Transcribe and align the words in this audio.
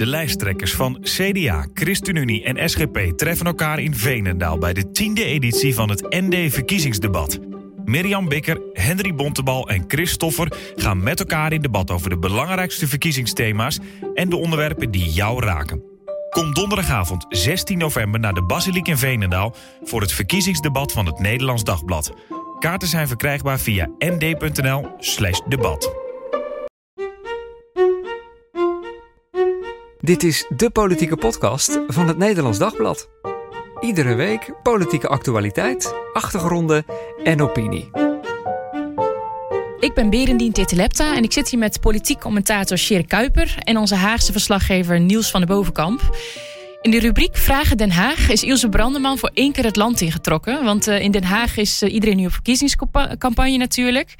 De 0.00 0.06
lijsttrekkers 0.06 0.74
van 0.74 0.98
CDA, 1.00 1.66
ChristenUnie 1.74 2.44
en 2.44 2.70
SGP 2.70 2.98
treffen 3.16 3.46
elkaar 3.46 3.78
in 3.78 3.94
Veenendaal 3.94 4.58
bij 4.58 4.72
de 4.72 4.90
tiende 4.90 5.24
editie 5.24 5.74
van 5.74 5.90
het 5.90 6.06
ND-verkiezingsdebat. 6.08 7.38
Mirjam 7.84 8.28
Bikker, 8.28 8.60
Henry 8.72 9.14
Bontebal 9.14 9.68
en 9.68 9.84
Chris 9.86 10.10
Stoffer 10.10 10.52
gaan 10.74 11.02
met 11.02 11.18
elkaar 11.18 11.52
in 11.52 11.60
debat 11.60 11.90
over 11.90 12.10
de 12.10 12.18
belangrijkste 12.18 12.88
verkiezingsthema's 12.88 13.78
en 14.14 14.28
de 14.28 14.36
onderwerpen 14.36 14.90
die 14.90 15.10
jou 15.10 15.44
raken. 15.44 15.82
Kom 16.30 16.54
donderdagavond 16.54 17.26
16 17.28 17.78
november 17.78 18.20
naar 18.20 18.34
de 18.34 18.44
Basiliek 18.44 18.88
in 18.88 18.98
Veenendaal 18.98 19.54
voor 19.82 20.00
het 20.00 20.12
verkiezingsdebat 20.12 20.92
van 20.92 21.06
het 21.06 21.18
Nederlands 21.18 21.64
Dagblad. 21.64 22.14
Kaarten 22.58 22.88
zijn 22.88 23.08
verkrijgbaar 23.08 23.58
via 23.58 23.90
nd.nl/debat. 23.98 26.09
Dit 30.10 30.22
is 30.22 30.46
de 30.56 30.70
politieke 30.70 31.16
podcast 31.16 31.80
van 31.86 32.08
het 32.08 32.18
Nederlands 32.18 32.58
Dagblad. 32.58 33.08
Iedere 33.80 34.14
week 34.14 34.52
politieke 34.62 35.08
actualiteit, 35.08 35.94
achtergronden 36.12 36.84
en 37.24 37.42
opinie. 37.42 37.90
Ik 39.78 39.94
ben 39.94 40.10
Berendien 40.10 40.52
Tetelepta 40.52 41.16
en 41.16 41.22
ik 41.22 41.32
zit 41.32 41.48
hier 41.48 41.58
met 41.58 41.80
politiek 41.80 42.20
commentator 42.20 42.78
Sjerk 42.78 43.08
Kuiper 43.08 43.56
en 43.58 43.76
onze 43.76 43.94
Haagse 43.94 44.32
verslaggever 44.32 45.00
Niels 45.00 45.30
van 45.30 45.40
de 45.40 45.46
Bovenkamp. 45.46 46.16
In 46.80 46.90
de 46.90 46.98
rubriek 46.98 47.36
Vragen 47.36 47.76
Den 47.76 47.90
Haag 47.90 48.30
is 48.30 48.42
Ilse 48.42 48.68
Brandeman 48.68 49.18
voor 49.18 49.30
één 49.34 49.52
keer 49.52 49.64
het 49.64 49.76
land 49.76 50.00
ingetrokken. 50.00 50.64
Want 50.64 50.88
uh, 50.88 51.00
in 51.00 51.10
Den 51.10 51.24
Haag 51.24 51.56
is 51.56 51.82
uh, 51.82 51.92
iedereen 51.92 52.16
nu 52.16 52.26
op 52.26 52.32
verkiezingscampagne 52.32 53.56
natuurlijk. 53.56 54.14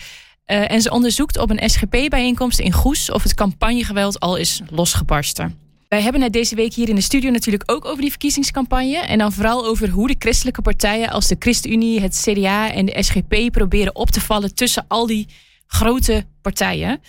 Uh, 0.47 0.71
en 0.71 0.81
ze 0.81 0.91
onderzoekt 0.91 1.39
op 1.39 1.51
een 1.51 1.71
SGP-bijeenkomst 1.71 2.59
in 2.59 2.73
Goes 2.73 3.11
of 3.11 3.23
het 3.23 3.35
campagnegeweld 3.35 4.21
al 4.21 4.37
is 4.37 4.63
losgebarsten. 4.71 5.70
Wij 5.91 6.03
hebben 6.03 6.23
het 6.23 6.33
deze 6.33 6.55
week 6.55 6.75
hier 6.75 6.89
in 6.89 6.95
de 6.95 7.01
studio 7.01 7.31
natuurlijk 7.31 7.71
ook 7.73 7.85
over 7.85 8.01
die 8.01 8.11
verkiezingscampagne. 8.11 8.97
En 8.97 9.19
dan 9.19 9.33
vooral 9.33 9.67
over 9.67 9.89
hoe 9.89 10.07
de 10.07 10.15
christelijke 10.19 10.63
partijen 10.63 11.11
als 11.11 11.27
de 11.27 11.37
ChristenUnie, 11.39 12.01
het 12.01 12.21
CDA 12.25 12.73
en 12.73 12.87
de 12.87 13.03
SGP 13.03 13.53
proberen 13.53 13.95
op 13.95 14.11
te 14.11 14.21
vallen 14.21 14.55
tussen 14.55 14.85
al 14.89 15.07
die 15.07 15.29
grote 15.67 16.27
partijen. 16.43 17.01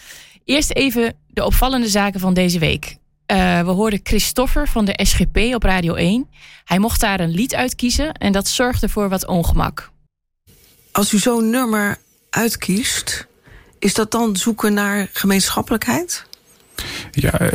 Eerst 0.46 0.74
even 0.74 1.16
de 1.28 1.46
opvallende 1.46 1.88
zaken 1.88 2.20
van 2.20 2.34
deze 2.34 2.60
week. 2.60 2.86
Uh, 3.32 3.62
we 3.62 3.72
hoorden 3.72 4.00
Christoffer 4.04 4.68
van 4.68 4.86
de 4.86 5.00
SGP 5.04 5.38
op 5.38 5.64
Radio 5.64 5.94
1. 5.94 6.30
Hij 6.66 6.80
mocht 6.80 7.00
daar 7.00 7.20
een 7.20 7.32
lied 7.32 7.56
uitkiezen 7.56 8.14
en 8.14 8.32
dat 8.32 8.48
zorgde 8.48 8.90
voor 8.90 9.10
wat 9.10 9.28
ongemak. 9.28 9.92
Als 10.92 11.14
u 11.14 11.18
zo'n 11.18 11.50
nummer 11.50 11.98
uitkiest, 12.30 13.28
is 13.80 13.94
dat 13.94 14.12
dan 14.12 14.36
zoeken 14.36 14.74
naar 14.74 15.10
gemeenschappelijkheid? 15.14 16.30
Ja, 17.12 17.42
uh, 17.42 17.50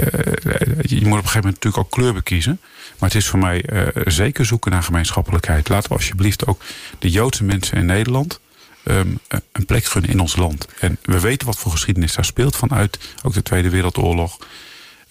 je 0.83 1.07
moet 1.07 1.19
op 1.19 1.25
een 1.25 1.29
gegeven 1.29 1.41
moment 1.41 1.55
natuurlijk 1.55 1.77
ook 1.77 1.91
kleur 1.91 2.13
bekiezen. 2.13 2.61
Maar 2.99 3.09
het 3.09 3.19
is 3.19 3.27
voor 3.27 3.39
mij 3.39 3.65
uh, 3.73 3.87
zeker 4.05 4.47
zoeken 4.47 4.71
naar 4.71 4.83
gemeenschappelijkheid. 4.83 5.69
Laten 5.69 5.89
we 5.89 5.97
alsjeblieft 5.97 6.47
ook 6.47 6.63
de 6.99 7.11
Joodse 7.11 7.45
mensen 7.45 7.77
in 7.77 7.87
Nederland 7.87 8.41
um, 8.85 9.19
een 9.53 9.67
plek 9.67 9.85
gunnen 9.85 10.11
in 10.11 10.21
ons 10.21 10.37
land. 10.37 10.67
En 10.81 10.99
we 11.03 11.21
weten 11.21 11.47
wat 11.47 11.59
voor 11.59 11.71
geschiedenis 11.73 12.15
daar 12.15 12.25
speelt 12.25 12.57
vanuit 12.57 12.99
ook 13.23 13.35
de 13.35 13.43
Tweede 13.43 13.71
Wereldoorlog. 13.71 14.39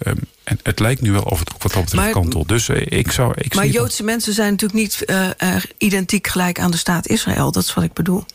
Um, 0.08 0.18
en 0.44 0.60
het 0.64 0.80
lijkt 0.80 1.02
nu 1.02 1.12
wel 1.12 1.22
of 1.22 1.40
het 1.40 1.54
ook 1.54 1.64
wat 1.64 1.74
dat 1.74 1.84
betreft 1.84 2.12
kantelt. 2.12 2.48
Dus 2.48 2.70
uh, 2.70 2.86
ik 2.86 3.12
zou. 3.12 3.34
Ik 3.38 3.56
maar 3.56 3.68
Joodse 3.68 3.98
dat... 3.98 4.06
mensen 4.06 4.34
zijn 4.34 4.52
natuurlijk 4.52 4.80
niet 4.80 5.04
uh, 5.06 5.30
uh, 5.44 5.56
identiek 5.78 6.28
gelijk 6.28 6.60
aan 6.60 6.72
de 6.72 6.78
staat 6.78 7.08
Israël. 7.08 7.52
Dat 7.52 7.64
is 7.64 7.74
wat 7.74 7.84
ik 7.84 7.94
bedoel. 7.94 8.26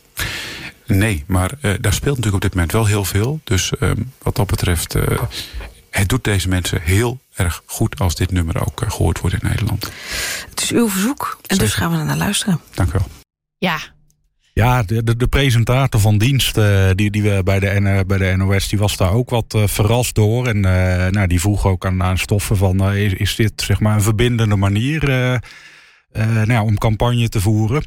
Nee, 0.85 1.23
maar 1.27 1.51
daar 1.61 1.93
speelt 1.93 2.15
natuurlijk 2.15 2.35
op 2.35 2.41
dit 2.41 2.53
moment 2.53 2.71
wel 2.71 2.85
heel 2.85 3.05
veel. 3.05 3.39
Dus 3.43 3.71
um, 3.79 4.11
wat 4.21 4.35
dat 4.35 4.47
betreft, 4.47 4.95
het 5.91 6.09
doet 6.09 6.23
deze 6.23 6.47
mensen 6.47 6.81
heel 6.81 7.19
erg 7.33 7.63
goed 7.65 7.99
als 7.99 8.15
dit 8.15 8.31
nummer 8.31 8.61
ook 8.67 8.83
uh, 8.83 8.91
gehoord 8.91 9.19
wordt 9.19 9.41
in 9.41 9.49
Nederland. 9.49 9.91
Het 10.49 10.61
is 10.61 10.71
uw 10.71 10.89
verzoek 10.89 11.37
en 11.41 11.55
Zeker. 11.55 11.65
dus 11.65 11.73
gaan 11.73 11.91
we 11.91 11.97
er 11.97 12.05
naar 12.05 12.17
luisteren. 12.17 12.59
Dank 12.73 12.89
u 12.89 12.91
wel. 12.91 13.07
Ja, 13.57 13.79
ja, 14.53 14.83
de, 14.83 15.03
de, 15.03 15.15
de, 15.15 15.27
presentator 15.27 16.01
van 16.01 16.17
dienst 16.17 16.57
uh, 16.57 16.89
die, 16.95 17.11
die 17.11 17.21
we 17.21 17.41
bij 17.43 17.59
de, 17.59 18.03
bij 18.07 18.17
de 18.17 18.37
NOS, 18.37 18.67
die 18.67 18.79
was 18.79 18.97
daar 18.97 19.13
ook 19.13 19.29
wat 19.29 19.53
uh, 19.53 19.67
verrast 19.67 20.15
door. 20.15 20.47
En 20.47 20.57
uh, 20.57 21.07
nou, 21.07 21.27
die 21.27 21.39
vroeg 21.39 21.65
ook 21.65 21.85
aan, 21.85 22.03
aan 22.03 22.17
Stoffen 22.17 22.57
van, 22.57 22.93
is, 22.93 23.13
is, 23.13 23.35
dit 23.35 23.61
zeg 23.61 23.79
maar 23.79 23.95
een 23.95 24.01
verbindende 24.01 24.55
manier 24.55 25.03
nou 26.13 26.51
ja, 26.51 26.63
om 26.63 26.77
campagne 26.77 27.29
te 27.29 27.41
voeren? 27.41 27.83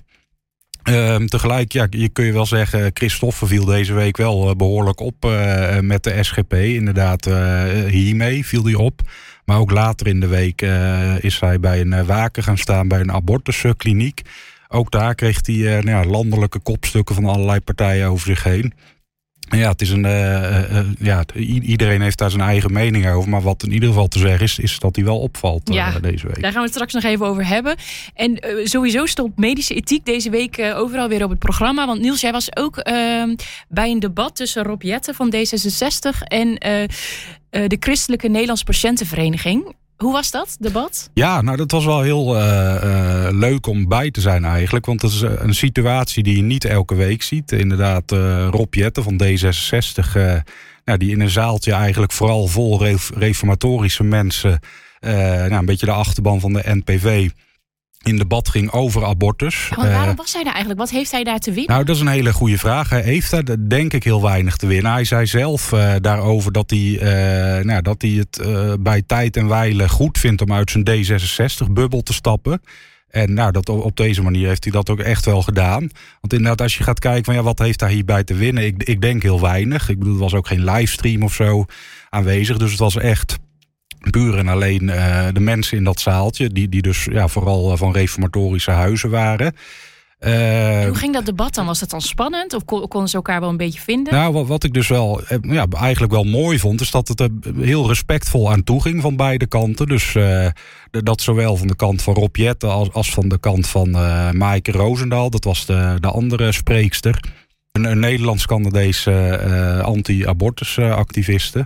Uh, 0.88 1.16
tegelijk, 1.16 1.72
ja, 1.72 1.86
je 1.90 2.08
kun 2.08 2.24
je 2.24 2.32
wel 2.32 2.46
zeggen, 2.46 2.90
Christoffer 2.94 3.48
viel 3.48 3.64
deze 3.64 3.92
week 3.92 4.16
wel 4.16 4.48
uh, 4.48 4.54
behoorlijk 4.54 5.00
op 5.00 5.24
uh, 5.24 5.78
met 5.78 6.02
de 6.02 6.22
SGP. 6.22 6.52
Inderdaad, 6.52 7.24
hiermee 7.88 8.46
viel 8.46 8.64
hij 8.64 8.74
op. 8.74 9.00
Maar 9.44 9.58
ook 9.58 9.70
later 9.70 10.06
in 10.06 10.20
de 10.20 10.26
week 10.26 10.62
is 11.20 11.40
hij 11.40 11.60
bij 11.60 11.80
een 11.80 12.06
waken 12.06 12.42
gaan 12.42 12.58
staan 12.58 12.88
bij 12.88 13.00
een 13.00 13.12
abortuskliniek. 13.12 14.22
Ook 14.68 14.90
daar 14.90 15.14
kreeg 15.14 15.46
hij 15.46 15.56
nou 15.56 15.88
ja, 15.88 16.04
landelijke 16.04 16.58
kopstukken 16.58 17.14
van 17.14 17.24
allerlei 17.24 17.60
partijen 17.60 18.08
over 18.08 18.26
zich 18.26 18.42
heen. 18.42 18.72
Ja, 19.48 19.70
het 19.70 19.80
is 19.80 19.90
een, 19.90 20.04
uh, 20.04 20.70
uh, 20.70 20.78
ja, 20.98 21.24
iedereen 21.62 22.00
heeft 22.00 22.18
daar 22.18 22.30
zijn 22.30 22.42
eigen 22.42 22.72
mening 22.72 23.08
over. 23.08 23.30
Maar 23.30 23.42
wat 23.42 23.62
in 23.62 23.72
ieder 23.72 23.88
geval 23.88 24.08
te 24.08 24.18
zeggen 24.18 24.44
is, 24.44 24.58
is 24.58 24.78
dat 24.78 24.96
hij 24.96 25.04
wel 25.04 25.20
opvalt 25.20 25.68
uh, 25.68 25.74
ja, 25.74 25.98
deze 25.98 26.26
week. 26.26 26.42
Daar 26.42 26.52
gaan 26.52 26.60
we 26.60 26.66
het 26.66 26.74
straks 26.74 26.92
nog 26.92 27.02
even 27.02 27.26
over 27.26 27.46
hebben. 27.46 27.76
En 28.14 28.38
sowieso 28.64 29.06
stond 29.06 29.38
medische 29.38 29.74
ethiek 29.74 30.04
deze 30.04 30.30
week 30.30 30.72
overal 30.74 31.08
weer 31.08 31.24
op 31.24 31.30
het 31.30 31.38
programma. 31.38 31.86
Want 31.86 32.00
Niels, 32.00 32.20
jij 32.20 32.32
was 32.32 32.56
ook 32.56 32.76
ehm, 32.76 33.34
bij 33.68 33.90
een 33.90 34.00
debat 34.00 34.36
tussen 34.36 34.62
Rob 34.62 34.82
Jette 34.82 35.14
van 35.14 35.34
D66 35.34 36.28
en 36.28 36.54
de 37.50 37.76
Christelijke 37.80 38.28
Nederlands 38.28 38.62
Patiëntenvereniging. 38.62 39.74
Hoe 39.96 40.12
was 40.12 40.30
dat, 40.30 40.56
debat? 40.60 41.10
Ja, 41.14 41.40
nou 41.42 41.56
dat 41.56 41.70
was 41.70 41.84
wel 41.84 42.02
heel 42.02 42.36
uh, 42.36 42.42
uh, 42.84 43.28
leuk 43.30 43.66
om 43.66 43.88
bij 43.88 44.10
te 44.10 44.20
zijn 44.20 44.44
eigenlijk. 44.44 44.86
Want 44.86 45.02
het 45.02 45.12
is 45.12 45.20
een 45.20 45.54
situatie 45.54 46.22
die 46.22 46.36
je 46.36 46.42
niet 46.42 46.64
elke 46.64 46.94
week 46.94 47.22
ziet. 47.22 47.52
Inderdaad, 47.52 48.12
uh, 48.12 48.48
Rob 48.50 48.74
Jetten 48.74 49.02
van 49.02 49.20
D66, 49.24 50.12
nou, 50.84 50.98
die 50.98 51.10
in 51.10 51.20
een 51.20 51.30
zaaltje 51.30 51.72
eigenlijk 51.72 52.12
vooral 52.12 52.46
vol 52.46 52.84
reformatorische 53.14 54.04
mensen... 54.04 54.60
nou, 55.00 55.52
een 55.52 55.64
beetje 55.64 55.86
de 55.86 55.92
achterban 55.92 56.40
van 56.40 56.52
de 56.52 56.62
NPV 56.64 57.30
in 58.04 58.16
debat 58.16 58.48
ging 58.48 58.70
over 58.70 59.04
abortus. 59.04 59.70
Ja, 59.76 59.88
waarom 59.88 60.16
was 60.16 60.32
hij 60.32 60.42
daar 60.42 60.52
eigenlijk? 60.52 60.80
Wat 60.80 60.90
heeft 60.90 61.10
hij 61.10 61.24
daar 61.24 61.38
te 61.38 61.52
winnen? 61.52 61.72
Nou, 61.72 61.84
dat 61.84 61.94
is 61.94 62.00
een 62.00 62.08
hele 62.08 62.32
goede 62.32 62.58
vraag. 62.58 62.88
Hij 62.88 63.02
heeft 63.02 63.30
daar 63.30 63.68
denk 63.68 63.92
ik 63.92 64.04
heel 64.04 64.22
weinig 64.22 64.56
te 64.56 64.66
winnen. 64.66 64.92
Hij 64.92 65.04
zei 65.04 65.26
zelf 65.26 65.72
uh, 65.72 65.94
daarover 66.00 66.52
dat 66.52 66.70
hij, 66.70 66.78
uh, 66.78 67.64
nou, 67.64 67.82
dat 67.82 68.02
hij 68.02 68.10
het 68.10 68.40
uh, 68.46 68.72
bij 68.80 69.02
tijd 69.02 69.36
en 69.36 69.48
wijle 69.48 69.88
goed 69.88 70.18
vindt 70.18 70.42
om 70.42 70.52
uit 70.52 70.70
zijn 70.70 70.84
D66-bubbel 70.84 72.02
te 72.02 72.12
stappen. 72.12 72.60
En 73.14 73.32
nou, 73.34 73.52
dat, 73.52 73.68
op 73.68 73.96
deze 73.96 74.22
manier 74.22 74.48
heeft 74.48 74.64
hij 74.64 74.72
dat 74.72 74.90
ook 74.90 75.00
echt 75.00 75.24
wel 75.24 75.42
gedaan. 75.42 75.88
Want 76.20 76.32
inderdaad, 76.32 76.60
als 76.60 76.76
je 76.76 76.82
gaat 76.82 76.98
kijken 76.98 77.24
van 77.24 77.34
ja, 77.34 77.42
wat 77.42 77.58
heeft 77.58 77.80
hij 77.80 77.92
hierbij 77.92 78.24
te 78.24 78.34
winnen? 78.34 78.64
Ik, 78.64 78.82
ik 78.82 79.00
denk 79.00 79.22
heel 79.22 79.40
weinig. 79.40 79.88
Ik 79.88 79.98
bedoel, 79.98 80.14
er 80.14 80.20
was 80.20 80.34
ook 80.34 80.46
geen 80.46 80.64
livestream 80.64 81.22
of 81.22 81.34
zo 81.34 81.64
aanwezig. 82.10 82.56
Dus 82.56 82.70
het 82.70 82.80
was 82.80 82.96
echt 82.96 83.38
puur 84.10 84.38
en 84.38 84.48
alleen 84.48 84.82
uh, 84.82 85.26
de 85.32 85.40
mensen 85.40 85.76
in 85.76 85.84
dat 85.84 86.00
zaaltje, 86.00 86.48
die, 86.48 86.68
die 86.68 86.82
dus 86.82 87.04
ja, 87.04 87.28
vooral 87.28 87.76
van 87.76 87.92
reformatorische 87.92 88.70
huizen 88.70 89.10
waren. 89.10 89.54
Uh, 90.20 90.30
hoe 90.84 90.94
ging 90.94 91.12
dat 91.12 91.26
debat 91.26 91.54
dan? 91.54 91.66
Was 91.66 91.80
dat 91.80 91.90
dan 91.90 92.00
spannend? 92.00 92.54
Of 92.54 92.64
konden 92.64 93.08
ze 93.08 93.16
elkaar 93.16 93.40
wel 93.40 93.48
een 93.48 93.56
beetje 93.56 93.80
vinden? 93.80 94.12
Nou, 94.12 94.32
wat, 94.32 94.46
wat 94.46 94.64
ik 94.64 94.72
dus 94.72 94.88
wel 94.88 95.20
ja, 95.42 95.66
eigenlijk 95.80 96.12
wel 96.12 96.24
mooi 96.24 96.58
vond, 96.58 96.80
is 96.80 96.90
dat 96.90 97.08
het 97.08 97.20
er 97.20 97.28
heel 97.60 97.88
respectvol 97.88 98.50
aan 98.50 98.62
toe 98.64 98.82
ging 98.82 99.00
van 99.00 99.16
beide 99.16 99.46
kanten. 99.46 99.86
Dus 99.86 100.14
uh, 100.14 100.46
dat 100.90 101.20
zowel 101.20 101.56
van 101.56 101.66
de 101.66 101.76
kant 101.76 102.02
van 102.02 102.14
Rob 102.14 102.36
Jette 102.36 102.66
als, 102.66 102.92
als 102.92 103.10
van 103.10 103.28
de 103.28 103.38
kant 103.38 103.66
van 103.66 103.88
uh, 103.88 104.30
Maaike 104.30 104.72
Roosendaal, 104.72 105.30
dat 105.30 105.44
was 105.44 105.66
de, 105.66 105.96
de 106.00 106.10
andere 106.10 106.52
spreekster. 106.52 107.20
Een, 107.72 107.84
een 107.84 107.98
Nederlands-Canadese 107.98 109.80
anti-abortusactiviste. 109.84 111.58
Uh, 111.58 111.64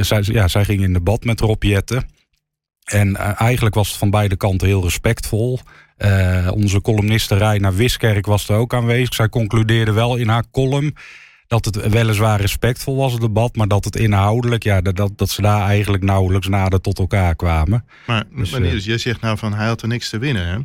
zij, 0.00 0.22
ja, 0.22 0.48
zij 0.48 0.64
ging 0.64 0.82
in 0.82 0.92
debat 0.92 1.24
met 1.24 1.40
Rob 1.40 1.62
Jetten. 1.62 2.04
En 2.84 3.08
uh, 3.08 3.40
eigenlijk 3.40 3.74
was 3.74 3.88
het 3.88 3.96
van 3.96 4.10
beide 4.10 4.36
kanten 4.36 4.66
heel 4.66 4.82
respectvol. 4.82 5.58
Uh, 5.98 6.48
onze 6.54 6.80
columniste 6.80 7.36
Reina 7.36 7.72
Wiskerk 7.72 8.26
was 8.26 8.48
er 8.48 8.56
ook 8.56 8.74
aanwezig. 8.74 9.14
Zij 9.14 9.28
concludeerde 9.28 9.92
wel 9.92 10.16
in 10.16 10.28
haar 10.28 10.44
column 10.50 10.94
dat 11.46 11.64
het 11.64 11.88
weliswaar 11.88 12.40
respectvol 12.40 12.96
was, 12.96 13.12
het 13.12 13.20
debat, 13.20 13.56
maar 13.56 13.68
dat 13.68 13.84
het 13.84 13.96
inhoudelijk, 13.96 14.62
ja, 14.62 14.80
dat, 14.80 15.12
dat 15.16 15.30
ze 15.30 15.42
daar 15.42 15.62
eigenlijk 15.62 16.02
nauwelijks 16.02 16.48
nader 16.48 16.80
tot 16.80 16.98
elkaar 16.98 17.34
kwamen. 17.36 17.84
Maar 18.06 18.24
dus, 18.36 18.50
meneer, 18.50 18.70
dus 18.70 18.84
jij 18.84 18.98
zegt 18.98 19.20
nou 19.20 19.38
van 19.38 19.54
hij 19.54 19.66
had 19.66 19.82
er 19.82 19.88
niks 19.88 20.08
te 20.08 20.18
winnen, 20.18 20.46
hè? 20.46 20.58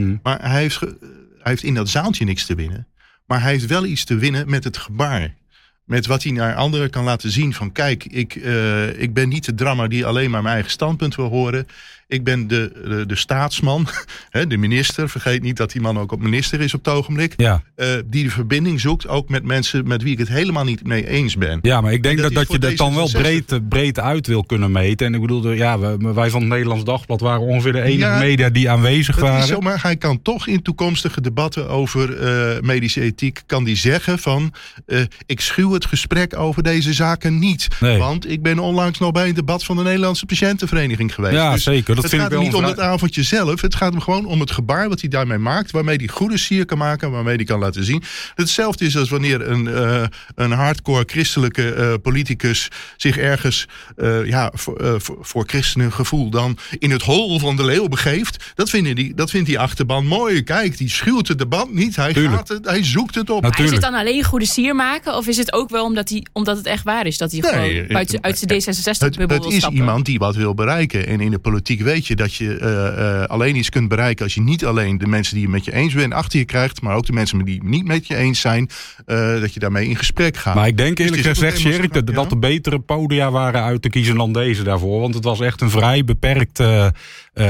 Mm. 0.00 0.20
Maar 0.22 0.50
hij 0.50 0.60
heeft, 0.60 0.80
hij 0.80 0.96
heeft 1.42 1.62
in 1.62 1.74
dat 1.74 1.88
zaaltje 1.88 2.24
niks 2.24 2.46
te 2.46 2.54
winnen. 2.54 2.86
Maar 3.26 3.42
hij 3.42 3.52
heeft 3.52 3.66
wel 3.66 3.84
iets 3.84 4.04
te 4.04 4.14
winnen 4.14 4.50
met 4.50 4.64
het 4.64 4.76
gebaar 4.76 5.34
met 5.84 6.06
wat 6.06 6.22
hij 6.22 6.32
naar 6.32 6.54
anderen 6.54 6.90
kan 6.90 7.04
laten 7.04 7.30
zien 7.30 7.54
van 7.54 7.72
kijk, 7.72 8.04
ik, 8.04 8.34
uh, 8.34 9.00
ik 9.00 9.14
ben 9.14 9.28
niet 9.28 9.44
de 9.44 9.54
drama 9.54 9.88
die 9.88 10.06
alleen 10.06 10.30
maar 10.30 10.42
mijn 10.42 10.54
eigen 10.54 10.72
standpunt 10.72 11.14
wil 11.14 11.28
horen. 11.28 11.66
Ik 12.12 12.24
ben 12.24 12.46
de, 12.48 12.72
de, 12.88 13.06
de 13.06 13.16
staatsman, 13.16 13.86
de 14.48 14.56
minister. 14.56 15.08
Vergeet 15.08 15.42
niet 15.42 15.56
dat 15.56 15.72
die 15.72 15.80
man 15.80 15.98
ook 15.98 16.12
op 16.12 16.20
minister 16.20 16.60
is 16.60 16.74
op 16.74 16.84
het 16.84 16.94
ogenblik. 16.94 17.34
Ja. 17.36 17.62
eh, 17.74 17.88
die 18.06 18.24
de 18.24 18.30
verbinding 18.30 18.80
zoekt, 18.80 19.08
ook 19.08 19.28
met 19.28 19.44
mensen 19.44 19.86
met 19.88 20.02
wie 20.02 20.12
ik 20.12 20.18
het 20.18 20.28
helemaal 20.28 20.64
niet 20.64 20.86
mee 20.86 21.08
eens 21.08 21.36
ben. 21.36 21.58
Ja, 21.62 21.80
maar 21.80 21.92
ik 21.92 22.02
denk 22.02 22.16
En 22.16 22.22
dat, 22.22 22.32
dat 22.32 22.52
je 22.52 22.58
dat 22.58 22.76
dan 22.76 22.94
wel 22.94 23.08
D66. 23.08 23.12
breed, 23.20 23.68
breed 23.68 24.00
uit 24.00 24.26
wil 24.26 24.44
kunnen 24.44 24.72
meten. 24.72 25.06
En 25.06 25.14
ik 25.14 25.20
bedoel, 25.20 25.40
de- 25.40 25.54
ja, 25.56 25.78
wij 25.98 26.30
van 26.30 26.40
het 26.40 26.48
Nederlands 26.50 26.84
Dagblad 26.84 27.20
waren 27.20 27.40
ongeveer 27.40 27.72
de 27.72 27.80
enige 27.82 27.98
Ja, 27.98 28.18
media 28.18 28.50
die 28.50 28.70
aanwezig 28.70 29.16
waren. 29.18 29.46
zo, 29.46 29.60
maar 29.60 29.82
hij 29.82 29.96
kan 29.96 30.22
toch 30.22 30.46
in 30.46 30.62
toekomstige 30.62 31.20
debatten 31.20 31.68
over 31.68 32.18
eh, 32.18 32.60
medische 32.60 33.00
ethiek... 33.00 33.42
kan 33.46 33.64
die 33.64 33.76
zeggen 33.76 34.18
van, 34.18 34.52
eh, 34.86 35.00
ik 35.26 35.40
schuw 35.40 35.72
het 35.72 35.84
gesprek 35.86 36.36
over 36.36 36.62
deze 36.62 36.92
zaken 36.92 37.38
niet. 37.38 37.68
Nee. 37.80 37.98
Want 37.98 38.30
ik 38.30 38.42
ben 38.42 38.58
onlangs 38.58 38.98
nog 38.98 39.12
bij 39.12 39.28
een 39.28 39.34
debat 39.34 39.64
van 39.64 39.76
de 39.76 39.82
Nederlandse 39.82 40.26
Patiëntenvereniging 40.26 41.14
geweest. 41.14 41.34
Ja, 41.34 41.52
Dus 41.52 41.62
zeker. 41.62 41.94
Dat 42.02 42.10
het 42.10 42.20
vind 42.20 42.22
gaat 42.22 42.32
ik 42.32 42.38
hem 42.38 42.52
wel 42.52 42.60
niet 42.60 42.78
om 42.78 42.84
het 42.84 42.92
avondje 42.92 43.22
zelf. 43.22 43.60
Het 43.60 43.74
gaat 43.74 43.92
hem 43.92 44.00
gewoon 44.00 44.24
om 44.26 44.40
het 44.40 44.50
gebaar 44.50 44.88
wat 44.88 45.00
hij 45.00 45.08
daarmee 45.10 45.38
maakt. 45.38 45.70
Waarmee 45.70 45.96
hij 45.96 46.08
goede 46.08 46.38
sier 46.38 46.64
kan 46.64 46.78
maken. 46.78 47.10
Waarmee 47.10 47.36
hij 47.36 47.44
kan 47.44 47.58
laten 47.58 47.84
zien. 47.84 48.02
Hetzelfde 48.34 48.84
is 48.84 48.96
als 48.96 49.08
wanneer 49.08 49.48
een, 49.48 49.66
eh, 49.66 50.02
een 50.34 50.52
hardcore 50.52 51.04
christelijke 51.06 51.72
eh, 51.74 51.94
politicus 52.02 52.68
zich 52.96 53.16
ergens 53.18 53.68
eh, 53.96 54.26
ja, 54.26 54.50
voor, 54.54 54.76
eh, 54.76 54.94
voor, 54.98 55.44
christenen 55.46 55.92
gevoel 55.92 56.30
dan 56.30 56.58
in 56.78 56.90
het 56.90 57.02
hol 57.02 57.38
van 57.38 57.56
de 57.56 57.64
leeuw 57.64 57.88
begeeft. 57.88 58.52
Dat, 58.54 58.70
vinden 58.70 58.94
die, 58.94 59.14
dat 59.14 59.30
vindt 59.30 59.46
die 59.46 59.58
achterban 59.58 60.06
mooi. 60.06 60.42
Kijk, 60.42 60.78
die 60.78 60.88
schuwt 60.88 61.28
het 61.28 61.38
debat 61.38 61.72
niet. 61.72 61.96
Hij, 61.96 62.12
Tuurlijk. 62.12 62.34
gaat 62.34 62.48
het, 62.48 62.64
hij 62.64 62.84
zoekt 62.84 63.14
het 63.14 63.30
op. 63.30 63.42
Maar 63.42 63.60
is 63.60 63.70
het 63.70 63.80
dan 63.80 63.94
alleen 63.94 64.24
goede 64.24 64.46
sier 64.46 64.74
maken? 64.74 65.16
Of 65.16 65.26
is 65.26 65.36
het 65.36 65.52
ook 65.52 65.70
wel 65.70 65.84
omdat, 65.84 66.08
hij, 66.08 66.26
omdat 66.32 66.56
het 66.56 66.66
echt 66.66 66.84
waar 66.84 67.06
is? 67.06 67.18
Dat 67.18 67.32
hij 67.32 67.40
Nee, 67.40 67.50
gewoon 67.52 67.86
buiten, 67.88 68.22
uit 68.22 68.38
zijn 68.38 68.50
Het, 68.50 68.76
D66-bubbel 68.76 69.36
het 69.36 69.44
wil 69.44 69.52
is 69.52 69.58
stappen? 69.58 69.78
iemand 69.78 70.04
die 70.04 70.18
wat 70.18 70.34
wil 70.34 70.54
bereiken. 70.54 71.06
En 71.06 71.20
in 71.20 71.30
de 71.30 71.38
politiek 71.38 71.82
weet 71.92 72.06
je 72.06 72.16
dat 72.16 72.34
je 72.34 72.56
eh, 72.56 73.20
eh, 73.22 73.24
alleen 73.24 73.56
iets 73.56 73.68
kunt 73.68 73.88
bereiken 73.88 74.24
als 74.24 74.34
je 74.34 74.40
niet 74.40 74.64
alleen 74.64 74.98
de 74.98 75.06
mensen 75.06 75.34
die 75.34 75.42
je 75.42 75.48
met 75.48 75.64
je 75.64 75.72
eens 75.72 75.94
bent 75.94 76.12
achter 76.12 76.38
je 76.38 76.44
krijgt, 76.44 76.82
maar 76.82 76.96
ook 76.96 77.06
de 77.06 77.12
mensen 77.12 77.44
die 77.44 77.54
het 77.54 77.68
niet 77.68 77.84
met 77.84 78.06
je 78.06 78.16
eens 78.16 78.40
zijn, 78.40 78.70
eh, 79.06 79.40
dat 79.40 79.54
je 79.54 79.60
daarmee 79.60 79.88
in 79.88 79.96
gesprek 79.96 80.36
gaat. 80.36 80.54
Maar 80.54 80.66
ik 80.66 80.76
denk 80.76 80.96
Dus 80.96 81.06
eerlijk 81.06 81.26
gezegd, 81.28 81.58
Sjerk, 81.58 81.92
dat, 81.92 82.06
dat 82.06 82.30
er 82.30 82.38
betere 82.38 82.78
podia 82.78 83.30
waren 83.30 83.62
uit 83.62 83.82
te 83.82 83.88
kiezen 83.88 84.16
dan 84.16 84.32
deze 84.32 84.62
daarvoor. 84.62 85.00
Want 85.00 85.14
het 85.14 85.24
was 85.24 85.40
echt 85.40 85.60
een 85.60 85.70
vrij 85.70 86.04
beperkte 86.04 86.94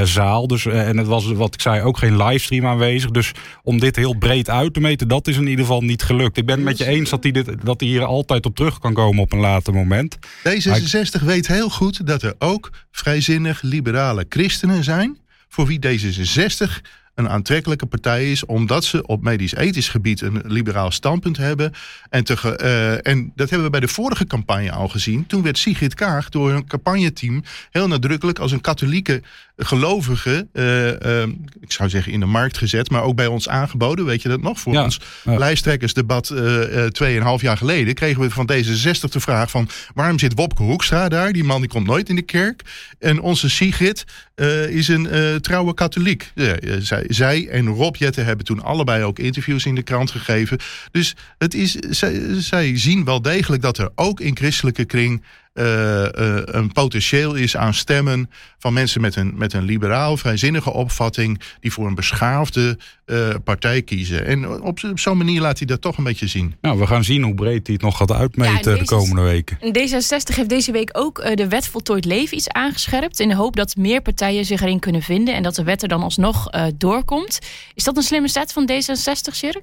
zaal. 0.03 0.47
Dus, 0.47 0.67
en 0.67 0.97
het 0.97 1.07
was, 1.07 1.33
wat 1.33 1.55
ik 1.55 1.61
zei, 1.61 1.83
ook 1.83 1.99
geen 1.99 2.17
livestream 2.17 2.67
aanwezig. 2.67 3.11
Dus 3.11 3.33
om 3.63 3.81
dit 3.81 3.97
heel 3.97 4.15
breed 4.15 4.51
uit 4.51 4.75
te 4.75 4.81
meten, 4.81 5.09
dat 5.09 5.29
is 5.29 5.37
in 5.37 5.47
ieder 5.47 5.65
geval 5.65 5.81
niet 5.81 6.03
gelukt. 6.03 6.37
Ik 6.37 6.47
ben 6.47 6.55
het 6.55 6.65
met 6.65 6.79
je 6.79 6.87
eens 6.87 7.11
dat 7.11 7.23
hij, 7.23 7.33
dit, 7.33 7.65
dat 7.65 7.81
hij 7.81 7.89
hier 7.89 8.05
altijd 8.05 8.47
op 8.47 8.57
terug 8.57 8.79
kan 8.79 8.93
komen 8.93 9.23
op 9.23 9.33
een 9.33 9.41
later 9.41 9.75
moment. 9.75 10.17
D66 10.49 11.25
weet 11.25 11.47
heel 11.47 11.71
goed 11.71 12.07
dat 12.07 12.23
er 12.23 12.35
ook 12.39 12.71
vrijzinnig 12.91 13.63
liberale 13.63 14.25
christenen 14.33 14.85
zijn. 14.85 15.19
voor 15.49 15.67
wie 15.67 15.79
D66 15.87 16.81
een 17.15 17.29
aantrekkelijke 17.29 17.87
partij 17.87 18.31
is. 18.31 18.45
omdat 18.45 18.85
ze 18.85 19.07
op 19.07 19.23
medisch-ethisch 19.23 19.89
gebied 19.89 20.21
een 20.21 20.43
liberaal 20.45 20.91
standpunt 20.91 21.37
hebben. 21.37 21.73
En, 22.09 22.25
te 22.25 22.57
eh, 22.57 23.13
en 23.13 23.33
dat 23.35 23.49
hebben 23.51 23.67
we 23.67 23.71
bij 23.71 23.81
de 23.81 23.89
vorige 23.89 24.27
campagne 24.27 24.73
al 24.73 24.89
gezien. 24.89 25.27
Toen 25.27 25.43
werd 25.43 25.59
Sigrid 25.59 25.95
Kaag 25.95 26.29
door 26.29 26.51
een 26.51 26.67
campagneteam 26.67 27.43
heel 27.71 27.89
nadrukkelijk 27.89 28.39
als 28.39 28.53
een 28.53 28.61
katholieke 28.61 29.23
gelovige. 29.57 30.49
eh, 30.53 31.23
eh, 31.23 31.29
ik 31.61 31.73
zou 31.73 31.89
zeggen 31.89 32.13
in 32.13 32.21
de 32.21 32.27
markt 32.27 32.59
gezet, 32.59 32.91
maar 32.91 33.03
ook 33.03 33.17
bij 33.17 33.27
ons 33.27 33.49
aangeboden. 33.49 34.05
Weet 34.05 34.23
je 34.23 34.29
dat 34.29 34.41
nog? 34.43 34.61
Voor 34.61 34.73
Ja, 34.73 34.83
ons 34.85 35.01
ja. 35.25 35.39
lijsttrekkersdebat 35.39 36.31
eh, 36.31 36.85
eh, 36.85 36.91
tweeënhalf 36.91 37.41
jaar 37.43 37.57
geleden 37.57 37.95
kregen 37.95 38.21
we 38.23 38.31
van 38.31 38.51
D66 38.53 39.11
de 39.11 39.21
vraag 39.21 39.51
van 39.51 39.69
waarom 39.95 40.19
zit 40.19 40.35
Wopke 40.35 40.63
Hoekstra 40.63 41.09
daar? 41.09 41.33
Die 41.33 41.45
man 41.45 41.61
die 41.61 41.71
komt 41.71 41.87
nooit 41.87 42.09
in 42.09 42.17
de 42.17 42.23
kerk. 42.23 42.63
En 42.99 43.21
onze 43.21 43.51
Sigrid 43.51 44.05
eh, 44.35 44.69
is 44.69 44.89
een 44.89 45.07
eh, 45.09 45.35
trouwe 45.35 45.75
katholiek. 45.75 46.33
Zij, 46.79 47.05
zij 47.09 47.49
en 47.49 47.67
Rob 47.67 47.97
Jetten 47.97 48.25
hebben 48.25 48.45
toen 48.45 48.63
allebei 48.63 49.05
ook 49.05 49.19
interviews 49.19 49.67
in 49.67 49.75
de 49.75 49.83
krant 49.83 50.11
gegeven. 50.11 50.59
Dus 50.91 51.15
het 51.39 51.55
is, 51.55 51.73
zij, 51.75 52.21
zij 52.31 52.79
zien 52.79 53.05
wel 53.05 53.23
degelijk 53.23 53.63
dat 53.63 53.79
er 53.79 53.91
ook 53.95 54.21
in 54.21 54.37
christelijke 54.37 54.85
kring 54.85 55.23
een 55.53 56.73
potentieel 56.73 57.35
is 57.35 57.57
aan 57.57 57.75
stemmen 57.75 58.31
van 58.59 58.73
mensen 58.73 59.01
met 59.01 59.17
een, 59.17 59.33
met 59.37 59.53
een 59.53 59.63
liberaal, 59.63 60.17
vrijzinnige 60.17 60.73
opvatting, 60.73 61.41
die 61.61 61.73
voor 61.73 61.87
een 61.87 61.95
beschaafde 61.95 62.79
eh, 63.05 63.29
partij 63.45 63.83
kiezen. 63.83 64.27
En 64.27 64.63
op, 64.63 64.85
op 64.85 64.99
zo'n 64.99 65.17
manier 65.17 65.41
laat 65.41 65.59
hij 65.59 65.67
dat 65.67 65.81
toch 65.81 65.97
een 65.97 66.05
beetje 66.05 66.27
zien. 66.27 66.55
Nou, 66.61 66.79
we 66.79 66.87
gaan 66.87 67.05
zien 67.05 67.23
hoe 67.23 67.35
breed 67.35 67.67
hij 67.67 67.75
het 67.75 67.85
nog 67.85 67.97
gaat 67.97 68.13
uitmeten 68.13 68.73
Ja, 68.73 68.79
de 68.79 68.85
komende 68.85 69.23
weken. 69.23 69.59
D66 69.59 70.35
heeft 70.35 70.49
deze 70.49 70.73
week 70.73 70.91
ook 70.93 71.19
eh, 71.19 71.35
de 71.35 71.49
wet 71.49 71.69
voltooid 71.69 72.05
leven 72.05 72.37
iets 72.37 72.49
aangescherpt. 72.49 73.21
In 73.21 73.29
de 73.29 73.35
hoop 73.35 73.57
dat 73.57 73.77
meer 73.77 74.03
partijen 74.03 74.45
zich 74.45 74.61
erin 74.61 74.79
kunnen 74.79 75.03
vinden. 75.03 75.35
En 75.35 75.43
dat 75.43 75.55
de 75.55 75.65
wet 75.65 75.83
er 75.83 75.89
dan 75.89 76.03
alsnog 76.03 76.51
eh, 76.51 76.65
doorkomt. 76.75 77.39
Is 77.75 77.85
dat 77.85 77.97
een 77.97 78.03
slimme 78.03 78.29
zet 78.29 78.53
van 78.53 78.71
D66, 78.73 79.35
Sjerk? 79.35 79.63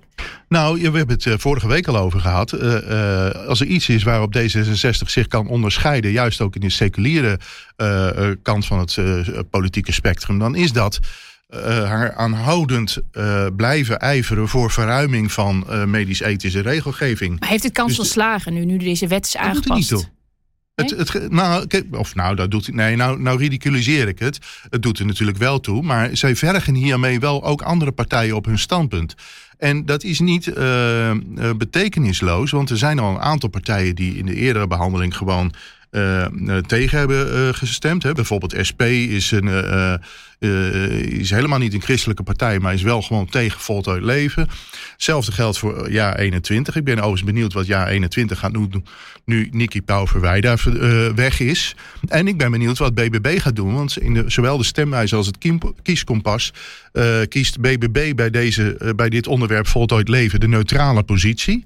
Nou, 0.49 0.75
we 0.75 0.97
hebben 0.97 1.15
het 1.15 1.25
eh, 1.25 1.33
vorige 1.37 1.67
week 1.67 1.87
al 1.87 1.97
over 1.97 2.19
gehad. 2.19 2.51
Eh, 2.51 3.27
eh, 3.27 3.47
als 3.47 3.59
er 3.59 3.67
iets 3.67 3.89
is 3.89 4.03
waarop 4.03 4.35
D66 4.37 5.07
zich 5.07 5.27
kan 5.27 5.47
onderscheiden, 5.47 5.77
juist 5.87 6.41
ook 6.41 6.55
in 6.55 6.61
de 6.61 6.69
seculiere 6.69 7.39
eh, 7.75 8.29
eh, 8.29 8.35
kant 8.41 8.65
van 8.65 8.79
het 8.79 8.97
eh, 8.97 9.19
politieke 9.49 9.91
spectrum, 9.91 10.39
dan 10.39 10.55
is 10.55 10.71
dat 10.71 10.99
haar 11.85 12.13
aanhoudend 12.13 12.97
blijven 13.55 13.99
ijveren 13.99 14.47
voor 14.47 14.71
verruiming 14.71 15.31
van 15.31 15.65
medisch-ethische 15.85 16.59
regelgeving. 16.59 17.39
Maar 17.39 17.49
heeft 17.49 17.63
het 17.63 17.73
kans 17.73 17.87
Dus 17.87 17.95
van 17.95 18.05
de- 18.05 18.11
slagen 18.11 18.53
nu, 18.53 18.65
nu 18.65 18.77
deze 18.77 19.07
wet 19.07 19.25
is 19.25 19.31
Dat 19.31 19.41
doet 19.41 19.49
aangepast? 19.51 19.79
niet 19.79 19.87
toe. 19.89 20.09
Het, 20.75 20.89
het, 21.13 21.31
nou, 21.31 21.67
of 21.91 22.15
nou, 22.15 22.35
dat 22.35 22.51
doet. 22.51 22.73
Nee, 22.73 22.95
nou, 22.95 23.21
nou 23.21 23.37
ridiculiseer 23.37 24.07
ik 24.07 24.19
het. 24.19 24.39
Het 24.69 24.81
doet 24.81 24.99
er 24.99 25.05
natuurlijk 25.05 25.37
wel 25.37 25.59
toe. 25.59 25.81
Maar 25.81 26.09
zij 26.17 26.35
vergen 26.35 26.73
hiermee 26.73 27.19
wel 27.19 27.43
ook 27.43 27.61
andere 27.61 27.91
partijen 27.91 28.35
op 28.35 28.45
hun 28.45 28.59
standpunt. 28.59 29.15
En 29.59 29.85
dat 29.85 30.03
is 30.03 30.19
niet 30.19 30.47
eh, 30.47 31.09
eh, 31.09 31.17
betekenisloos. 31.57 32.51
Want 32.51 32.69
er 32.69 32.77
zijn 32.77 32.99
al 32.99 33.09
een 33.09 33.21
aantal 33.21 33.49
partijen 33.49 33.95
die 33.95 34.17
in 34.17 34.25
de 34.25 34.35
eerdere 34.35 34.67
behandeling 34.67 35.17
gewoon. 35.17 35.53
Eh, 35.89 36.25
eh, 36.25 36.57
tegen 36.57 36.97
hebben 36.97 37.33
eh, 37.33 37.53
gestemd. 37.53 38.03
Hè. 38.03 38.11
Bijvoorbeeld 38.11 38.55
SP 38.69 38.81
is, 38.81 39.31
een, 39.31 39.47
is 41.09 41.29
helemaal 41.29 41.59
niet 41.59 41.73
een 41.73 41.81
christelijke 41.81 42.23
partij, 42.23 42.59
maar 42.59 42.73
is 42.73 42.81
wel 42.81 43.01
gewoon 43.01 43.29
tegen 43.29 43.59
voltooid 43.59 44.03
leven. 44.03 44.49
Hetzelfde 44.91 45.31
geldt 45.31 45.57
voor 45.57 45.91
jaar 45.91 46.15
21. 46.15 46.75
Ik 46.75 46.83
ben 46.83 46.97
overigens 46.97 47.23
benieuwd 47.23 47.53
wat 47.53 47.65
jaar 47.65 47.87
21 47.87 48.39
gaat 48.39 48.53
doen 48.53 48.85
nu 49.25 49.49
daar 50.41 50.61
eh, 50.67 51.07
weg 51.15 51.39
is. 51.39 51.75
En 52.07 52.27
ik 52.27 52.37
ben 52.37 52.51
benieuwd 52.51 52.77
wat 52.77 52.95
BBB 52.95 53.39
gaat 53.39 53.55
doen. 53.55 53.73
Want 53.73 53.97
in 53.97 54.13
de, 54.13 54.23
zowel 54.27 54.57
de 54.57 54.63
stemwijze 54.63 55.15
als 55.15 55.25
het 55.25 55.37
kieskompas 55.83 56.53
kiest 57.27 57.59
BBB 57.59 58.15
bij, 58.15 58.29
deze, 58.29 58.93
bij 58.95 59.09
dit 59.09 59.27
onderwerp 59.27 59.67
voltooid 59.67 60.07
leven 60.07 60.39
de 60.39 60.47
neutrale 60.47 61.03
positie. 61.03 61.65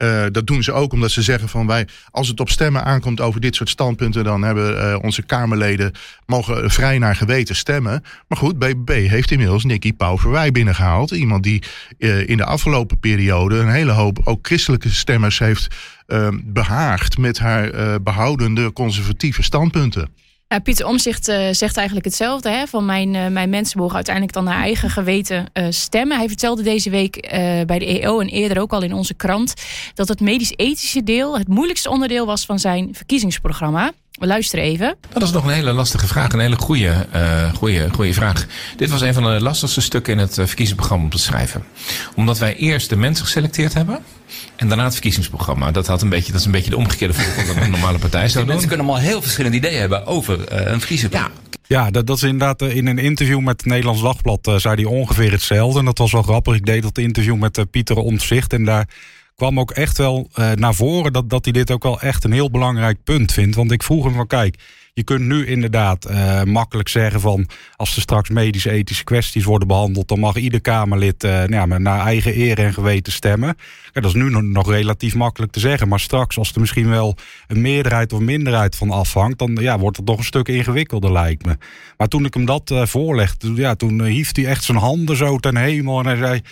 Eh, 0.00 0.24
dat 0.30 0.46
doen 0.46 0.62
ze 0.62 0.72
ook 0.72 0.92
omdat 0.92 1.10
ze 1.10 1.22
zeggen 1.22 1.48
van 1.48 1.66
wij, 1.66 1.86
als 2.10 2.28
het 2.28 2.40
op 2.40 2.48
stemmen 2.48 2.84
aankomt 2.84 3.20
over 3.20 3.40
dit 3.40 3.54
soort 3.54 3.68
standpunten, 3.68 4.24
dan 4.24 4.42
hebben 4.42 4.82
eh, 4.82 4.98
onze 5.02 5.22
Kamerleden 5.22 5.92
mogen 6.26 6.70
vrij 6.70 6.98
naar 6.98 7.16
geweten 7.16 7.56
stemmen. 7.56 8.04
Maar 8.28 8.38
goed, 8.38 8.58
BBB 8.58 9.08
heeft 9.08 9.30
inmiddels 9.30 9.64
Nicky 9.64 9.92
Pauverwij 9.92 10.52
binnengehaald. 10.52 11.10
Iemand 11.10 11.42
die 11.42 11.62
eh, 11.98 12.28
in 12.28 12.36
de 12.36 12.44
afgelopen 12.44 12.98
periode 12.98 13.58
een 13.58 13.70
hele 13.70 13.92
hoop 13.92 14.20
ook 14.24 14.46
christelijke 14.46 14.90
stemmers 14.90 15.38
heeft 15.38 15.76
eh, 16.06 16.28
behaagd 16.44 17.18
met 17.18 17.38
haar 17.38 17.70
eh, 17.70 17.94
behoudende 18.02 18.72
conservatieve 18.72 19.42
standpunten. 19.42 20.08
Ja, 20.52 20.58
Pieter 20.58 20.86
Omzicht 20.86 21.24
zegt 21.50 21.76
eigenlijk 21.76 22.04
hetzelfde. 22.04 22.50
Hè? 22.50 22.66
Van 22.66 22.84
mijn, 22.84 23.14
eh, 23.14 23.26
mijn 23.26 23.50
mensen 23.50 23.78
mogen 23.78 23.94
uiteindelijk 23.94 24.34
dan 24.34 24.44
naar 24.44 24.62
eigen 24.62 24.90
geweten 24.90 25.46
eh, 25.52 25.66
stemmen. 25.70 26.16
Hij 26.16 26.28
vertelde 26.28 26.62
deze 26.62 26.90
week 26.90 27.16
eh, 27.16 27.40
bij 27.66 27.78
de 27.78 28.00
EO 28.00 28.20
en 28.20 28.28
eerder 28.28 28.58
ook 28.58 28.72
al 28.72 28.82
in 28.82 28.92
onze 28.92 29.14
krant... 29.14 29.54
dat 29.94 30.08
het 30.08 30.20
medisch-ethische 30.20 31.02
deel 31.02 31.38
het 31.38 31.48
moeilijkste 31.48 31.90
onderdeel 31.90 32.26
was 32.26 32.46
van 32.46 32.58
zijn 32.58 32.88
verkiezingsprogramma. 32.92 33.92
We 34.10 34.26
luisteren 34.26 34.64
even. 34.64 34.96
Dat 35.12 35.22
is 35.22 35.30
nog 35.30 35.44
een 35.44 35.50
hele 35.50 35.72
lastige 35.72 36.06
vraag. 36.06 36.32
Een 36.32 36.40
hele 36.40 36.56
goede, 36.56 37.06
uh, 37.14 37.52
goede, 37.54 37.88
goede 37.92 38.12
vraag. 38.12 38.46
Dit 38.76 38.90
was 38.90 39.00
een 39.00 39.14
van 39.14 39.22
de 39.22 39.40
lastigste 39.40 39.80
stukken 39.80 40.12
in 40.12 40.18
het 40.18 40.38
uh, 40.38 40.46
verkiezingsprogramma 40.46 41.04
om 41.04 41.10
te 41.10 41.18
schrijven. 41.18 41.64
Omdat 42.14 42.38
wij 42.38 42.56
eerst 42.56 42.88
de 42.88 42.96
mensen 42.96 43.24
geselecteerd 43.24 43.74
hebben. 43.74 43.98
En 44.56 44.68
daarna 44.68 44.84
het 44.84 44.92
verkiezingsprogramma. 44.92 45.70
Dat, 45.70 45.86
had 45.86 46.02
een 46.02 46.08
beetje, 46.08 46.32
dat 46.32 46.40
is 46.40 46.46
een 46.46 46.52
beetje 46.52 46.70
de 46.70 46.76
omgekeerde 46.76 47.14
volgorde 47.14 47.54
wat 47.54 47.62
een 47.64 47.70
normale 47.70 47.98
partij 47.98 48.28
zou 48.28 48.44
doen. 48.44 48.52
Mensen 48.52 48.68
kunnen 48.68 48.86
allemaal 48.86 49.04
heel 49.04 49.22
verschillende 49.22 49.56
ideeën 49.56 49.80
hebben 49.80 50.06
over 50.06 50.38
uh, 50.38 50.44
een 50.48 50.78
verkiezingsprogramma. 50.78 51.34
Ja. 51.42 51.48
Ja, 51.66 51.90
dat, 51.90 52.06
dat 52.06 52.16
is 52.16 52.22
inderdaad 52.22 52.62
in 52.62 52.86
een 52.86 52.98
interview 52.98 53.40
met 53.40 53.60
het 53.60 53.64
Nederlands 53.64 54.02
Dagblad 54.02 54.46
uh, 54.46 54.56
zei 54.56 54.74
hij 54.74 54.84
ongeveer 54.84 55.30
hetzelfde. 55.30 55.78
En 55.78 55.84
dat 55.84 55.98
was 55.98 56.12
wel 56.12 56.22
grappig. 56.22 56.54
Ik 56.54 56.66
deed 56.66 56.82
dat 56.82 56.98
interview 56.98 57.36
met 57.36 57.58
uh, 57.58 57.64
Pieter 57.70 57.96
Omtzigt 57.96 58.52
en 58.52 58.64
daar 58.64 58.88
kwam 59.40 59.60
ook 59.60 59.70
echt 59.70 59.98
wel 59.98 60.28
eh, 60.34 60.52
naar 60.52 60.74
voren 60.74 61.12
dat, 61.12 61.30
dat 61.30 61.44
hij 61.44 61.52
dit 61.52 61.70
ook 61.70 61.82
wel 61.82 62.00
echt 62.00 62.24
een 62.24 62.32
heel 62.32 62.50
belangrijk 62.50 63.04
punt 63.04 63.32
vindt. 63.32 63.56
Want 63.56 63.70
ik 63.70 63.82
vroeg 63.82 64.04
hem 64.04 64.14
van 64.14 64.26
kijk, 64.26 64.56
je 64.94 65.04
kunt 65.04 65.20
nu 65.20 65.46
inderdaad 65.46 66.04
eh, 66.04 66.42
makkelijk 66.42 66.88
zeggen 66.88 67.20
van 67.20 67.46
als 67.76 67.96
er 67.96 68.02
straks 68.02 68.28
medische 68.28 68.70
ethische 68.70 69.04
kwesties 69.04 69.44
worden 69.44 69.68
behandeld, 69.68 70.08
dan 70.08 70.18
mag 70.18 70.36
ieder 70.36 70.60
Kamerlid 70.60 71.24
uh, 71.24 71.30
nou 71.30 71.70
ja, 71.70 71.78
naar 71.78 72.06
eigen 72.06 72.38
eer 72.38 72.58
en 72.58 72.72
geweten 72.72 73.12
stemmen. 73.12 73.56
Dat 73.92 74.04
is 74.04 74.14
nu 74.14 74.30
nog, 74.30 74.42
nog, 74.42 74.70
relatief 74.70 75.14
makkelijk 75.14 75.52
te 75.52 75.60
zeggen. 75.60 75.88
Maar 75.88 76.00
straks, 76.00 76.38
als 76.38 76.52
er 76.52 76.60
misschien 76.60 76.88
wel 76.88 77.16
een 77.46 77.60
meerderheid 77.60 78.12
of 78.12 78.20
minderheid 78.20 78.76
van 78.76 78.90
afhangt, 78.90 79.38
dan 79.38 79.56
ja, 79.60 79.78
wordt 79.78 79.96
het 79.96 80.06
nog 80.06 80.18
een 80.18 80.24
stuk 80.24 80.48
ingewikkelder, 80.48 81.12
lijkt 81.12 81.46
me. 81.46 81.56
Maar 81.96 82.08
toen 82.08 82.24
ik 82.24 82.34
hem 82.34 82.44
dat 82.44 82.70
uh, 82.70 82.86
voorlegde, 82.86 83.54
ja, 83.54 83.74
toen 83.74 84.04
hief 84.04 84.34
hij 84.34 84.46
echt 84.46 84.64
zijn 84.64 84.78
handen 84.78 85.16
zo 85.16 85.38
ten 85.38 85.56
hemel 85.56 85.98
en 85.98 86.06
hij 86.06 86.16
zei. 86.16 86.42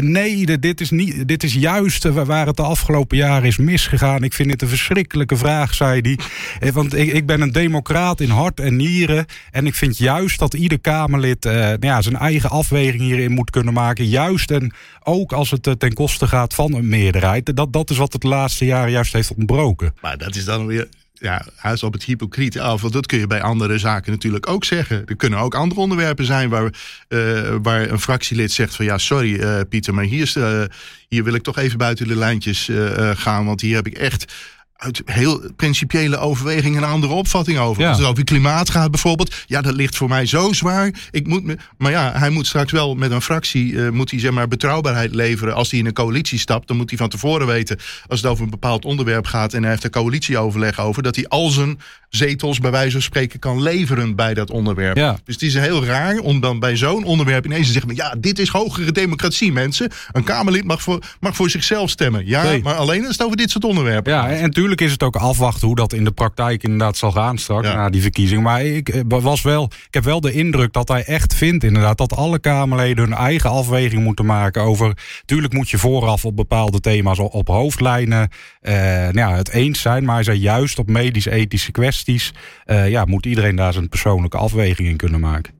Nee, 0.00 0.58
dit 0.58 0.80
is, 0.80 0.90
niet, 0.90 1.28
dit 1.28 1.42
is 1.42 1.54
juist 1.54 2.04
waar 2.04 2.46
het 2.46 2.56
de 2.56 2.62
afgelopen 2.62 3.16
jaren 3.16 3.46
is 3.46 3.56
misgegaan. 3.56 4.22
Ik 4.22 4.32
vind 4.32 4.50
het 4.50 4.62
een 4.62 4.68
verschrikkelijke 4.68 5.36
vraag, 5.36 5.74
zei 5.74 6.00
hij. 6.00 6.18
Eh, 6.60 6.72
want 6.72 6.94
ik, 6.94 7.12
ik 7.12 7.26
ben 7.26 7.40
een 7.40 7.52
democraat 7.52 8.20
in 8.20 8.30
hart 8.30 8.60
en 8.60 8.76
nieren. 8.76 9.26
En 9.50 9.66
ik 9.66 9.74
vind 9.74 9.98
juist 9.98 10.38
dat 10.38 10.54
ieder 10.54 10.80
Kamerlid 10.80 11.44
eh, 11.44 11.52
nou 11.52 11.78
ja, 11.80 12.02
zijn 12.02 12.16
eigen 12.16 12.50
afweging 12.50 13.02
hierin 13.02 13.32
moet 13.32 13.50
kunnen 13.50 13.72
maken. 13.72 14.06
Juist 14.08 14.50
en 14.50 14.74
ook 15.02 15.32
als 15.32 15.50
het 15.50 15.66
eh, 15.66 15.72
ten 15.72 15.92
koste 15.92 16.26
gaat 16.26 16.54
van 16.54 16.74
een 16.74 16.88
meerderheid. 16.88 17.56
Dat, 17.56 17.72
dat 17.72 17.90
is 17.90 17.96
wat 17.96 18.12
het 18.12 18.22
laatste 18.22 18.64
jaren 18.64 18.90
juist 18.90 19.12
heeft 19.12 19.34
ontbroken. 19.34 19.94
Maar 20.00 20.18
dat 20.18 20.34
is 20.34 20.44
dan 20.44 20.66
weer 20.66 20.88
ja, 21.20 21.44
hij 21.56 21.76
op 21.80 21.92
het 21.92 22.04
hypocriet 22.04 22.58
af. 22.58 22.80
Want 22.80 22.92
dat 22.92 23.06
kun 23.06 23.18
je 23.18 23.26
bij 23.26 23.42
andere 23.42 23.78
zaken 23.78 24.12
natuurlijk 24.12 24.48
ook 24.48 24.64
zeggen. 24.64 25.02
Er 25.06 25.16
kunnen 25.16 25.38
ook 25.38 25.54
andere 25.54 25.80
onderwerpen 25.80 26.24
zijn 26.24 26.48
waar, 26.48 26.74
uh, 27.08 27.54
waar 27.62 27.90
een 27.90 28.00
fractielid 28.00 28.52
zegt 28.52 28.74
van 28.74 28.84
ja, 28.84 28.98
sorry 28.98 29.34
uh, 29.34 29.60
Pieter, 29.68 29.94
maar 29.94 30.04
hier, 30.04 30.22
is, 30.22 30.36
uh, 30.36 30.62
hier 31.08 31.24
wil 31.24 31.34
ik 31.34 31.42
toch 31.42 31.58
even 31.58 31.78
buiten 31.78 32.08
de 32.08 32.16
lijntjes 32.16 32.70
gaan. 33.14 33.46
Want 33.46 33.60
hier 33.60 33.74
heb 33.74 33.86
ik 33.86 33.98
echt 33.98 34.32
uit 34.76 35.02
heel 35.04 35.50
principiële 35.56 36.18
overwegingen 36.18 36.82
een 36.82 36.88
andere 36.88 37.12
opvatting 37.12 37.58
over. 37.58 37.82
Ja. 37.82 37.88
Als 37.88 37.98
het 37.98 38.06
over 38.06 38.24
klimaat 38.24 38.70
gaat 38.70 38.90
bijvoorbeeld. 38.90 39.34
Ja, 39.46 39.60
dat 39.60 39.74
ligt 39.74 39.96
voor 39.96 40.08
mij 40.08 40.26
zo 40.26 40.52
zwaar. 40.52 40.94
Ik 41.10 41.26
moet 41.26 41.44
me, 41.44 41.56
maar 41.78 41.90
ja, 41.90 42.12
hij 42.14 42.30
moet 42.30 42.46
straks 42.46 42.72
wel 42.72 42.94
met 42.94 43.10
een 43.10 43.22
fractie... 43.22 43.72
Uh, 43.72 43.90
moet 43.90 44.10
hij 44.10 44.20
zeg 44.20 44.30
maar 44.30 44.48
betrouwbaarheid 44.48 45.14
leveren. 45.14 45.54
Als 45.54 45.70
hij 45.70 45.78
in 45.78 45.86
een 45.86 45.92
coalitie 45.92 46.38
stapt, 46.38 46.68
dan 46.68 46.76
moet 46.76 46.90
hij 46.90 46.98
van 46.98 47.08
tevoren 47.08 47.46
weten... 47.46 47.78
als 48.06 48.20
het 48.20 48.30
over 48.30 48.44
een 48.44 48.50
bepaald 48.50 48.84
onderwerp 48.84 49.26
gaat... 49.26 49.54
en 49.54 49.62
hij 49.62 49.70
heeft 49.70 49.84
een 49.84 49.90
coalitieoverleg 49.90 50.80
over... 50.80 51.02
dat 51.02 51.16
hij 51.16 51.28
al 51.28 51.50
zijn 51.50 51.78
zetels 52.08 52.58
bij 52.58 52.70
wijze 52.70 52.92
van 52.92 53.02
spreken 53.02 53.38
kan 53.38 53.62
leveren 53.62 54.14
bij 54.14 54.34
dat 54.34 54.50
onderwerp. 54.50 54.96
Ja. 54.96 55.18
Dus 55.24 55.34
het 55.34 55.42
is 55.42 55.54
heel 55.54 55.84
raar 55.84 56.18
om 56.18 56.40
dan 56.40 56.58
bij 56.58 56.76
zo'n 56.76 57.04
onderwerp 57.04 57.44
ineens 57.44 57.66
te 57.66 57.72
zeggen... 57.72 57.94
ja, 57.94 58.14
dit 58.18 58.38
is 58.38 58.48
hogere 58.48 58.92
democratie, 58.92 59.52
mensen. 59.52 59.90
Een 60.12 60.24
Kamerlid 60.24 60.64
mag 60.64 60.82
voor, 60.82 61.02
mag 61.20 61.36
voor 61.36 61.50
zichzelf 61.50 61.90
stemmen. 61.90 62.26
Ja, 62.26 62.42
nee. 62.42 62.62
maar 62.62 62.74
alleen 62.74 63.06
als 63.06 63.16
het 63.16 63.22
over 63.22 63.36
dit 63.36 63.50
soort 63.50 63.64
onderwerpen 63.64 64.12
Ja, 64.12 64.30
en 64.30 64.50
natuurlijk 64.68 65.00
is 65.00 65.06
het 65.06 65.16
ook 65.16 65.30
afwachten 65.30 65.66
hoe 65.66 65.76
dat 65.76 65.92
in 65.92 66.04
de 66.04 66.12
praktijk 66.12 66.62
inderdaad 66.62 66.96
zal 66.96 67.12
gaan 67.12 67.38
straks... 67.38 67.68
Ja. 67.68 67.74
na 67.74 67.90
die 67.90 68.02
verkiezing. 68.02 68.42
Maar 68.42 68.64
ik, 68.64 69.02
was 69.08 69.42
wel, 69.42 69.64
ik 69.64 69.94
heb 69.94 70.04
wel 70.04 70.20
de 70.20 70.32
indruk 70.32 70.72
dat 70.72 70.88
hij 70.88 71.04
echt 71.04 71.34
vindt 71.34 71.64
inderdaad... 71.64 71.98
dat 71.98 72.16
alle 72.16 72.38
Kamerleden 72.38 73.04
hun 73.04 73.18
eigen 73.18 73.50
afweging 73.50 74.04
moeten 74.04 74.26
maken 74.26 74.62
over... 74.62 74.96
tuurlijk 75.24 75.52
moet 75.52 75.70
je 75.70 75.78
vooraf 75.78 76.24
op 76.24 76.36
bepaalde 76.36 76.80
thema's 76.80 77.18
op 77.18 77.48
hoofdlijnen 77.48 78.28
uh, 78.62 78.72
nou 78.72 79.14
ja, 79.14 79.36
het 79.36 79.50
eens 79.50 79.80
zijn... 79.80 80.04
maar 80.04 80.14
hij 80.14 80.24
zei 80.24 80.38
juist 80.38 80.78
op 80.78 80.88
medisch-ethische 80.88 81.72
kwesties 81.72 82.32
uh, 82.66 82.88
ja, 82.88 83.04
moet 83.04 83.26
iedereen 83.26 83.56
daar 83.56 83.72
zijn 83.72 83.88
persoonlijke 83.88 84.36
afweging 84.36 84.88
in 84.88 84.96
kunnen 84.96 85.20
maken. 85.20 85.55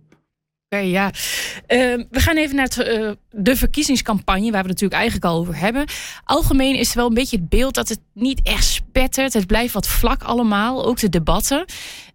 Ja. 0.68 1.06
Uh, 1.06 2.04
we 2.10 2.20
gaan 2.20 2.36
even 2.36 2.56
naar 2.56 2.64
het, 2.64 2.88
uh, 2.88 3.10
de 3.30 3.56
verkiezingscampagne, 3.56 4.50
waar 4.50 4.62
we 4.62 4.68
het 4.68 4.80
natuurlijk 4.80 5.00
eigenlijk 5.00 5.24
al 5.24 5.38
over 5.38 5.58
hebben. 5.58 5.84
Algemeen 6.24 6.76
is 6.76 6.90
er 6.90 6.96
wel 6.96 7.06
een 7.06 7.14
beetje 7.14 7.36
het 7.36 7.48
beeld 7.48 7.74
dat 7.74 7.88
het 7.88 8.00
niet 8.14 8.40
echt 8.42 8.64
spettert. 8.64 9.32
Het 9.32 9.46
blijft 9.46 9.72
wat 9.72 9.88
vlak 9.88 10.22
allemaal, 10.22 10.84
ook 10.86 10.98
de 10.98 11.08
debatten. 11.08 11.64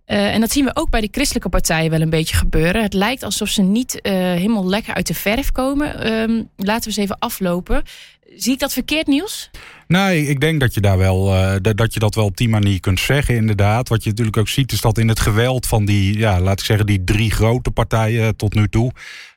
Uh, 0.07 0.33
en 0.33 0.39
dat 0.39 0.51
zien 0.51 0.65
we 0.65 0.75
ook 0.75 0.89
bij 0.89 1.01
de 1.01 1.07
christelijke 1.11 1.49
partijen 1.49 1.91
wel 1.91 2.01
een 2.01 2.09
beetje 2.09 2.35
gebeuren. 2.35 2.81
Het 2.81 2.93
lijkt 2.93 3.23
alsof 3.23 3.49
ze 3.49 3.61
niet 3.61 3.99
helemaal 4.03 4.67
lekker 4.67 4.93
uit 4.93 5.07
de 5.07 5.13
verf 5.13 5.51
komen. 5.51 5.99
Ehm, 5.99 6.43
laten 6.55 6.83
we 6.83 6.87
eens 6.87 6.97
even 6.97 7.19
aflopen. 7.19 7.83
Zie 8.35 8.53
ik 8.53 8.59
dat 8.59 8.73
verkeerd 8.73 9.07
nieuws? 9.07 9.49
Nee, 9.91 10.27
ik 10.27 10.39
denk 10.39 10.59
dat 10.59 10.73
je 10.73 10.81
daar 10.81 10.97
wel 10.97 11.33
uh, 11.33 11.55
dat 11.75 11.93
je 11.93 11.99
dat 11.99 12.15
wel 12.15 12.25
op 12.25 12.37
die 12.37 12.49
manier 12.49 12.79
kunt 12.79 12.99
zeggen, 12.99 13.35
inderdaad. 13.35 13.89
Wat 13.89 14.03
je 14.03 14.09
natuurlijk 14.09 14.37
ook 14.37 14.47
ziet, 14.47 14.71
is 14.71 14.81
dat 14.81 14.97
in 14.97 15.07
het 15.07 15.19
geweld 15.19 15.67
van 15.67 15.85
die, 15.85 16.17
ja, 16.17 16.39
laat 16.39 16.59
ik 16.59 16.65
zeggen, 16.65 16.85
die 16.85 17.03
drie 17.03 17.31
grote 17.31 17.71
partijen 17.71 18.35
tot 18.35 18.53
nu 18.53 18.67
toe. 18.67 18.91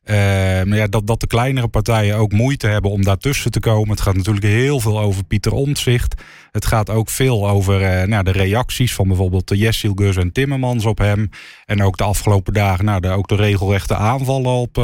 Maar 0.07 0.77
ja, 0.77 0.87
dat, 0.87 1.07
dat 1.07 1.21
de 1.21 1.27
kleinere 1.27 1.69
partijen 1.69 2.17
ook 2.17 2.33
moeite 2.33 2.67
hebben 2.67 2.91
om 2.91 3.05
daartussen 3.05 3.51
te 3.51 3.61
komen. 3.61 3.91
Het 3.91 4.01
gaat 4.01 4.17
natuurlijk 4.17 4.47
heel 4.47 4.81
veel 4.81 5.01
over 5.01 5.25
Pieter 5.25 5.53
Omtzigt. 5.53 6.23
Het 6.53 6.67
gaat 6.67 6.91
ook 6.91 7.09
veel 7.09 7.49
over 7.49 7.81
uh, 7.81 8.03
nou, 8.03 8.25
de 8.25 8.33
reacties 8.33 8.95
van 8.95 9.09
bijvoorbeeld 9.09 9.53
Jessil 9.55 9.93
Gus 9.95 10.17
en 10.17 10.33
Timmermans 10.33 10.85
op 10.85 10.99
hem. 10.99 11.31
En 11.67 11.83
ook 11.83 11.97
de 11.97 12.05
afgelopen 12.05 12.53
dagen 12.53 12.85
nou, 12.85 13.09
ook 13.09 13.29
de 13.29 13.37
regelrechte 13.37 13.97
aanvallen 13.97 14.53
op 14.53 14.75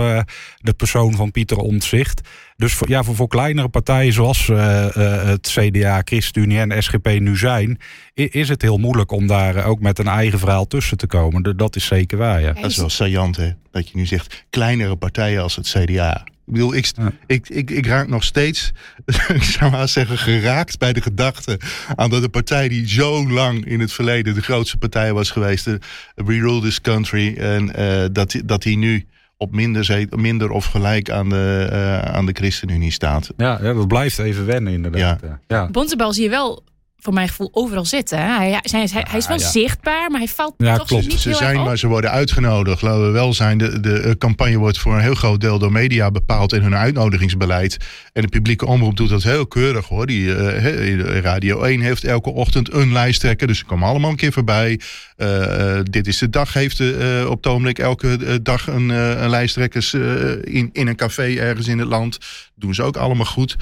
de 0.56 0.72
persoon 0.76 1.14
van 1.14 1.30
Pieter 1.30 1.56
Omtzigt. 1.56 2.20
Dus 2.56 2.78
ja, 2.86 3.02
voor, 3.02 3.14
voor 3.14 3.28
kleinere 3.28 3.68
partijen 3.68 4.12
zoals 4.12 4.46
het 4.46 5.48
CDA, 5.60 6.02
ChristenUnie 6.04 6.58
en 6.58 6.82
SGP 6.82 7.06
nu 7.18 7.36
zijn... 7.36 7.78
is 8.14 8.48
het 8.48 8.62
heel 8.62 8.78
moeilijk 8.78 9.10
om 9.10 9.26
daar 9.26 9.64
ook 9.64 9.80
met 9.80 9.98
een 9.98 10.08
eigen 10.08 10.38
verhaal 10.38 10.66
tussen 10.66 10.96
te 10.96 11.06
komen. 11.06 11.56
Dat 11.56 11.76
is 11.76 11.86
zeker 11.86 12.18
waar, 12.18 12.40
ja. 12.40 12.52
Dat 12.52 12.70
is 12.70 12.76
wel 12.76 12.88
saillant, 12.88 13.36
hè? 13.36 13.50
Dat 13.70 13.88
je 13.88 13.96
nu 13.96 14.06
zegt, 14.06 14.44
kleinere 14.50 14.96
partijen 14.96 15.42
als 15.42 15.56
het 15.56 15.68
CDA. 15.68 16.24
Ik 16.50 16.56
bedoel, 16.56 16.74
ik, 16.74 16.92
ik, 17.26 17.48
ik, 17.48 17.70
ik 17.70 17.86
raak 17.86 18.08
nog 18.08 18.24
steeds, 18.24 18.72
ik 19.28 19.42
zou 19.42 19.70
maar 19.70 19.88
zeggen, 19.88 20.18
geraakt 20.18 20.78
bij 20.78 20.92
de 20.92 21.00
gedachte 21.00 21.60
aan 21.96 22.10
dat 22.10 22.22
de 22.22 22.28
partij 22.28 22.68
die 22.68 22.88
zo 22.88 23.28
lang 23.28 23.64
in 23.64 23.80
het 23.80 23.92
verleden 23.92 24.34
de 24.34 24.42
grootste 24.42 24.76
partij 24.76 25.12
was 25.12 25.30
geweest, 25.30 25.64
de 25.64 25.78
We 26.14 26.32
Rule 26.32 26.60
This 26.60 26.80
Country, 26.80 27.36
en 27.36 27.80
uh, 27.80 28.04
dat, 28.12 28.40
dat 28.44 28.62
die 28.62 28.76
nu 28.76 29.06
op 29.40 29.54
minder, 29.54 30.06
minder 30.10 30.50
of 30.50 30.64
gelijk 30.64 31.10
aan 31.10 31.28
de, 31.28 31.68
uh, 31.72 31.98
aan 31.98 32.26
de 32.26 32.32
ChristenUnie 32.32 32.92
staat. 32.92 33.30
Ja, 33.36 33.58
ja, 33.62 33.72
dat 33.72 33.88
blijft 33.88 34.18
even 34.18 34.46
wennen 34.46 34.72
inderdaad. 34.72 35.20
Ja. 35.20 35.40
Ja. 35.46 35.70
Bontebal 35.70 36.12
zie 36.12 36.24
je 36.24 36.30
wel 36.30 36.62
voor 37.00 37.12
mijn 37.12 37.28
gevoel 37.28 37.50
overal 37.52 37.84
zitten. 37.84 38.18
Hè? 38.18 38.36
Hij, 38.36 38.50
hij, 38.50 38.88
hij, 38.92 39.04
hij, 39.08 39.18
is 39.18 39.26
wel 39.26 39.38
ja. 39.38 39.48
zichtbaar, 39.48 40.10
maar 40.10 40.20
hij 40.20 40.28
valt 40.28 40.54
ja, 40.56 40.76
toch 40.76 40.86
klopt. 40.86 41.08
niet 41.08 41.20
Ze 41.20 41.28
heel 41.28 41.38
zijn, 41.38 41.50
erg 41.50 41.62
maar 41.62 41.72
op. 41.72 41.78
ze 41.78 41.86
worden 41.86 42.10
uitgenodigd. 42.10 42.82
Laten 42.82 43.06
we 43.06 43.10
wel 43.10 43.34
zijn, 43.34 43.58
de, 43.58 43.80
de 43.80 44.14
campagne 44.18 44.58
wordt 44.58 44.78
voor 44.78 44.94
een 44.94 45.00
heel 45.00 45.14
groot 45.14 45.40
deel 45.40 45.58
door 45.58 45.72
media 45.72 46.10
bepaald 46.10 46.52
in 46.52 46.62
hun 46.62 46.76
uitnodigingsbeleid. 46.76 47.76
En 48.12 48.22
de 48.22 48.28
publieke 48.28 48.66
omroep 48.66 48.96
doet 48.96 49.08
dat 49.08 49.22
heel 49.22 49.46
keurig 49.46 49.88
hoor. 49.88 50.06
Die, 50.06 50.24
uh, 50.24 51.18
Radio 51.20 51.62
1 51.62 51.80
heeft 51.80 52.04
elke 52.04 52.30
ochtend 52.30 52.72
een 52.72 52.92
lijsttrekker, 52.92 53.46
dus 53.46 53.58
ze 53.58 53.64
komen 53.64 53.88
allemaal 53.88 54.10
een 54.10 54.16
keer 54.16 54.32
voorbij. 54.32 54.80
Uh, 55.20 55.80
dit 55.90 56.06
is 56.06 56.18
de 56.18 56.30
dag 56.30 56.52
heeft 56.52 56.78
uh, 56.78 57.26
op 57.28 57.36
het 57.36 57.46
ogenblik 57.46 57.78
elke 57.78 58.40
dag 58.42 58.66
een, 58.66 58.88
uh, 58.88 59.22
een 59.22 59.30
lijsttrekkers 59.30 59.94
in, 60.42 60.70
in 60.72 60.86
een 60.86 60.96
café 60.96 61.34
ergens 61.34 61.68
in 61.68 61.78
het 61.78 61.88
land. 61.88 62.18
Doen 62.54 62.74
ze 62.74 62.82
ook 62.82 62.96
allemaal 62.96 63.26
goed. 63.26 63.56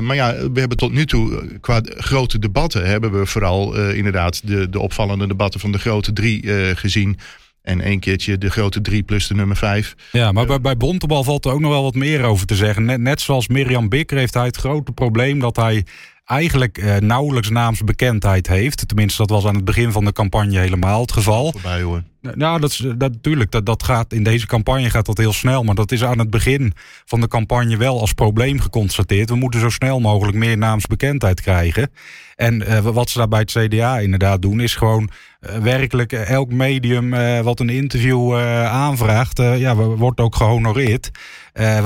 maar 0.00 0.16
ja, 0.16 0.34
we 0.52 0.60
hebben 0.60 0.78
tot 0.78 0.92
nu 0.92 1.06
toe 1.06 1.58
qua 1.60 1.80
grote 1.84 2.38
debatten 2.72 2.90
hebben 2.90 3.20
we 3.20 3.26
vooral 3.26 3.76
inderdaad 3.90 4.46
de, 4.46 4.68
de 4.68 4.80
opvallende 4.80 5.26
debatten 5.26 5.60
van 5.60 5.72
de 5.72 5.78
grote 5.78 6.12
drie 6.12 6.42
gezien. 6.76 7.18
En 7.62 7.80
één 7.80 8.00
keertje 8.00 8.38
de 8.38 8.50
grote 8.50 8.80
drie 8.80 9.02
plus 9.02 9.26
de 9.26 9.34
nummer 9.34 9.56
vijf. 9.56 9.94
Ja, 10.12 10.32
maar 10.32 10.46
bij, 10.46 10.60
bij 10.60 10.76
Bontebal 10.76 11.24
valt 11.24 11.44
er 11.44 11.52
ook 11.52 11.60
nog 11.60 11.70
wel 11.70 11.82
wat 11.82 11.94
meer 11.94 12.22
over 12.22 12.46
te 12.46 12.56
zeggen. 12.56 12.84
Net, 12.84 13.00
net 13.00 13.20
zoals 13.20 13.48
Mirjam 13.48 13.88
Bikker 13.88 14.18
heeft 14.18 14.34
hij 14.34 14.46
het 14.46 14.56
grote 14.56 14.92
probleem 14.92 15.38
dat 15.38 15.56
hij 15.56 15.84
eigenlijk 16.32 16.78
uh, 16.78 16.96
nauwelijks 16.96 17.50
naamsbekendheid 17.50 18.46
heeft. 18.46 18.88
Tenminste, 18.88 19.26
dat 19.26 19.30
was 19.30 19.46
aan 19.46 19.54
het 19.54 19.64
begin 19.64 19.92
van 19.92 20.04
de 20.04 20.12
campagne 20.12 20.58
helemaal 20.58 21.00
het 21.00 21.12
geval. 21.12 21.52
Voorbij 21.52 21.82
hoor. 21.82 22.02
Nou, 22.20 22.60
dat, 22.60 22.70
is, 22.70 22.76
dat 22.76 23.12
natuurlijk. 23.12 23.50
Dat, 23.50 23.66
dat 23.66 23.82
gaat, 23.82 24.12
in 24.12 24.22
deze 24.22 24.46
campagne 24.46 24.90
gaat 24.90 25.06
dat 25.06 25.18
heel 25.18 25.32
snel. 25.32 25.62
Maar 25.62 25.74
dat 25.74 25.92
is 25.92 26.04
aan 26.04 26.18
het 26.18 26.30
begin 26.30 26.72
van 27.04 27.20
de 27.20 27.28
campagne 27.28 27.76
wel 27.76 28.00
als 28.00 28.12
probleem 28.12 28.60
geconstateerd. 28.60 29.28
We 29.28 29.36
moeten 29.36 29.60
zo 29.60 29.68
snel 29.68 30.00
mogelijk 30.00 30.36
meer 30.36 30.58
naamsbekendheid 30.58 31.40
krijgen. 31.40 31.90
En 32.36 32.62
uh, 32.62 32.78
wat 32.78 33.10
ze 33.10 33.18
daar 33.18 33.28
bij 33.28 33.40
het 33.40 33.52
CDA 33.52 33.98
inderdaad 33.98 34.42
doen, 34.42 34.60
is 34.60 34.74
gewoon 34.74 35.10
uh, 35.40 35.56
werkelijk 35.56 36.12
elk 36.12 36.52
medium 36.52 37.10
wat 37.42 37.60
een 37.60 37.68
interview 37.68 38.36
aanvraagt, 38.66 39.38
ja, 39.38 39.74
wordt 39.74 40.20
ook 40.20 40.36
gehonoreerd. 40.36 41.10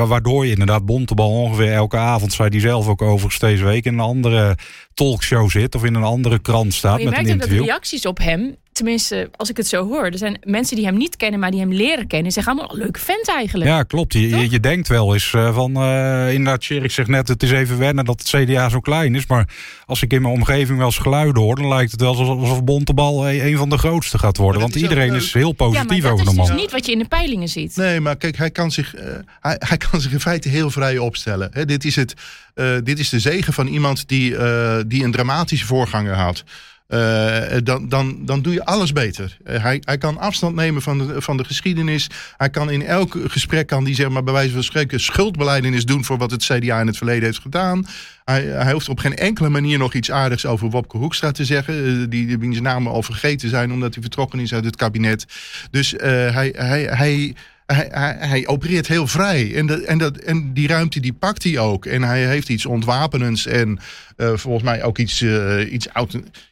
Waardoor 0.06 0.44
je 0.44 0.50
inderdaad 0.50 0.87
Bontebal 0.87 1.30
ongeveer 1.30 1.73
elke 1.73 1.96
avond, 1.96 2.32
zei 2.32 2.49
die 2.49 2.61
zelf 2.61 2.88
ook 2.88 3.02
overigens 3.02 3.38
deze 3.38 3.64
week, 3.64 3.85
in 3.85 3.92
een 3.92 4.00
andere 4.00 4.56
talkshow 4.94 5.50
zit 5.50 5.75
of 5.75 5.85
in 5.85 5.94
een 5.94 6.02
andere 6.02 6.38
krant 6.38 6.75
staat 6.75 6.90
Maar 6.90 7.00
je 7.00 7.04
met 7.04 7.18
een 7.18 7.25
merkt 7.25 7.35
interview. 7.35 7.58
dat 7.58 7.66
de 7.66 7.73
reacties 7.73 8.06
op 8.06 8.18
hem 8.18 8.56
tenminste, 8.76 9.30
als 9.37 9.50
ik 9.50 9.56
het 9.56 9.66
zo 9.66 9.88
hoor, 9.88 10.04
er 10.04 10.18
zijn 10.18 10.38
mensen 10.42 10.76
die 10.76 10.85
hem 10.85 10.97
niet 10.97 11.16
kennen, 11.16 11.40
maar 11.40 11.50
die 11.50 11.61
hem 11.61 11.73
leren 11.73 12.06
kennen. 12.06 12.33
Zeggen 12.33 12.52
allemaal 12.52 12.73
een 12.73 12.83
leuke 12.83 13.00
vent 13.00 13.28
eigenlijk. 13.28 13.71
Ja, 13.71 13.83
klopt. 13.83 14.12
Je, 14.12 14.28
je, 14.28 14.50
je 14.50 14.61
denkt 14.61 14.88
wel 14.88 15.12
eens 15.12 15.35
eh, 15.35 15.54
van, 15.54 15.76
eh 15.76 16.33
inderdaad, 16.33 16.62
Sjerik 16.62 16.90
zegt 16.90 17.09
net, 17.09 17.28
het 17.28 17.42
is 17.42 17.50
even 17.50 17.78
wennen 17.78 18.04
dat 18.04 18.18
het 18.18 18.28
CDA 18.28 18.68
zo 18.68 18.80
klein 18.80 19.14
is. 19.14 19.26
Maar 19.26 19.49
als 19.87 20.02
ik 20.02 20.12
in 20.12 20.23
mijn 20.23 20.35
omgeving 20.35 20.78
wel 20.78 20.87
eens 20.87 20.99
geluiden 20.99 21.42
hoor, 21.42 21.56
dan 21.56 21.68
lijkt 21.68 21.90
het 21.90 22.00
wel 22.00 22.16
alsof, 22.16 22.64
Bontebal 22.64 23.28
een, 23.28 23.47
een 23.47 23.56
van 23.56 23.68
de 23.68 23.78
grootste 23.78 24.18
gaat 24.18 24.37
worden. 24.37 24.61
Want 24.61 24.73
dat 24.73 24.83
is 24.83 24.88
iedereen 24.88 25.14
is 25.14 25.33
heel 25.33 25.42
ja, 25.42 25.54
maar 25.59 25.68
positief 25.68 26.02
dat 26.02 26.12
over 26.12 26.26
is 26.26 26.30
de 26.30 26.37
dus 26.37 26.49
man. 26.49 26.56
niet 26.56 26.71
wat 26.71 26.87
je 26.87 26.92
in 26.92 26.99
de 26.99 27.09
peilingen 27.09 27.49
ziet. 27.49 27.76
Nee, 27.76 28.00
maar 28.00 28.16
kijk, 28.16 28.37
hij 28.37 28.50
kan 28.50 28.71
zich, 28.71 28.95
eh, 28.95 29.14
hij, 29.40 29.56
hij 29.59 29.76
kan 29.76 30.00
zich 30.00 30.12
in 30.12 30.21
feite 30.21 30.49
heel 30.49 30.71
vrij 30.71 30.99
opstellen. 30.99 31.50
Hè, 31.52 31.64
dit, 31.64 31.85
is 31.85 31.97
het, 31.97 32.14
eh, 32.54 32.76
dit 32.85 32.99
is 32.99 33.09
de 33.09 33.21
zegen 33.21 33.52
van 33.52 33.66
iemand 33.66 34.09
die, 34.09 34.37
eh, 34.37 34.78
die 34.87 35.04
een 35.04 35.12
dramatische 35.12 35.66
voorganger 35.66 36.14
had. 36.14 36.45
Eh, 36.87 37.57
dan, 37.64 37.88
dan, 37.88 38.19
dan 38.25 38.43
doe 38.43 38.52
je 38.52 38.64
alles 38.64 38.93
beter. 38.93 39.37
Eh, 39.45 39.62
hij, 39.62 39.83
hij 39.85 39.99
kan 39.99 40.19
afstand 40.19 40.55
nemen 40.55 40.83
van 40.83 40.99
de, 40.99 41.23
van 41.23 41.37
de 41.37 41.45
geschiedenis. 41.45 42.07
Hij 42.37 42.50
kan 42.50 42.71
in 42.71 42.83
elk 42.83 43.16
gesprek 43.26 43.66
kan 43.66 43.85
die 43.85 43.95
zeg 43.95 44.09
maar 44.09 44.23
bij 44.23 44.33
wijze 44.33 44.52
van 44.52 44.62
spreken 44.62 45.00
schuldbeleidenis 45.00 45.85
doen 45.85 46.05
voor 46.05 46.19
wat 46.19 46.31
het 46.31 46.45
CDA 46.45 46.81
in 46.81 46.87
het 46.87 46.97
verleden 46.97 47.25
heeft 47.25 47.38
gedaan. 47.38 47.87
Hij, 48.25 48.43
hij 48.43 48.73
hoeft 48.73 48.88
op 48.88 48.99
geen 48.99 49.16
enkele 49.16 49.49
manier 49.49 49.78
nog 49.78 49.95
iets 49.95 50.11
aardigs 50.11 50.47
over 50.47 50.71
Wopke 50.71 50.97
Hoekstra 50.97 51.31
te 51.31 51.45
zeggen. 51.45 51.85
eh, 51.85 52.07
die, 52.09 52.38
wiens 52.38 52.61
namen 52.61 52.93
al 52.93 53.02
vergeten 53.02 53.49
zijn 53.49 53.73
omdat 53.73 53.95
hij 53.95 54.02
vertrokken 54.02 54.40
is 54.40 54.55
uit 54.55 54.64
het 54.64 54.76
kabinet. 54.76 55.26
Dus 55.71 55.95
hij, 55.99 56.55
hij, 56.57 56.83
hij, 56.83 57.35
hij, 57.66 58.16
hij, 58.18 58.46
opereert 58.46 58.88
heel 58.88 59.06
vrij. 59.06 59.54
En, 59.54 59.87
en, 59.87 59.99
dat, 59.99 60.16
en 60.16 60.52
die 60.52 60.68
ruimte 60.68 61.00
die 61.00 61.12
pakt 61.12 61.42
hij 61.42 61.58
ook. 61.58 61.87
En 61.87 62.02
hij 62.02 62.26
heeft 62.26 62.49
iets 62.49 62.66
ontwapenends 62.66 63.46
en 63.46 63.78
eh, 64.16 64.32
volgens 64.35 64.64
mij 64.64 64.82
ook 64.82 64.99
iets, 64.99 65.20
eh, 65.20 65.73
iets 65.73 65.88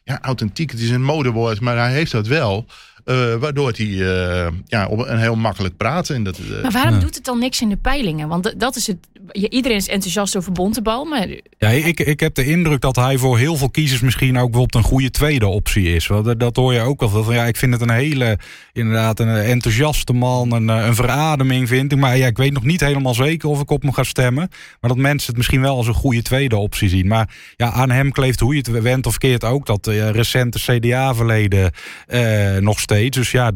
ja, 0.03 0.21
authentiek. 0.21 0.71
Het 0.71 0.79
is 0.79 0.89
een 0.89 1.03
modewoord, 1.03 1.59
maar 1.59 1.77
hij 1.77 1.91
heeft 1.91 2.11
dat 2.11 2.27
wel. 2.27 2.65
Eh, 3.05 3.35
waardoor 3.35 3.73
hij 3.75 3.85
eh, 3.85 4.51
ja, 4.65 4.87
op 4.87 4.99
een 4.99 5.17
heel 5.17 5.35
makkelijk 5.35 5.77
praten. 5.77 6.15
En 6.15 6.23
dat, 6.23 6.37
eh, 6.37 6.61
Maar 6.61 6.71
waarom 6.71 6.99
doet 6.99 7.15
het 7.15 7.25
dan 7.25 7.39
niks 7.39 7.61
in 7.61 7.69
de 7.69 7.77
peilingen? 7.77 8.27
Want 8.27 8.53
dat 8.57 8.75
is 8.75 8.87
het. 8.87 8.97
ja, 9.31 9.49
iedereen 9.49 9.77
is 9.77 9.87
enthousiast 9.87 10.37
over 10.37 10.51
Bontebal, 10.51 11.05
maar 11.05 11.27
Ja, 11.57 11.69
ik, 11.69 11.99
ik 11.99 12.19
heb 12.19 12.35
de 12.35 12.45
indruk 12.45 12.81
dat 12.81 12.95
hij 12.95 13.17
voor 13.17 13.37
heel 13.37 13.55
veel 13.55 13.69
kiezers 13.69 14.01
misschien 14.01 14.37
ook 14.37 14.51
bijvoorbeeld 14.51 14.83
een 14.83 14.89
goede 14.89 15.11
tweede 15.11 15.47
optie 15.47 15.95
is. 15.95 16.07
Want 16.07 16.25
dat, 16.25 16.39
dat 16.39 16.55
hoor 16.55 16.73
je 16.73 16.79
ook 16.79 16.99
wel 16.99 17.09
veel 17.09 17.23
van. 17.23 17.33
Ja, 17.33 17.45
ik 17.45 17.57
vind 17.57 17.73
het 17.73 17.81
een 17.81 17.89
hele, 17.89 18.39
inderdaad, 18.73 19.19
een 19.19 19.35
enthousiaste 19.35 20.13
man, 20.13 20.51
een, 20.51 20.67
een 20.67 20.95
verademing 20.95 21.67
vind 21.67 21.91
ik. 21.91 21.97
Maar 21.97 22.17
ja, 22.17 22.27
ik 22.27 22.37
weet 22.37 22.53
nog 22.53 22.63
niet 22.63 22.79
helemaal 22.79 23.13
zeker 23.13 23.49
of 23.49 23.61
ik 23.61 23.69
op 23.71 23.81
hem 23.81 23.93
ga 23.93 24.03
stemmen. 24.03 24.49
Maar 24.81 24.89
dat 24.89 24.99
mensen 24.99 25.27
het 25.27 25.37
misschien 25.37 25.61
wel 25.61 25.77
als 25.77 25.87
een 25.87 25.93
goede 25.93 26.21
tweede 26.21 26.57
optie 26.57 26.89
zien. 26.89 27.07
Maar 27.07 27.29
ja, 27.55 27.71
aan 27.71 27.89
hem 27.89 28.11
kleeft 28.11 28.39
hoe 28.39 28.53
je 28.55 28.59
het 28.59 28.81
went 28.81 29.05
of 29.05 29.17
keert 29.17 29.43
ook 29.43 29.65
dat 29.65 29.87
eh, 29.87 30.09
recente 30.09 30.59
CDA-verleden 30.59 31.71
eh, 32.07 32.55
nog 32.57 32.79
steeds. 32.79 32.93
Dus 33.09 33.31
ja, 33.31 33.51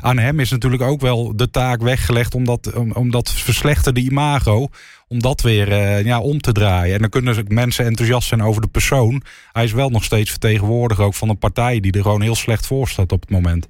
aan 0.00 0.18
hem 0.18 0.40
is 0.40 0.50
natuurlijk 0.50 0.82
ook 0.82 1.00
wel 1.00 1.36
de 1.36 1.50
taak 1.50 1.82
weggelegd 1.82 2.34
om 2.34 2.44
dat, 2.44 2.72
om, 2.74 2.92
om 2.92 3.10
dat 3.10 3.30
verslechterde 3.30 4.00
imago 4.00 4.68
om 5.12 5.20
dat 5.20 5.40
weer 5.40 5.72
eh, 5.72 6.04
ja, 6.04 6.20
om 6.20 6.40
te 6.40 6.52
draaien. 6.52 6.94
En 6.94 7.00
dan 7.00 7.10
kunnen 7.10 7.44
mensen 7.48 7.84
enthousiast 7.84 8.28
zijn 8.28 8.42
over 8.42 8.62
de 8.62 8.68
persoon. 8.68 9.22
Hij 9.52 9.64
is 9.64 9.72
wel 9.72 9.90
nog 9.90 10.04
steeds 10.04 10.30
vertegenwoordiger 10.30 11.04
ook 11.04 11.14
van 11.14 11.28
een 11.28 11.38
partij 11.38 11.80
die 11.80 11.92
er 11.92 12.02
gewoon 12.02 12.22
heel 12.22 12.34
slecht 12.34 12.66
voor 12.66 12.88
staat 12.88 13.12
op 13.12 13.20
het 13.20 13.30
moment. 13.30 13.68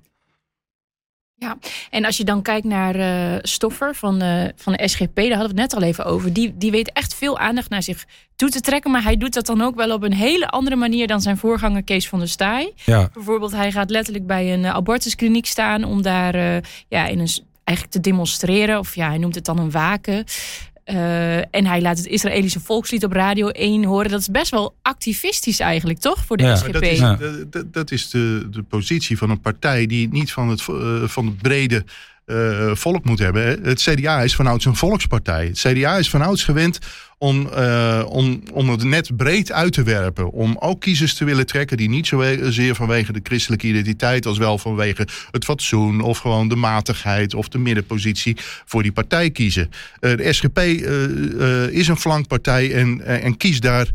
Ja, 1.42 1.56
en 1.90 2.04
als 2.04 2.16
je 2.16 2.24
dan 2.24 2.42
kijkt 2.42 2.66
naar 2.66 2.94
eh, 2.94 3.38
Stoffer 3.40 3.94
van, 3.94 4.18
de 4.18 4.52
van 4.56 4.72
de 4.72 4.88
SGP, 4.88 5.16
daar 5.16 5.28
hadden 5.28 5.54
we 5.54 5.60
het 5.60 5.70
net 5.70 5.74
al 5.74 5.82
even 5.82 6.04
over. 6.04 6.32
Die, 6.32 6.54
die 6.56 6.70
weet 6.70 6.92
echt 6.92 7.14
veel 7.14 7.38
aandacht 7.38 7.70
naar 7.70 7.82
zich 7.82 8.04
toe 8.36 8.48
te 8.48 8.60
trekken. 8.60 8.90
Maar 8.90 9.02
hij 9.02 9.16
doet 9.16 9.34
dat 9.34 9.46
dan 9.46 9.62
ook 9.62 9.74
wel 9.74 9.92
op 9.92 10.02
een 10.02 10.12
hele 10.12 10.48
andere 10.48 10.76
manier 10.76 11.06
dan 11.06 11.20
zijn 11.20 11.36
voorganger 11.36 11.82
Kees 11.82 12.08
van 12.08 12.18
der 12.18 12.28
Staaij. 12.28 12.72
Ja, 12.84 13.10
Bijvoorbeeld, 13.12 13.52
hij 13.52 13.72
gaat 13.72 13.90
letterlijk 13.90 14.26
bij 14.26 14.52
een 14.52 14.64
eh, 14.64 14.74
abortuskliniek 14.74 15.46
staan 15.46 15.84
om 15.84 16.02
daar 16.02 16.34
eh, 16.34 16.62
ja, 16.88 17.06
in 17.06 17.18
een, 17.18 17.30
eigenlijk 17.64 17.96
te 17.96 18.10
demonstreren. 18.10 18.78
Of 18.78 18.94
ja, 18.94 19.08
hij 19.08 19.18
noemt 19.18 19.34
het 19.34 19.44
dan 19.44 19.58
een 19.58 19.70
waken. 19.70 20.24
Eh, 20.84 21.36
en 21.36 21.66
hij 21.66 21.80
laat 21.80 21.96
het 21.96 22.06
Israëlische 22.06 22.60
volkslied 22.60 23.04
op 23.04 23.12
Radio 23.12 23.48
1 23.48 23.84
horen. 23.84 24.10
Dat 24.10 24.20
is 24.20 24.28
best 24.28 24.50
wel 24.50 24.74
activistisch 24.82 25.60
eigenlijk, 25.60 25.98
toch? 25.98 26.24
Voor 26.24 26.36
de 26.36 26.42
Ja. 26.44 26.56
SGP. 26.56 26.72
Dat 26.72 26.82
is, 26.82 26.98
de- 27.50 27.68
dat 27.70 27.90
is 27.90 28.10
de, 28.10 28.46
de 28.50 28.62
positie 28.62 29.18
van 29.18 29.30
een 29.30 29.40
partij 29.40 29.86
die 29.86 30.08
niet 30.12 30.32
van 30.32 30.48
het, 30.48 30.60
eh, 30.68 31.02
van 31.04 31.26
het 31.26 31.36
brede 31.42 31.84
eh, 32.24 32.70
volk 32.74 33.04
moet 33.04 33.18
hebben. 33.18 33.62
Het 33.62 33.82
CDA 33.82 34.20
is 34.22 34.34
vanouds 34.34 34.64
een 34.64 34.76
volkspartij. 34.76 35.46
Het 35.46 35.58
CDA 35.58 35.96
is 35.96 36.10
vanouds 36.10 36.44
gewend 36.44 36.78
om, 37.18 37.48
eh, 37.48 38.04
om, 38.08 38.42
om 38.52 38.68
het 38.68 38.84
net 38.84 39.16
breed 39.16 39.52
uit 39.52 39.72
te 39.72 39.82
werpen. 39.82 40.30
Om 40.30 40.56
ook 40.58 40.80
kiezers 40.80 41.14
te 41.14 41.24
willen 41.24 41.46
trekken 41.46 41.76
die 41.76 41.88
niet 41.88 42.06
zozeer 42.06 42.74
vanwege 42.74 43.12
de 43.12 43.20
christelijke 43.22 43.66
identiteit... 43.66 44.26
als 44.26 44.38
wel 44.38 44.58
vanwege 44.58 45.06
het 45.30 45.44
fatsoen 45.44 46.00
of 46.00 46.18
gewoon 46.18 46.48
de 46.48 46.56
matigheid 46.56 47.34
of 47.34 47.48
de 47.48 47.58
middenpositie 47.58 48.36
voor 48.64 48.82
die 48.82 48.92
partij 48.92 49.30
kiezen. 49.30 49.70
Eh, 50.00 50.16
de 50.16 50.32
SGP 50.32 50.58
is 51.72 51.88
een 51.88 51.96
flankpartij 51.96 52.74
en, 52.74 53.06
en 53.22 53.36
kiest 53.36 53.62
daar 53.62 53.88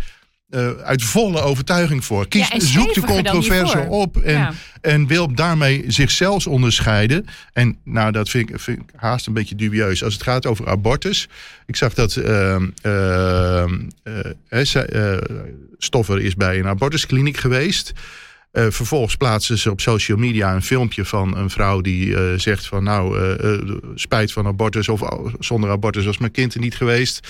eh, 0.49 0.71
uit 0.71 1.03
volle 1.03 1.41
overtuiging 1.41 2.05
voor. 2.05 2.27
Kies, 2.27 2.47
Ja, 2.47 2.59
zoek 2.59 2.93
de 2.93 3.01
controverse 3.01 3.79
op 3.79 4.17
en, 4.17 4.33
Ja. 4.33 4.53
en 4.81 5.07
wil 5.07 5.33
daarmee 5.33 5.83
zichzelf 5.87 6.47
onderscheiden. 6.47 7.25
En 7.53 7.77
nou, 7.83 8.11
dat 8.11 8.29
vind 8.29 8.49
ik, 8.49 8.59
vind 8.59 8.79
ik 8.79 8.89
haast 8.95 9.27
een 9.27 9.33
beetje 9.33 9.55
dubieus. 9.55 10.03
Als 10.03 10.13
het 10.13 10.23
gaat 10.23 10.45
over 10.45 10.67
abortus. 10.67 11.27
Ik 11.65 11.75
zag 11.75 11.93
dat 11.93 12.15
eh, 12.15 12.55
Stoffer 15.77 16.21
is 16.21 16.35
bij 16.35 16.59
een 16.59 16.67
abortuskliniek 16.67 17.37
geweest. 17.37 17.91
Vervolgens 18.51 19.15
plaatsen 19.15 19.57
ze 19.57 19.71
op 19.71 19.81
social 19.81 20.17
media 20.17 20.55
een 20.55 20.61
filmpje 20.63 21.05
van 21.05 21.37
een 21.37 21.49
vrouw 21.49 21.81
die 21.81 22.37
zegt 22.39 22.67
van 22.67 22.83
nou, 22.83 23.35
spijt 23.95 24.31
van 24.31 24.47
abortus 24.47 24.89
of 24.89 25.01
oh, 25.01 25.33
zonder 25.39 25.69
abortus 25.69 26.05
was 26.05 26.17
mijn 26.17 26.31
kind 26.31 26.53
er 26.53 26.59
niet 26.59 26.75
geweest. 26.75 27.27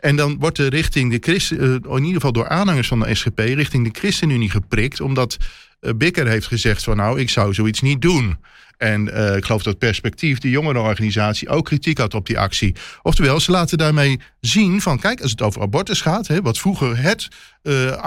En 0.00 0.16
dan 0.16 0.38
wordt 0.38 0.58
er 0.58 0.68
richting 0.68 1.10
de 1.10 1.18
Christen, 1.20 1.58
eh, 1.58 1.96
in 1.96 1.98
ieder 1.98 2.14
geval 2.14 2.32
door 2.32 2.48
aanhangers 2.48 2.88
van 2.88 3.00
de 3.00 3.14
SGP, 3.14 3.38
richting 3.38 3.92
de 3.92 3.98
ChristenUnie 3.98 4.50
geprikt. 4.50 5.00
Omdat 5.00 5.36
eh, 5.80 5.92
Bikker 5.96 6.26
heeft 6.26 6.46
gezegd 6.46 6.82
van 6.82 6.96
nou, 6.96 7.20
ik 7.20 7.30
zou 7.30 7.54
zoiets 7.54 7.80
niet 7.80 8.02
doen. 8.02 8.36
En 8.76 9.14
eh, 9.14 9.36
ik 9.36 9.44
geloof 9.44 9.62
dat 9.62 9.78
Perspectief, 9.78 10.38
de 10.38 10.50
jongerenorganisatie, 10.50 11.48
ook 11.48 11.64
kritiek 11.64 11.98
had 11.98 12.14
op 12.14 12.26
die 12.26 12.38
actie. 12.38 12.74
Oftewel, 13.02 13.40
ze 13.40 13.50
laten 13.50 13.78
daarmee 13.78 14.20
zien 14.40 14.80
van, 14.80 14.98
kijk, 14.98 15.20
als 15.20 15.30
het 15.30 15.42
over 15.42 15.62
abortus 15.62 16.00
gaat, 16.00 16.26
hè, 16.26 16.42
wat 16.42 16.58
vroeger 16.58 17.02
het 17.02 17.28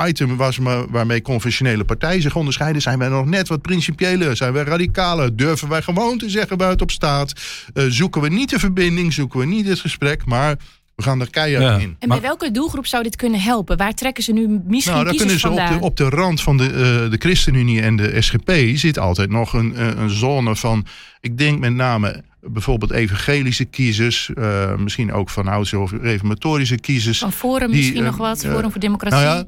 item 0.07 0.37
was 0.37 0.57
waarmee 0.89 1.21
conventionele 1.21 1.83
partijen 1.83 2.21
zich 2.21 2.35
onderscheiden, 2.35 2.81
zijn 2.81 2.99
wij 2.99 3.07
nog 3.07 3.25
net 3.25 3.47
wat 3.47 3.61
principiëler, 3.61 4.35
zijn 4.35 4.53
wij 4.53 4.63
radicaler, 4.63 5.35
durven 5.35 5.69
wij 5.69 5.81
gewoon 5.81 6.17
te 6.17 6.29
zeggen 6.29 6.57
waar 6.57 6.69
het 6.69 6.81
op 6.81 6.91
staat, 6.91 7.33
zoeken 7.73 8.21
we 8.21 8.29
niet 8.29 8.49
de 8.49 8.59
verbinding, 8.59 9.13
zoeken 9.13 9.39
we 9.39 9.45
niet 9.45 9.67
het 9.67 9.79
gesprek, 9.79 10.25
maar 10.25 10.57
we 10.95 11.03
gaan 11.03 11.21
er 11.21 11.29
keihard 11.29 11.63
Ja. 11.63 11.75
in. 11.87 11.95
En 11.99 12.07
Maar- 12.07 12.19
bij 12.19 12.27
welke 12.27 12.51
doelgroep 12.51 12.85
zou 12.85 13.03
dit 13.03 13.15
kunnen 13.15 13.39
helpen? 13.41 13.77
Waar 13.77 13.93
trekken 13.93 14.23
ze 14.23 14.31
nu 14.33 14.61
misschien 14.65 14.93
Nou, 14.95 15.09
kiezers 15.09 15.17
kunnen 15.17 15.39
ze 15.39 15.49
op 15.73 15.79
de, 15.79 15.85
op 15.85 15.97
de 15.97 16.09
rand 16.09 16.41
van 16.41 16.57
de, 16.57 16.65
eh, 16.65 17.11
de 17.11 17.17
ChristenUnie 17.19 17.81
en 17.81 17.95
de 17.95 18.21
SGP 18.21 18.51
zit 18.73 18.99
altijd 18.99 19.29
nog 19.29 19.53
een, 19.53 19.75
eh, 19.75 19.87
een 19.95 20.09
zone 20.09 20.55
van, 20.55 20.85
ik 21.21 21.37
denk 21.37 21.59
met 21.59 21.73
name 21.73 22.23
bijvoorbeeld 22.41 22.91
evangelische 22.91 23.65
kiezers, 23.65 24.29
eh, 24.33 24.75
misschien 24.75 25.13
ook 25.13 25.29
van 25.29 25.47
oudse 25.47 25.79
of 25.79 25.91
reformatorische 26.01 26.77
kiezers. 26.79 27.19
Van 27.19 27.31
Forum 27.31 27.67
die, 27.71 27.77
misschien 27.77 28.03
nog 28.03 28.17
wat? 28.17 28.45
Forum 28.45 28.71
voor 28.71 28.79
Democratie? 28.81 29.25
Nou 29.25 29.37
ja, 29.37 29.45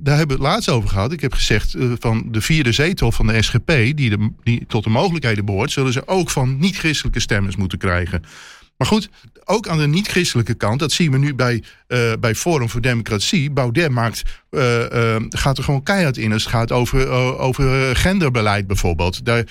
daar 0.00 0.16
hebben 0.16 0.36
we 0.36 0.42
het 0.42 0.52
laatst 0.52 0.68
over 0.68 0.88
gehad. 0.88 1.12
Ik 1.12 1.20
heb 1.20 1.32
gezegd 1.32 1.74
van 1.98 2.28
de 2.30 2.40
vierde 2.40 2.72
zetel 2.72 3.12
van 3.12 3.26
de 3.26 3.42
SGP, 3.42 3.66
die, 3.66 4.10
de, 4.10 4.30
die 4.42 4.64
tot 4.68 4.84
de 4.84 4.90
mogelijkheden 4.90 5.44
behoort, 5.44 5.70
zullen 5.70 5.92
ze 5.92 6.08
ook 6.08 6.30
van 6.30 6.58
niet-christelijke 6.58 7.20
stemmers 7.20 7.56
moeten 7.56 7.78
krijgen. 7.78 8.22
Maar 8.76 8.88
goed, 8.88 9.08
ook 9.44 9.68
aan 9.68 9.78
de 9.78 9.86
niet-christelijke 9.86 10.54
kant, 10.54 10.78
dat 10.78 10.92
zien 10.92 11.10
we 11.10 11.18
nu 11.18 11.34
bij, 11.34 11.62
eh, 11.86 12.12
bij 12.20 12.34
Forum 12.34 12.68
voor 12.68 12.80
Democratie. 12.80 13.50
Baudet 13.50 13.90
maakt, 13.90 14.22
eh, 14.50 15.14
eh, 15.14 15.22
gaat 15.28 15.58
er 15.58 15.64
gewoon 15.64 15.82
keihard 15.82 16.16
in 16.16 16.32
als 16.32 16.42
het 16.42 16.52
gaat 16.52 16.72
over, 16.72 17.08
over 17.38 17.96
genderbeleid 17.96 18.66
bijvoorbeeld. 18.66 19.24
Daar, 19.24 19.44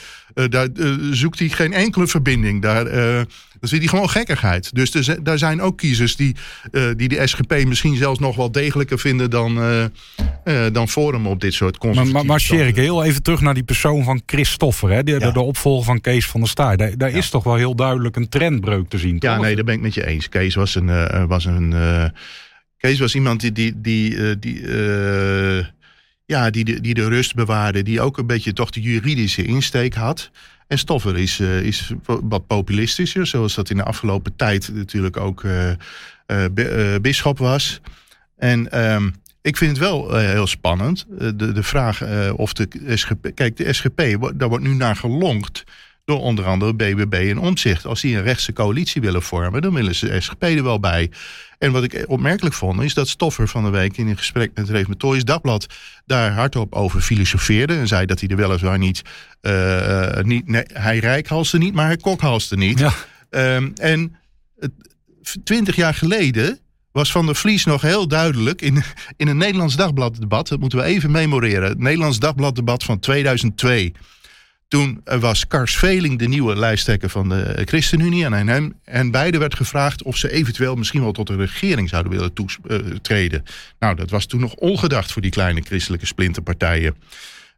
daar 0.50 0.67
eh, 0.76 0.91
zoekt 1.12 1.39
hij 1.39 1.50
geen 1.50 1.74
enkele 1.74 2.08
verbinding. 2.08 2.62
Daar, 2.62 2.86
eh, 2.88 3.15
dat 3.60 3.69
vindt 3.69 3.86
hij 3.86 3.88
gewoon 3.88 4.10
gekkigheid. 4.10 4.76
Dus 4.76 4.93
er, 5.08 5.24
daar 5.24 5.38
zijn 5.38 5.62
ook 5.62 5.78
kiezers 5.78 6.15
die, 6.15 6.36
eh, 6.71 6.84
die 6.95 7.08
de 7.08 7.28
SGP 7.28 7.65
misschien 7.65 7.95
zelfs 7.95 8.19
nog 8.19 8.36
wel 8.36 8.52
degelijker 8.52 9.00
vinden 9.00 9.30
dan, 9.30 9.58
eh, 9.58 9.84
eh, 9.84 10.74
dan 10.74 10.89
Forum 10.89 11.28
op 11.28 11.41
dit 11.41 11.54
soort 11.54 11.71
maar, 11.71 11.80
conservatieve 11.80 12.17
maar, 12.17 12.26
maar 12.26 12.39
Sjerik, 12.39 12.62
standpunten. 12.63 12.93
heel 12.93 13.04
even 13.12 13.24
terug 13.24 13.41
naar 13.41 13.54
die 13.54 13.63
persoon 13.63 14.04
van 14.04 14.21
Christoffer. 14.26 14.89
Hè? 14.89 15.04
De, 15.04 15.17
de, 15.19 15.26
Ja. 15.26 15.32
de 15.32 15.39
opvolger 15.41 15.86
van 15.86 16.02
Kees 16.02 16.26
van 16.28 16.39
der 16.39 16.50
Staaij. 16.50 16.76
Daar, 16.76 16.98
daar 16.98 17.12
Ja. 17.12 17.17
is 17.17 17.30
toch 17.30 17.43
wel 17.43 17.56
heel 17.56 17.76
duidelijk 17.76 18.15
een 18.15 18.30
trendbreuk 18.30 18.89
te 18.89 18.98
zien. 18.98 19.15
Ja, 19.19 19.36
toch? 19.36 19.43
nee, 19.45 19.56
daar 19.56 19.63
ben 19.63 19.76
ik 19.76 19.82
met 19.82 19.93
je 19.93 20.06
eens. 20.08 20.30
Kees 20.30 20.56
was 20.56 20.76
een. 20.76 20.89
eh, 20.89 21.24
was 21.26 21.45
een 21.45 21.74
eh, 21.74 22.06
Kees 22.78 23.00
was 23.00 23.15
iemand 23.15 23.39
die. 23.41 23.52
die, 23.52 23.74
die, 23.82 24.15
eh, 24.30 24.36
die 24.39 24.62
eh, 24.67 25.65
ja, 26.25 26.49
die, 26.49 26.65
de- 26.65 26.81
die 26.81 26.93
de 26.93 27.07
rust 27.07 27.35
bewaarde. 27.35 27.83
Die 27.83 28.01
ook 28.01 28.17
een 28.17 28.27
beetje 28.27 28.53
toch 28.53 28.69
de 28.69 28.81
juridische 28.81 29.43
insteek 29.43 29.93
had. 29.93 30.31
En 30.67 30.77
Stoffer 30.79 31.17
is, 31.17 31.39
eh, 31.39 31.61
is 31.61 31.91
wat 32.05 32.47
populistischer. 32.47 33.27
Zoals 33.27 33.55
dat 33.55 33.69
in 33.69 33.77
de 33.77 33.83
afgelopen 33.83 34.35
tijd 34.35 34.69
natuurlijk 34.73 35.17
ook 35.17 35.43
eh 35.43 35.71
eh, 36.25 36.45
eh, 36.93 37.01
bisschop 37.01 37.38
was. 37.38 37.81
En 38.38 38.71
ehm, 38.71 39.09
ik 39.41 39.57
vind 39.57 39.71
het 39.71 39.79
wel 39.79 40.15
heel 40.15 40.47
spannend. 40.47 41.05
de, 41.09 41.35
de 41.51 41.63
vraag 41.63 42.01
of 42.33 42.53
de 42.53 42.67
SGP. 42.95 43.31
Kijk, 43.35 43.57
de 43.57 43.73
SGP, 43.73 44.01
daar 44.35 44.49
wordt 44.49 44.63
nu 44.63 44.73
naar 44.73 44.95
gelonkt. 44.95 45.63
Door 46.05 46.19
onder 46.19 46.45
andere 46.45 46.73
BBB 46.73 47.13
en 47.13 47.39
Omzicht. 47.39 47.85
Als 47.85 48.01
die 48.01 48.15
een 48.17 48.23
rechtse 48.23 48.53
coalitie 48.53 49.01
willen 49.01 49.21
vormen, 49.21 49.61
dan 49.61 49.73
willen 49.73 49.95
ze 49.95 50.07
de 50.07 50.21
SGP 50.21 50.43
er 50.43 50.63
wel 50.63 50.79
bij. 50.79 51.11
En 51.57 51.71
wat 51.71 51.83
ik 51.83 52.03
opmerkelijk 52.07 52.55
vond, 52.55 52.81
is 52.81 52.93
dat 52.93 53.07
Stoffer 53.07 53.47
van 53.47 53.63
de 53.63 53.69
week 53.69 53.97
in 53.97 54.07
een 54.07 54.17
gesprek 54.17 54.51
met 54.53 54.67
het 54.67 54.75
Reformatorisch 54.75 55.23
Dagblad 55.23 55.65
daar 56.05 56.31
hardop 56.31 56.73
over 56.73 57.01
filosofeerde. 57.01 57.75
En 57.75 57.87
zei 57.87 58.05
dat 58.05 58.19
hij 58.19 58.29
er 58.29 58.35
weliswaar 58.35 58.77
niet. 58.77 59.01
eh, 59.41 60.23
niet 60.23 60.47
nee, 60.47 60.63
hij 60.73 60.99
rijkhalste 60.99 61.57
niet, 61.57 61.73
maar 61.73 61.85
hij 61.85 61.97
kokhalste 61.97 62.55
niet. 62.55 62.79
Ja. 62.79 62.93
Ehm, 63.29 63.69
en 63.75 64.15
twintig 65.43 65.75
jaar 65.75 65.93
geleden 65.93 66.59
was 66.91 67.11
Van 67.11 67.25
der 67.25 67.35
Vlies 67.35 67.65
nog 67.65 67.81
heel 67.81 68.07
duidelijk 68.07 68.61
in, 68.61 68.83
in 69.17 69.27
een 69.27 69.37
Nederlands 69.37 69.75
Dagbladdebat. 69.75 70.47
Dat 70.47 70.59
moeten 70.59 70.79
we 70.79 70.85
even 70.85 71.11
memoreren. 71.11 71.69
Het 71.69 71.79
Nederlands 71.79 72.19
Dagbladdebat 72.19 72.83
van 72.83 72.99
2002. 72.99 73.93
Toen 74.67 75.01
eh, 75.04 75.19
was 75.19 75.47
Kars 75.47 75.78
Veling 75.78 76.19
de 76.19 76.28
nieuwe 76.28 76.56
lijsttrekker 76.56 77.10
van 77.10 77.30
de 77.30 77.62
ChristenUnie. 77.65 78.25
En 78.25 78.36
aan 78.36 78.47
hem 78.47 78.80
en 78.84 79.12
beiden 79.12 79.39
werd 79.39 79.56
gevraagd 79.56 80.04
of 80.04 80.17
ze 80.17 80.32
eventueel 80.32 80.75
misschien 80.75 81.01
wel 81.01 81.12
tot 81.12 81.30
een 81.30 81.38
regering 81.38 81.89
zouden 81.89 82.12
willen 82.12 82.34
toetreden. 82.34 83.43
Nou, 83.80 83.95
dat 83.95 84.10
was 84.10 84.25
toen 84.25 84.39
nog 84.39 84.54
ongedacht 84.54 85.12
voor 85.12 85.21
die 85.21 85.32
kleine 85.32 85.62
christelijke 85.62 86.06
splinterpartijen. 86.06 86.95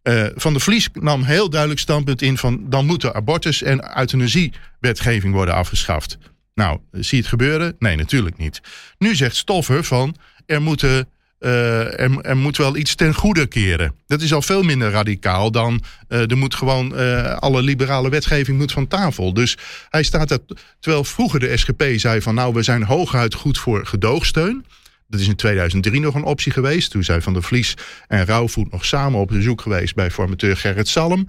Eh, 0.02 0.26
van 0.36 0.54
der 0.54 0.62
Vlies 0.62 0.90
nam 0.94 1.24
heel 1.24 1.50
duidelijk 1.50 1.80
standpunt 1.80 2.22
in 2.22 2.38
van 2.38 2.70
dan 2.70 2.86
moeten 2.86 3.14
abortus 3.14 3.64
en 3.64 3.98
euthanasiewetgeving 3.98 5.34
worden 5.34 5.54
afgeschaft. 5.54 6.18
Nou, 6.54 6.80
zie 6.92 7.10
je 7.10 7.18
het 7.18 7.28
gebeuren? 7.28 7.76
Nee, 7.80 7.96
natuurlijk 7.96 8.38
niet. 8.38 8.62
Nu 8.98 9.16
zegt 9.16 9.36
Stoffer 9.36 9.84
van 9.84 10.16
er, 10.46 10.62
moeten, 10.62 11.08
eh, 11.40 12.00
er, 12.00 12.38
moet 12.38 12.58
wel 12.58 12.76
iets 12.76 12.96
ten 12.96 13.14
goede 13.14 13.46
keren. 13.46 13.94
Dat 14.08 14.22
is 14.22 14.34
al 14.34 14.42
veel 14.42 14.64
minder 14.64 14.92
radicaal 14.92 15.52
dan 15.52 15.84
eh, 16.08 16.32
er 16.32 16.38
moet 16.38 16.56
gewoon 16.56 16.96
eh, 16.96 17.34
alle 17.34 17.62
liberale 17.62 18.10
wetgeving 18.10 18.58
moet 18.58 18.72
van 18.72 18.88
tafel. 18.88 19.34
Dus 19.34 19.58
hij 19.90 20.04
staat 20.04 20.32
er, 20.32 20.40
terwijl 20.80 21.04
vroeger 21.04 21.40
de 21.40 21.58
SGP 21.58 21.84
zei 21.96 22.22
van 22.22 22.36
nou 22.36 22.54
we 22.54 22.64
zijn 22.64 22.84
hooguit 22.84 23.34
goed 23.34 23.58
voor 23.58 23.86
gedoogsteun. 23.86 24.66
Dat 25.08 25.20
is 25.20 25.28
in 25.28 25.36
2003 25.36 26.00
nog 26.00 26.16
een 26.16 26.24
optie 26.24 26.52
geweest. 26.52 26.92
Toen 26.92 27.04
zijn 27.04 27.22
Van 27.22 27.34
der 27.34 27.44
Vlies 27.44 27.74
en 28.08 28.26
Rauwvoet 28.26 28.72
nog 28.72 28.86
samen 28.86 29.20
op 29.20 29.28
bezoek 29.28 29.62
geweest 29.62 29.96
bij 29.96 30.12
formateur 30.12 30.58
Gerrit 30.58 30.88
Salm. 30.88 31.26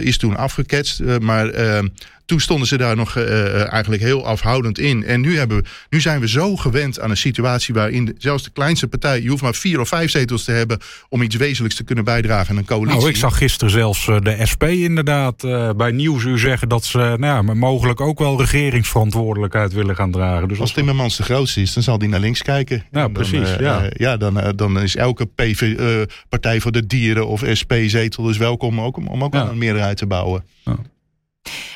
Is 0.00 0.18
toen 0.18 0.36
afgeketst. 0.36 1.00
maar 1.20 1.50
toen 2.28 2.40
stonden 2.40 2.68
ze 2.68 2.76
daar 2.76 2.96
nog 2.96 3.16
eh, 3.16 3.72
eigenlijk 3.72 4.02
heel 4.02 4.26
afhoudend 4.26 4.78
in. 4.78 5.04
En 5.04 5.20
nu, 5.20 5.38
hebben 5.38 5.56
we, 5.56 5.64
nu 5.90 6.00
zijn 6.00 6.20
we 6.20 6.28
zo 6.28 6.56
gewend 6.56 7.00
aan 7.00 7.10
een 7.10 7.16
situatie 7.16 7.74
waarin 7.74 8.04
de- 8.04 8.14
zelfs 8.18 8.42
de 8.44 8.50
kleinste 8.50 8.88
partij... 8.88 9.22
je 9.22 9.28
hoeft 9.28 9.42
maar 9.42 9.54
vier 9.54 9.80
of 9.80 9.88
vijf 9.88 10.10
zetels 10.10 10.44
te 10.44 10.52
hebben 10.52 10.78
om 11.08 11.22
iets 11.22 11.36
wezenlijks 11.36 11.76
te 11.76 11.84
kunnen 11.84 12.04
bijdragen 12.04 12.50
aan 12.50 12.56
een 12.56 12.64
coalitie. 12.64 12.96
Nou, 12.98 13.08
ik 13.10 13.16
zag 13.16 13.36
gisteren 13.38 13.72
zelfs 13.72 14.08
eh, 14.08 14.16
de 14.20 14.46
SP 14.52 14.62
inderdaad 14.64 15.44
eh, 15.44 15.70
bij 15.76 15.90
Nieuwsuur 15.90 16.38
zeggen 16.38 16.68
dat 16.68 16.84
ze 16.84 16.98
nou 16.98 17.20
ja, 17.20 17.42
maar 17.42 17.56
mogelijk 17.56 18.00
ook 18.00 18.18
wel 18.18 18.40
regeringsverantwoordelijkheid 18.92 19.72
willen 19.72 19.94
gaan 19.96 20.10
dragen. 20.10 20.48
Dus 20.48 20.60
Als 20.60 20.72
Timmermans 20.72 21.16
de 21.16 21.22
grootste 21.22 21.60
is, 21.60 21.72
dan 21.74 21.82
zal 21.82 21.98
die 21.98 22.08
naar 22.08 22.20
links 22.20 22.42
kijken. 22.42 22.76
Ja, 22.76 22.82
En 22.90 23.00
dan, 23.00 23.12
precies, 23.12 23.50
eh, 23.52 23.60
ja. 23.60 23.82
eh, 23.84 23.90
ja, 23.96 24.16
dan, 24.16 24.40
eh, 24.40 24.48
dan 24.56 24.80
is 24.80 24.96
elke 24.96 25.26
PV, 25.26 25.74
eh, 25.78 25.86
Partij 26.28 26.60
voor 26.60 26.72
de 26.72 26.86
Dieren 26.86 27.26
of 27.26 27.42
SP-zetel 27.52 28.22
dus 28.24 28.36
welkom 28.36 28.80
ook, 28.80 28.96
om, 28.96 29.06
om 29.06 29.24
ook 29.24 29.34
Ja. 29.34 29.48
een 29.48 29.58
meerderheid 29.58 29.96
te 29.96 30.06
bouwen. 30.06 30.44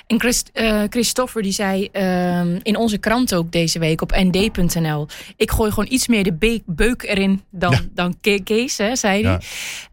En 0.06 0.20
Christ, 0.20 0.50
eh, 0.52 0.82
Christopher 0.90 1.42
die 1.42 1.52
zei 1.52 1.88
ehm, 1.92 2.58
in 2.62 2.76
onze 2.76 2.98
krant 2.98 3.34
ook 3.34 3.52
deze 3.52 3.78
week 3.78 4.00
op 4.00 4.14
nd.nl... 4.16 5.06
ik 5.36 5.50
gooi 5.50 5.70
gewoon 5.70 5.92
iets 5.92 6.08
meer 6.08 6.24
de 6.24 6.32
be- 6.32 6.62
beuk 6.66 7.02
erin 7.02 7.42
dan, 7.50 7.70
Ja. 7.72 7.80
dan 7.94 8.14
Ke- 8.20 8.40
Kees, 8.44 8.76
hè, 8.78 8.96
zei 8.96 9.22
hij. 9.22 9.32
Ja. 9.32 9.40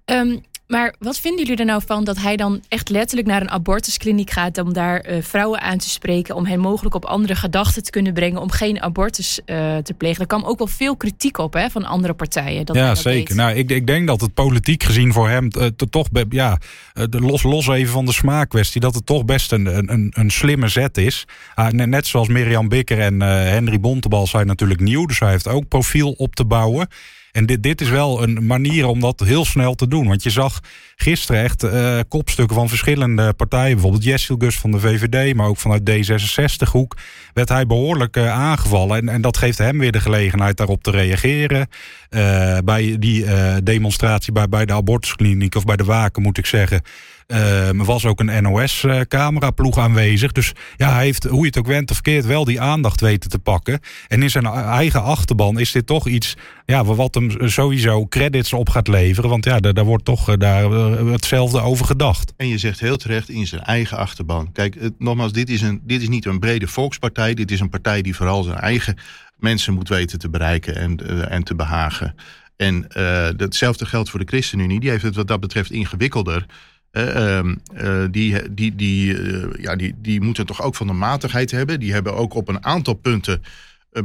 Ehm, 0.06 0.38
maar 0.70 0.94
wat 1.00 1.20
vinden 1.20 1.40
jullie 1.46 1.60
er 1.60 1.66
nou 1.66 1.82
van 1.86 2.04
dat 2.04 2.18
hij 2.18 2.36
dan 2.36 2.62
echt 2.68 2.90
letterlijk 2.90 3.28
naar 3.28 3.42
een 3.42 3.50
abortuskliniek 3.50 4.30
gaat... 4.32 4.58
om 4.58 4.74
daar 4.74 5.00
eh, 5.00 5.22
vrouwen 5.24 5.62
aan 5.62 5.78
te 5.78 5.90
spreken, 5.90 6.36
om 6.36 6.46
hen 6.46 6.60
mogelijk 6.60 6.96
op 6.96 7.06
andere 7.06 7.36
gedachten 7.36 7.84
te 7.84 7.90
kunnen 7.92 8.14
brengen... 8.14 8.42
om 8.42 8.52
geen 8.52 8.82
abortus 8.82 9.40
eh, 9.46 9.78
te 9.78 9.94
plegen. 9.94 10.22
Er 10.22 10.28
kwam 10.28 10.44
ook 10.44 10.58
wel 10.58 10.68
veel 10.68 10.98
kritiek 10.98 11.38
op 11.38 11.54
hè, 11.54 11.70
van 11.70 11.86
andere 11.86 12.14
partijen. 12.14 12.66
Dat 12.66 12.76
ja, 12.76 12.88
dat 12.88 12.98
zeker. 12.98 13.28
deed. 13.28 13.36
Nou, 13.38 13.52
ik, 13.56 13.70
ik 13.70 13.88
denk 13.88 14.08
dat 14.08 14.22
het 14.22 14.34
politiek 14.34 14.84
gezien 14.84 15.14
voor 15.14 15.30
hem 15.30 15.48
eh, 15.48 15.66
te- 15.76 15.90
toch, 15.90 16.08
ja, 16.30 16.58
de- 16.94 17.20
los, 17.22 17.44
los 17.44 17.68
even 17.68 17.92
van 17.94 18.06
de 18.06 18.14
smaakkwestie, 18.14 18.82
dat 18.82 18.96
het 18.96 19.06
toch 19.06 19.26
best 19.26 19.52
een, 19.52 19.66
een- 19.78 19.92
een, 19.94 20.12
een 20.16 20.32
slimme 20.32 20.68
zet 20.68 20.98
is. 20.98 21.26
Ah, 21.56 21.72
ne- 21.72 21.86
net 21.88 22.08
zoals 22.08 22.28
Mirjam 22.28 22.68
Bikker 22.70 23.00
en 23.00 23.22
Henry 23.22 23.80
Bontebal 23.80 24.28
zijn 24.28 24.48
natuurlijk 24.48 24.80
nieuw, 24.80 25.06
dus 25.06 25.20
hij 25.20 25.30
heeft 25.30 25.48
ook 25.48 25.68
profiel 25.68 26.12
op 26.12 26.36
te 26.36 26.46
bouwen. 26.46 26.88
En 27.32 27.46
dit, 27.46 27.64
dit 27.64 27.82
is 27.82 27.90
wel 27.90 28.24
een 28.24 28.46
manier 28.46 28.86
om 28.86 29.00
dat 29.00 29.20
heel 29.20 29.46
snel 29.46 29.76
te 29.76 29.88
doen. 29.88 30.08
Want 30.08 30.24
je 30.24 30.30
zag 30.30 30.60
gisteren 31.02 31.44
echt 31.44 31.64
eh, 31.64 32.00
kopstukken 32.08 32.56
van 32.56 32.70
verschillende 32.70 33.34
partijen. 33.34 33.74
Bijvoorbeeld 33.74 34.04
Jessil 34.04 34.36
Gus 34.40 34.58
van 34.58 34.72
de 34.72 34.80
VVD, 34.80 35.36
maar 35.36 35.48
ook 35.48 35.58
vanuit 35.58 35.90
D66-hoek. 35.90 36.98
werd 37.34 37.50
hij 37.50 37.66
behoorlijk 37.66 38.16
eh, 38.16 38.32
aangevallen. 38.32 38.98
En, 38.98 39.10
en 39.10 39.22
dat 39.22 39.38
geeft 39.38 39.58
hem 39.58 39.80
weer 39.80 39.92
de 39.92 40.00
gelegenheid 40.00 40.58
daarop 40.58 40.84
te 40.84 40.92
reageren. 40.92 41.68
Eh, 42.10 42.58
bij 42.66 42.96
die 43.00 43.26
demonstratie 43.64 44.32
bij, 44.34 44.50
bij 44.50 44.66
de 44.66 44.74
abortuskliniek, 44.74 45.56
of 45.56 45.66
bij 45.66 45.76
de 45.76 45.84
Waken 45.84 46.22
moet 46.22 46.38
ik 46.38 46.46
zeggen. 46.46 46.82
eh, 47.28 47.86
was 47.86 48.06
ook 48.06 48.20
een 48.20 48.44
NOS-cameraploeg 48.44 49.78
aanwezig. 49.78 50.32
Dus 50.32 50.54
ja, 50.78 50.94
hij 50.94 51.04
heeft, 51.04 51.24
hoe 51.24 51.40
je 51.40 51.46
het 51.46 51.58
ook 51.58 51.68
went 51.68 51.90
of 51.90 51.96
verkeerd, 51.96 52.26
wel 52.26 52.44
die 52.44 52.62
aandacht 52.62 53.02
weten 53.02 53.30
te 53.30 53.40
pakken. 53.40 53.80
En 54.08 54.24
in 54.24 54.30
zijn 54.30 54.46
eigen 54.46 55.04
achterban 55.04 55.60
is 55.60 55.72
dit 55.72 55.86
toch 55.86 56.08
iets 56.08 56.36
ja, 56.66 56.84
wat 56.84 57.14
hem 57.14 57.50
sowieso 57.50 58.08
credits 58.08 58.54
op 58.54 58.70
gaat 58.70 58.88
leveren. 58.88 59.30
Want 59.30 59.46
ja, 59.46 59.60
daar, 59.60 59.74
daar 59.74 59.86
wordt 59.86 60.06
toch 60.06 60.38
daar, 60.38 60.70
hetzelfde 60.92 61.62
over 61.62 61.86
gedacht. 61.86 62.34
En 62.38 62.48
je 62.48 62.58
zegt 62.58 62.80
heel 62.80 62.98
terecht 62.98 63.30
in 63.30 63.48
zijn 63.48 63.62
eigen 63.62 63.98
achterban. 63.98 64.52
Kijk, 64.52 64.90
nogmaals, 64.98 65.32
dit 65.32 65.50
is, 65.50 65.62
een, 65.62 65.82
dit 65.84 66.02
is 66.02 66.08
niet 66.08 66.26
een 66.26 66.40
brede 66.40 66.68
volkspartij. 66.68 67.34
Dit 67.34 67.52
is 67.52 67.60
een 67.60 67.70
partij 67.70 68.02
die 68.02 68.16
vooral 68.16 68.44
zijn 68.44 68.58
eigen 68.58 68.98
mensen 69.38 69.74
moet 69.74 69.90
weten 69.90 70.20
te 70.20 70.30
bereiken 70.30 70.76
en, 70.76 70.98
eh, 70.98 71.32
en 71.32 71.44
te 71.44 71.56
behagen. 71.56 72.16
En 72.56 72.88
eh, 72.88 73.28
hetzelfde 73.38 73.86
geldt 73.86 74.10
voor 74.10 74.20
de 74.20 74.26
ChristenUnie. 74.26 74.80
Die 74.80 74.90
heeft 74.90 75.04
het 75.04 75.16
wat 75.16 75.28
dat 75.28 75.40
betreft 75.40 75.72
ingewikkelder. 75.72 76.46
Eh, 76.92 77.38
ehm, 77.38 77.56
eh, 77.74 78.04
die, 78.12 78.54
die, 78.54 78.76
die, 78.76 79.18
eh, 79.18 79.64
ja, 79.64 79.76
die, 79.76 79.96
die 79.98 80.22
moeten 80.22 80.46
toch 80.46 80.62
ook 80.62 80.76
van 80.76 80.88
de 80.88 80.94
matigheid 80.94 81.52
hebben. 81.52 81.80
Die 81.80 81.94
hebben 81.94 82.16
ook 82.16 82.34
op 82.34 82.48
een 82.48 82.66
aantal 82.66 82.94
punten 82.94 83.42
eh, 83.44 83.48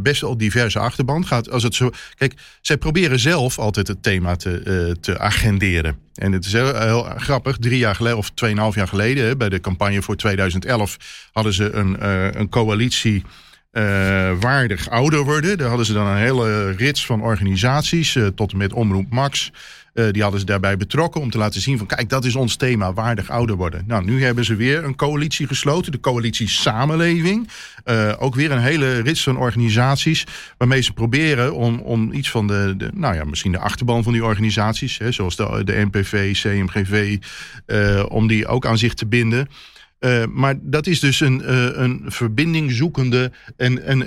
best 0.01 0.21
wel 0.21 0.37
diverse 0.37 0.79
achterban. 0.79 1.27
Gaat, 1.27 1.51
als 1.51 1.63
het 1.63 1.75
zo, 1.75 1.91
kijk, 2.15 2.35
zij 2.61 2.77
proberen 2.77 3.19
zelf 3.19 3.59
altijd 3.59 3.89
het 3.89 4.03
thema 4.03 4.37
te, 4.37 4.59
eh, 4.59 4.95
te 5.01 5.19
agenderen. 5.19 5.99
En 6.15 6.33
het 6.33 6.45
is 6.45 6.53
heel, 6.53 6.81
heel 6.81 7.03
grappig. 7.17 7.57
Drie 7.57 7.79
jaar 7.79 7.95
geleden, 7.95 8.19
of 8.19 8.31
tweeënhalf 8.31 8.75
jaar 8.75 8.89
geleden, 8.89 9.39
bij 9.39 9.49
de 9.49 9.61
campagne 9.61 10.03
voor 10.03 10.17
2011, 10.17 10.97
hadden 11.33 11.53
ze 11.53 11.73
een, 11.73 11.99
eh, 12.01 12.33
een 12.33 12.49
coalitie. 12.49 13.23
eh, 13.71 14.33
waardig 14.41 14.89
ouder 14.91 15.25
worden. 15.25 15.59
Daar 15.59 15.69
hadden 15.69 15.87
ze 15.87 15.93
dan 15.93 16.07
een 16.07 16.17
hele 16.17 16.71
rits 16.71 17.07
van 17.07 17.23
organisaties, 17.23 18.17
eh, 18.17 18.27
tot 18.27 18.53
en 18.53 18.59
met 18.59 18.73
Omroep 18.73 19.11
Max. 19.11 19.53
Eh, 19.95 20.11
die 20.11 20.23
hadden 20.23 20.41
ze 20.41 20.47
daarbij 20.47 20.77
betrokken 20.77 21.21
om 21.21 21.31
te 21.31 21.39
laten 21.39 21.61
zien 21.61 21.79
van 21.79 21.87
kijk, 21.87 22.09
dat 22.09 22.25
is 22.25 22.37
ons 22.37 22.57
thema, 22.57 22.93
waardig 22.93 23.31
ouder 23.31 23.57
worden. 23.57 23.85
Nou, 23.87 24.05
nu 24.05 24.25
hebben 24.25 24.45
ze 24.45 24.57
weer 24.57 24.85
een 24.85 24.97
coalitie 24.97 25.47
gesloten, 25.47 25.93
de 25.93 26.01
coalitie 26.01 26.49
Samenleving. 26.49 27.49
Eh, 27.85 28.13
ook 28.19 28.35
weer 28.35 28.51
een 28.51 28.61
hele 28.61 28.99
rits 28.99 29.23
van 29.23 29.37
organisaties 29.37 30.27
waarmee 30.59 30.81
ze 30.81 30.93
proberen 30.93 31.55
om, 31.55 31.79
om 31.79 32.13
iets 32.13 32.31
van 32.31 32.47
de, 32.47 32.75
de, 32.77 32.91
nou 32.95 33.15
ja, 33.15 33.25
misschien 33.25 33.53
de 33.53 33.59
achterban 33.59 34.03
van 34.03 34.13
die 34.13 34.25
organisaties, 34.25 34.99
hè, 34.99 35.13
zoals 35.13 35.37
de, 35.37 35.61
de 35.65 35.89
NPV, 35.91 36.33
CMGV, 36.33 37.19
eh, 37.67 38.05
om 38.09 38.27
die 38.27 38.47
ook 38.47 38.67
aan 38.67 38.79
zich 38.79 38.95
te 38.95 39.07
binden. 39.07 39.49
Maar 40.33 40.55
dat 40.61 40.87
is 40.87 41.01
dus 41.01 41.21
een, 41.21 41.53
een 41.83 42.03
verbinding 42.07 42.73
zoekende. 42.73 43.33
En, 43.57 43.85
en 43.85 44.01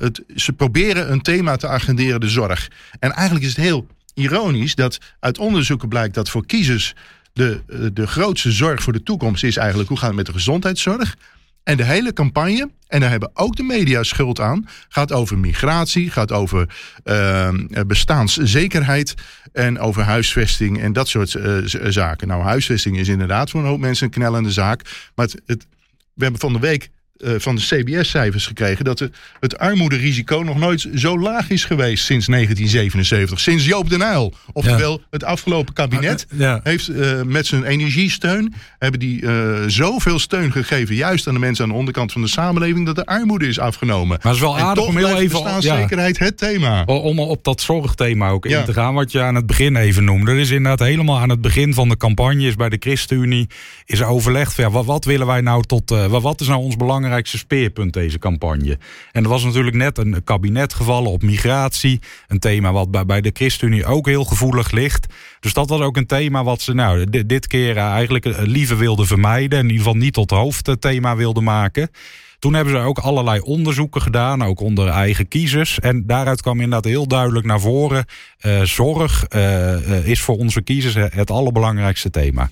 het, 0.00 0.22
ze 0.34 0.52
proberen 0.52 1.12
een 1.12 1.20
thema 1.20 1.56
te 1.56 1.68
agenderen, 1.68 2.20
de 2.20 2.28
zorg. 2.28 2.70
En 2.98 3.12
eigenlijk 3.12 3.44
is 3.46 3.56
het 3.56 3.64
heel 3.64 3.86
ironisch 4.16 4.74
dat 4.74 4.98
uit 5.20 5.38
onderzoeken 5.38 5.88
blijkt 5.88 6.14
dat 6.14 6.30
voor 6.30 6.46
kiezers 6.46 6.94
de, 7.32 7.90
de 7.92 8.06
grootste 8.06 8.52
zorg 8.52 8.82
voor 8.82 8.92
de 8.92 9.02
toekomst 9.02 9.44
is 9.44 9.56
eigenlijk 9.56 9.88
hoe 9.88 9.98
gaat 9.98 10.06
het 10.06 10.16
met 10.16 10.26
de 10.26 10.32
gezondheidszorg. 10.32 11.16
En 11.62 11.76
de 11.76 11.84
hele 11.84 12.12
campagne, 12.12 12.70
en 12.88 13.00
daar 13.00 13.10
hebben 13.10 13.30
ook 13.34 13.56
de 13.56 13.62
media 13.62 14.02
schuld 14.02 14.40
aan, 14.40 14.68
gaat 14.88 15.12
over 15.12 15.38
migratie, 15.38 16.10
gaat 16.10 16.32
over 16.32 16.68
uh, 17.04 17.50
bestaanszekerheid 17.86 19.14
en 19.52 19.78
over 19.78 20.02
huisvesting 20.02 20.80
en 20.80 20.92
dat 20.92 21.08
soort 21.08 21.34
uh, 21.34 21.56
zaken. 21.88 22.28
Nou, 22.28 22.42
huisvesting 22.42 22.98
is 22.98 23.08
inderdaad 23.08 23.50
voor 23.50 23.60
een 23.60 23.66
hoop 23.66 23.78
mensen 23.78 24.06
een 24.06 24.12
knellende 24.12 24.50
zaak. 24.50 25.10
Maar 25.14 25.28
het, 25.46 25.66
we 26.14 26.22
hebben 26.22 26.40
van 26.40 26.52
de 26.52 26.58
week 26.58 26.90
eh, 27.18 27.32
van 27.38 27.56
de 27.56 27.62
CBS-cijfers 27.62 28.46
gekregen 28.46 28.84
dat 28.84 28.98
de, 28.98 29.10
het 29.40 29.58
armoederisico 29.58 30.38
nog 30.38 30.58
nooit 30.58 30.88
zo 30.94 31.18
laag 31.18 31.50
is 31.50 31.64
geweest 31.64 32.04
sinds 32.04 32.26
1977. 32.26 33.40
Sinds 33.40 33.64
Joop 33.64 33.90
den 33.90 34.00
Uyl. 34.00 34.34
Oftewel, 34.52 35.02
het 35.10 35.24
afgelopen 35.24 35.74
kabinet 35.74 36.26
Maar, 36.30 36.40
eh, 36.40 36.46
ja. 36.46 36.60
heeft 36.62 36.88
eh, 36.88 37.22
met 37.22 37.46
zijn 37.46 37.64
energiesteun... 37.64 38.54
hebben 38.78 39.00
die 39.00 39.24
zoveel 39.66 40.18
steun 40.18 40.52
gegeven, 40.52 40.94
juist 40.94 41.26
aan 41.26 41.34
de 41.34 41.40
mensen 41.40 41.64
aan 41.64 41.70
de 41.70 41.76
onderkant 41.76 42.12
van 42.12 42.20
de 42.22 42.28
samenleving... 42.28 42.86
dat 42.86 42.94
de 42.94 43.06
armoede 43.06 43.46
is 43.46 43.58
afgenomen. 43.58 44.08
Maar 44.08 44.18
het 44.22 44.34
is 44.34 44.40
wel 44.40 44.58
aardig 44.58 44.86
om 44.86 44.96
heel 44.96 45.16
even... 45.16 45.42
bestaanszekerheid 45.42 46.18
het 46.18 46.38
thema. 46.38 46.84
Om 46.84 47.18
op 47.18 47.44
dat 47.44 47.60
zorgthema 47.60 48.28
ook 48.30 48.46
Ja. 48.48 48.58
in 48.58 48.64
te 48.64 48.72
gaan, 48.72 48.94
wat 48.94 49.12
je 49.12 49.20
aan 49.20 49.34
het 49.34 49.46
begin 49.46 49.76
even 49.76 50.04
noemde. 50.04 50.30
Er 50.30 50.38
is 50.38 50.50
inderdaad 50.50 50.86
helemaal 50.88 51.18
aan 51.18 51.30
het 51.30 51.40
begin 51.40 51.74
van 51.74 51.88
de 51.88 51.96
campagne, 51.96 52.46
is 52.46 52.54
bij 52.54 52.68
de 52.68 52.76
ChristenUnie, 52.80 53.46
is 53.84 54.00
er 54.00 54.06
overlegd 54.06 54.54
van 54.54 54.64
ja, 54.64 54.70
wat, 54.70 54.84
wat 54.84 55.04
willen 55.04 55.26
wij 55.26 55.40
nou 55.40 55.62
tot, 55.62 55.90
wat, 56.08 56.40
is 56.40 56.46
nou 56.46 56.60
ons 56.60 56.76
belangrijkste 57.06 57.38
speerpunt 57.38 57.92
deze 57.92 58.18
campagne? 58.18 58.78
En 59.12 59.22
er 59.22 59.28
was 59.28 59.44
natuurlijk 59.44 59.76
net 59.76 59.98
een 59.98 60.24
kabinet 60.24 60.74
gevallen 60.74 61.10
op 61.10 61.22
migratie, 61.22 62.00
een 62.28 62.38
thema 62.38 62.72
wat 62.72 63.06
bij, 63.06 63.20
de 63.20 63.30
ChristenUnie 63.32 63.84
ook 63.84 64.06
heel 64.06 64.24
gevoelig 64.24 64.70
ligt. 64.70 65.06
Dus 65.40 65.52
dat 65.52 65.68
was 65.68 65.80
ook 65.80 65.96
een 65.96 66.06
thema 66.06 66.44
wat 66.44 66.60
ze 66.60 66.74
nou 66.74 67.24
dit, 67.26 67.46
keer 67.46 67.76
eh, 67.76 67.84
eigenlijk 67.84 68.24
eh, 68.24 68.34
liever 68.38 68.76
wilden 68.76 69.06
vermijden, 69.06 69.58
in 69.58 69.64
ieder 69.64 69.78
geval 69.78 69.96
niet 69.96 70.12
tot 70.12 70.30
hoofdthema 70.30 71.16
wilden 71.16 71.44
maken. 71.44 71.90
Toen 72.38 72.54
hebben 72.54 72.72
ze 72.74 72.80
ook 72.80 72.98
allerlei 72.98 73.40
onderzoeken 73.40 74.02
gedaan, 74.02 74.42
ook 74.42 74.60
onder 74.60 74.88
eigen 74.88 75.28
kiezers. 75.28 75.80
En 75.80 76.06
daaruit 76.06 76.42
kwam 76.42 76.60
inderdaad 76.60 76.84
heel 76.84 77.06
duidelijk 77.06 77.46
naar 77.46 77.60
voren: 77.60 78.04
eh, 78.38 78.62
zorg 78.62 79.24
eh, 79.24 79.74
eh, 79.74 80.08
is 80.08 80.20
voor 80.20 80.36
onze 80.36 80.62
kiezers 80.62 80.94
het 80.94 81.30
allerbelangrijkste 81.30 82.10
thema. 82.10 82.50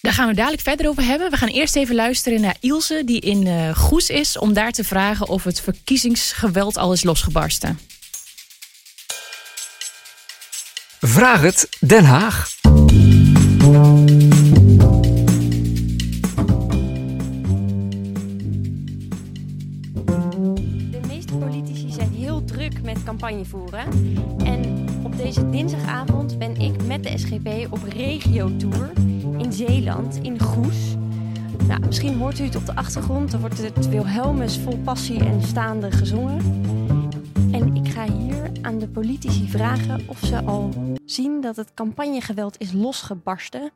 Daar 0.00 0.12
gaan 0.12 0.28
we 0.28 0.34
dadelijk 0.34 0.62
verder 0.62 0.88
over 0.88 1.02
hebben. 1.02 1.30
We 1.30 1.36
gaan 1.36 1.48
eerst 1.48 1.76
even 1.76 1.94
luisteren 1.94 2.40
naar 2.40 2.56
Ilse, 2.60 3.02
die 3.04 3.20
in 3.20 3.46
eh, 3.46 3.76
Goes 3.76 4.08
is, 4.08 4.38
om 4.38 4.52
daar 4.52 4.72
te 4.72 4.84
vragen 4.84 5.28
of 5.28 5.44
het 5.44 5.60
verkiezingsgeweld 5.60 6.76
al 6.76 6.92
is 6.92 7.02
losgebarsten. 7.02 7.78
Vraag 11.00 11.40
het 11.40 11.68
Den 11.80 12.04
Haag. 12.04 12.50
De 20.90 21.00
meeste 21.06 21.34
politici 21.38 21.92
zijn 21.92 22.12
heel 22.12 22.44
druk 22.44 22.82
met 22.82 23.04
campagne 23.04 23.44
voeren. 23.44 23.84
En 24.44 24.49
deze 25.22 25.50
dinsdagavond 25.50 26.38
ben 26.38 26.56
ik 26.56 26.84
met 26.84 27.02
de 27.02 27.18
SGP 27.18 27.72
op 27.72 27.82
regio-tour 27.82 28.92
in 29.38 29.52
Zeeland, 29.52 30.18
in 30.22 30.40
Goes. 30.40 30.94
Nou, 31.66 31.80
misschien 31.86 32.18
hoort 32.18 32.38
u 32.38 32.44
het 32.44 32.56
op 32.56 32.66
de 32.66 32.74
achtergrond. 32.74 33.32
Er 33.32 33.40
wordt 33.40 33.58
het 33.58 33.88
Wilhelmus 33.88 34.58
vol 34.58 34.78
passie 34.78 35.24
en 35.24 35.42
staande 35.42 35.90
gezongen. 35.90 36.38
En 37.52 37.76
ik 37.76 37.92
ga 37.92 38.12
hier 38.12 38.50
aan 38.62 38.78
de 38.78 38.88
politici 38.88 39.48
vragen 39.48 40.04
of 40.06 40.18
ze 40.18 40.42
al 40.44 40.70
zien 41.04 41.40
dat 41.40 41.56
het 41.56 41.74
campagnegeweld 41.74 42.58
is 42.58 42.72
losgebarsten. 42.72 43.70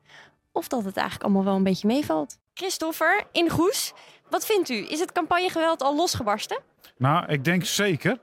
Of 0.52 0.68
dat 0.68 0.85
het 0.85 0.96
eigenlijk 0.96 1.24
allemaal 1.24 1.44
wel 1.44 1.57
een 1.57 1.62
beetje 1.62 1.87
meevalt. 1.87 2.38
Christopher, 2.54 3.24
in 3.33 3.50
Goes, 3.50 3.92
wat 4.30 4.46
vindt 4.46 4.68
u? 4.68 4.87
Is 4.88 5.00
het 5.00 5.12
campagnegeweld 5.12 5.83
al 5.83 5.96
losgebarsten? 5.96 6.59
Nou, 6.96 7.26
ik 7.26 7.44
denk 7.44 7.64
zeker. 7.64 8.18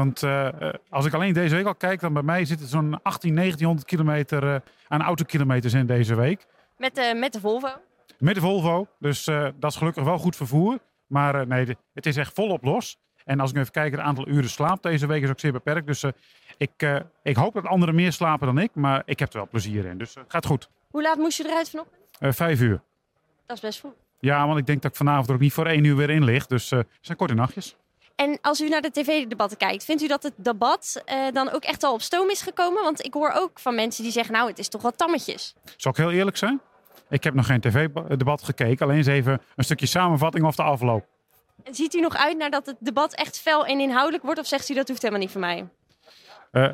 Want 0.00 0.22
eh, 0.22 0.46
eh, 0.46 0.74
als 0.88 1.06
ik 1.06 1.14
alleen 1.14 1.32
deze 1.32 1.54
week 1.54 1.66
al 1.66 1.74
kijk, 1.74 2.00
dan 2.00 2.12
bij 2.12 2.22
mij 2.22 2.44
zit 2.44 2.60
het 2.60 2.68
zo'n 2.68 3.02
18, 3.02 3.34
1900 3.34 3.88
kilometer 3.88 4.54
eh, 4.54 4.60
aan 4.88 5.02
autokilometers 5.02 5.74
in 5.74 5.86
deze 5.86 6.14
week. 6.14 6.46
Met 6.76 6.94
de, 6.94 7.14
met 7.16 7.32
de 7.32 7.40
Volvo? 7.40 7.68
Met 8.18 8.34
de 8.34 8.40
Volvo. 8.40 8.86
Dus 8.98 9.24
dat 9.58 9.70
is 9.70 9.76
gelukkig 9.76 10.04
wel 10.04 10.18
goed 10.18 10.36
vervoer. 10.36 10.78
Maar 11.06 11.46
nee, 11.46 11.76
het 11.94 12.06
is 12.06 12.16
echt 12.16 12.34
volop 12.34 12.64
los. 12.64 12.98
En 13.24 13.40
als 13.40 13.48
ik 13.48 13.54
nu 13.54 13.60
even 13.60 13.72
kijk, 13.72 13.92
het 13.92 14.00
aantal 14.00 14.28
uren 14.28 14.50
slaap 14.50 14.82
deze 14.82 15.06
week 15.06 15.22
is 15.22 15.30
ook 15.30 15.40
zeer 15.40 15.52
beperkt. 15.52 15.86
Dus 15.86 16.04
ik, 16.56 17.02
ik 17.22 17.36
hoop 17.36 17.54
dat 17.54 17.66
anderen 17.66 17.94
meer 17.94 18.12
slapen 18.12 18.46
dan 18.46 18.58
ik. 18.58 18.74
Maar 18.74 19.02
ik 19.04 19.18
heb 19.18 19.32
er 19.32 19.38
wel 19.38 19.48
plezier 19.48 19.84
in. 19.84 19.98
Dus 19.98 20.14
het 20.14 20.24
gaat 20.28 20.46
goed. 20.46 20.68
Hoe 20.90 21.02
laat 21.02 21.16
moest 21.16 21.36
je 21.36 21.46
eruit 21.46 21.70
vanochtend? 21.70 22.00
Vijf 22.36 22.60
uur. 22.60 22.80
Dat 23.46 23.56
is 23.56 23.62
best 23.62 23.78
vroeg. 23.78 23.92
Ja, 24.18 24.46
want 24.46 24.58
ik 24.58 24.66
denk 24.66 24.82
dat 24.82 24.90
ik 24.90 24.96
vanavond 24.96 25.28
er 25.28 25.34
ook 25.34 25.40
niet 25.40 25.52
voor 25.52 25.66
één 25.66 25.84
uur 25.84 25.96
weer 25.96 26.10
in 26.10 26.24
lig. 26.24 26.46
Dus 26.46 26.70
het 26.70 26.86
zijn 27.00 27.18
korte 27.18 27.34
nachtjes. 27.34 27.76
En 28.20 28.38
als 28.40 28.60
u 28.60 28.68
naar 28.68 28.80
de 28.80 28.90
tv-debatten 28.90 29.58
kijkt, 29.58 29.84
vindt 29.84 30.02
u 30.02 30.06
dat 30.06 30.22
het 30.22 30.32
debat 30.36 31.02
eh, 31.04 31.16
dan 31.32 31.50
ook 31.50 31.62
echt 31.62 31.82
al 31.82 31.92
op 31.92 32.02
stoom 32.02 32.30
is 32.30 32.42
gekomen? 32.42 32.82
Want 32.82 33.04
ik 33.04 33.14
hoor 33.14 33.32
ook 33.34 33.58
van 33.58 33.74
mensen 33.74 34.02
die 34.02 34.12
zeggen, 34.12 34.34
nou, 34.34 34.48
het 34.48 34.58
is 34.58 34.68
toch 34.68 34.82
wat 34.82 34.98
tammetjes. 34.98 35.54
Zal 35.76 35.90
ik 35.90 35.96
heel 35.96 36.10
eerlijk 36.10 36.36
zijn? 36.36 36.60
Ik 37.08 37.24
heb 37.24 37.34
nog 37.34 37.46
geen 37.46 37.60
tv-debat 37.60 38.42
gekeken. 38.42 38.86
Alleen 38.86 38.96
eens 38.96 39.06
even 39.06 39.40
een 39.56 39.64
stukje 39.64 39.86
samenvatting 39.86 40.44
of 40.44 40.56
de 40.56 40.62
afloop. 40.62 41.06
En 41.62 41.74
ziet 41.74 41.94
u 41.94 42.00
nog 42.00 42.16
uit 42.16 42.36
naar 42.36 42.50
dat 42.50 42.66
het 42.66 42.76
debat 42.80 43.14
echt 43.14 43.40
fel 43.40 43.66
en 43.66 43.80
inhoudelijk 43.80 44.22
wordt? 44.22 44.40
Of 44.40 44.46
zegt 44.46 44.68
u 44.68 44.74
dat 44.74 44.88
hoeft 44.88 45.02
helemaal 45.02 45.22
niet 45.22 45.32
voor 45.32 45.40
mij? 45.40 45.68
Eh 46.50 46.68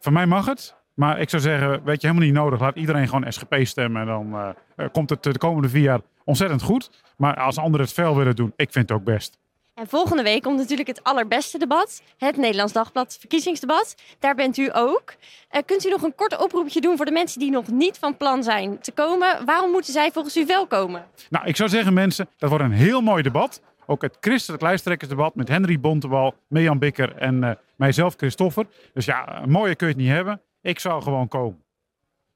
van 0.00 0.12
mij 0.12 0.26
mag 0.26 0.46
het. 0.46 0.74
Maar 0.94 1.20
ik 1.20 1.30
zou 1.30 1.42
zeggen, 1.42 1.84
weet 1.84 2.00
je, 2.00 2.06
helemaal 2.06 2.28
niet 2.28 2.38
nodig. 2.38 2.60
Laat 2.60 2.76
iedereen 2.76 3.08
gewoon 3.08 3.32
SGP 3.32 3.56
stemmen. 3.62 4.00
En 4.00 4.06
dan 4.06 4.54
eh, 4.76 4.86
komt 4.92 5.10
het 5.10 5.22
de 5.22 5.38
komende 5.38 5.68
vier 5.68 5.82
jaar 5.82 6.00
ontzettend 6.24 6.62
goed. 6.62 6.90
Maar 7.16 7.36
als 7.36 7.58
anderen 7.58 7.86
het 7.86 7.94
fel 7.94 8.16
willen 8.16 8.36
doen, 8.36 8.52
ik 8.56 8.72
vind 8.72 8.88
het 8.88 8.98
ook 8.98 9.04
best. 9.04 9.38
En 9.76 9.86
volgende 9.86 10.22
week 10.22 10.42
komt 10.42 10.58
natuurlijk 10.58 10.88
het 10.88 11.02
allerbeste 11.04 11.58
debat. 11.58 12.02
Het 12.18 12.36
Nederlands 12.36 12.72
Dagblad 12.72 13.16
verkiezingsdebat. 13.20 13.94
Daar 14.18 14.34
bent 14.34 14.56
u 14.56 14.70
ook. 14.72 15.14
Eh, 15.48 15.62
kunt 15.66 15.86
u 15.86 15.90
nog 15.90 16.02
een 16.02 16.14
kort 16.14 16.38
oproepje 16.38 16.80
doen 16.80 16.96
voor 16.96 17.04
de 17.04 17.12
mensen 17.12 17.40
die 17.40 17.50
nog 17.50 17.68
niet 17.68 17.98
van 17.98 18.16
plan 18.16 18.42
zijn 18.42 18.80
te 18.80 18.92
komen? 18.92 19.44
Waarom 19.44 19.70
moeten 19.70 19.92
zij 19.92 20.10
volgens 20.12 20.36
u 20.36 20.46
wel 20.46 20.66
komen? 20.66 21.06
Nou, 21.30 21.46
ik 21.46 21.56
zou 21.56 21.68
zeggen 21.68 21.92
mensen, 21.92 22.28
dat 22.38 22.50
wordt 22.50 22.64
een 22.64 22.72
heel 22.72 23.00
mooi 23.00 23.22
debat. 23.22 23.62
Ook 23.86 24.02
het 24.02 24.16
christelijk 24.20 24.62
lijsttrekkersdebat 24.62 25.34
met 25.34 25.48
Henry 25.48 25.80
Bontebal, 25.80 26.34
Mirjam 26.48 26.78
Bikker 26.78 27.16
en 27.16 27.44
eh, 27.44 27.50
mijzelf, 27.76 28.14
Christoffer. 28.16 28.66
Dus 28.92 29.04
ja, 29.04 29.42
een 29.42 29.50
mooie 29.50 29.74
kun 29.74 29.86
je 29.86 29.92
het 29.92 30.02
niet 30.02 30.12
hebben. 30.12 30.40
Ik 30.60 30.78
zou 30.78 31.02
gewoon 31.02 31.28
komen. 31.28 31.64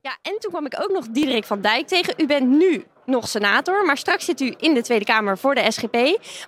Ja, 0.03 0.19
en 0.23 0.37
toen 0.39 0.51
kwam 0.51 0.67
ik 0.67 0.81
ook 0.83 0.93
nog 0.93 1.07
Diederik 1.09 1.45
van 1.45 1.61
Dijk 1.61 1.87
tegen. 1.87 2.15
U 2.17 2.27
bent 2.27 2.49
nu 2.49 2.85
nog 3.05 3.29
senator, 3.29 3.85
maar 3.85 3.97
straks 3.97 4.25
zit 4.25 4.41
u 4.41 4.55
in 4.59 4.75
de 4.75 4.83
Tweede 4.83 5.05
Kamer 5.05 5.39
voor 5.39 5.55
de 5.55 5.71
SGP. 5.71 5.97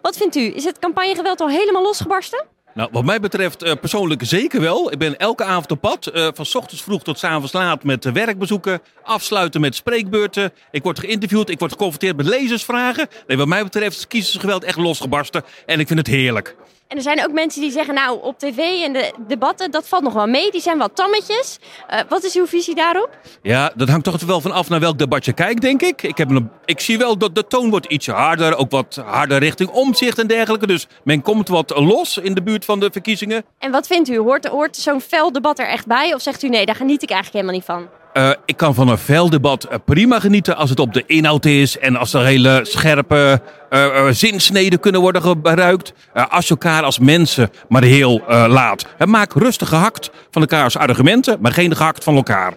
Wat 0.03 0.17
vindt 0.17 0.37
u? 0.37 0.55
Is 0.55 0.65
het 0.65 0.79
campagnegeweld 0.79 1.41
al 1.41 1.49
helemaal 1.49 1.83
losgebarsten? 1.83 2.47
Nou, 2.75 2.89
wat 2.93 3.05
mij 3.05 3.21
betreft 3.21 3.63
eh, 3.63 3.73
persoonlijk 3.81 4.25
zeker 4.25 4.61
wel. 4.61 4.93
Ik 4.93 4.99
ben 4.99 5.17
elke 5.17 5.45
avond 5.45 5.71
op 5.71 5.81
pad, 5.81 6.07
eh, 6.07 6.29
van 6.35 6.47
ochtends 6.53 6.83
vroeg 6.83 7.03
tot 7.03 7.25
avonds 7.25 7.53
laat 7.53 7.85
met 7.85 8.05
eh, 8.05 8.13
werkbezoeken, 8.13 8.81
afsluiten 9.03 9.61
met 9.61 9.75
spreekbeurten. 9.75 10.53
Ik 10.71 10.83
word 10.83 10.99
geïnterviewd, 10.99 11.49
ik 11.49 11.59
word 11.59 11.73
geconfronteerd 11.73 12.17
met 12.17 12.27
lezersvragen. 12.27 13.09
Nee, 13.27 13.37
wat 13.37 13.47
mij 13.47 13.63
betreft 13.63 13.97
is 13.97 14.07
kiezersgeweld 14.07 14.65
echt 14.65 14.79
losgebarsten 14.79 15.43
en 15.67 15.81
ik 15.81 15.87
vind 15.87 15.99
het 15.99 16.09
heerlijk. 16.09 16.57
En 16.93 16.99
er 16.99 17.05
zijn 17.05 17.25
ook 17.25 17.33
mensen 17.33 17.61
die 17.61 17.71
zeggen, 17.71 17.95
nou, 17.95 18.23
op 18.23 18.39
tv 18.39 18.59
en 18.59 18.93
de 18.93 19.13
debatten, 19.27 19.71
dat 19.71 19.89
valt 19.89 20.03
nog 20.03 20.13
wel 20.13 20.27
mee. 20.27 20.51
Die 20.51 20.61
zijn 20.61 20.79
wel 20.79 20.93
tammetjes. 20.93 21.59
Eh, 21.89 22.01
wat 22.09 22.25
is 22.25 22.37
uw 22.37 22.47
visie 22.47 22.75
daarop? 22.75 23.09
Ja, 23.43 23.73
dat 23.75 23.89
hangt 23.89 24.05
toch 24.05 24.21
wel 24.21 24.41
van 24.41 24.53
af 24.53 24.69
naar 24.69 24.81
welk 24.81 24.99
debat 24.99 25.25
je 25.25 25.33
kijkt, 25.33 25.61
denk 25.61 25.83
ik. 25.83 26.03
Ik, 26.03 26.19
heb 26.19 26.31
een, 26.31 26.51
ik 26.65 26.81
zie 26.81 26.99
wel 26.99 27.19
dat 27.19 27.35
de 27.35 27.47
toon 27.47 27.71
wordt 27.71 27.87
iets 27.87 28.07
harder, 28.07 28.57
ook 28.57 28.71
wat 28.71 29.03
harder 29.05 29.39
richting 29.39 29.71
omzicht 29.71 30.19
en 30.19 30.27
dergelijke. 30.27 30.67
Dus 30.67 30.87
men 31.05 31.23
komt 31.23 31.49
wat 31.49 31.71
los 31.77 32.19
in 32.19 32.35
de 32.35 32.43
buurt 32.43 32.65
van 32.65 32.81
de 32.81 32.89
verkiezingen. 32.93 33.45
En 33.59 33.71
wat 33.71 33.87
vindt 33.87 34.09
u? 34.09 34.19
Hoort, 34.19 34.47
hoort 34.47 34.77
zo'n 34.77 35.01
fel 35.01 35.33
debat 35.33 35.59
er 35.59 35.69
echt 35.69 35.87
bij? 35.87 36.15
Of 36.15 36.23
zegt 36.23 36.43
u, 36.43 36.49
nee, 36.49 36.67
daar 36.67 36.75
geniet 36.75 37.03
ik 37.03 37.11
eigenlijk 37.11 37.45
helemaal 37.45 37.55
niet 37.55 37.89
van? 37.91 38.02
Eh, 38.13 38.31
ik 38.45 38.57
kan 38.57 38.75
van 38.75 38.89
een 38.89 38.99
fel 38.99 39.31
debat 39.31 39.65
eh, 39.65 39.79
prima 39.85 40.21
genieten 40.21 40.57
als 40.57 40.71
het 40.71 40.81
op 40.81 40.93
de 40.93 41.05
inhoud 41.07 41.45
is 41.45 41.79
en 41.79 41.97
als 41.97 42.13
er 42.13 42.25
hele 42.25 42.61
scherpe 42.63 43.41
eh, 43.71 44.07
zinsneden 44.11 44.81
kunnen 44.81 45.01
worden 45.01 45.23
gebruikt. 45.23 45.93
Als 46.29 46.45
je 46.45 46.51
elkaar 46.51 46.83
als 46.83 46.99
mensen 46.99 47.51
maar 47.69 47.83
heel 47.83 48.23
laat. 48.27 48.87
Maak 49.05 49.33
rustig 49.33 49.69
gehakt 49.69 50.11
van 50.31 50.43
elkaars 50.43 50.77
argumenten, 50.77 51.39
maar 51.41 51.53
geen 51.53 51.77
gehakt 51.77 52.05
van 52.05 52.17
elkaar. 52.17 52.55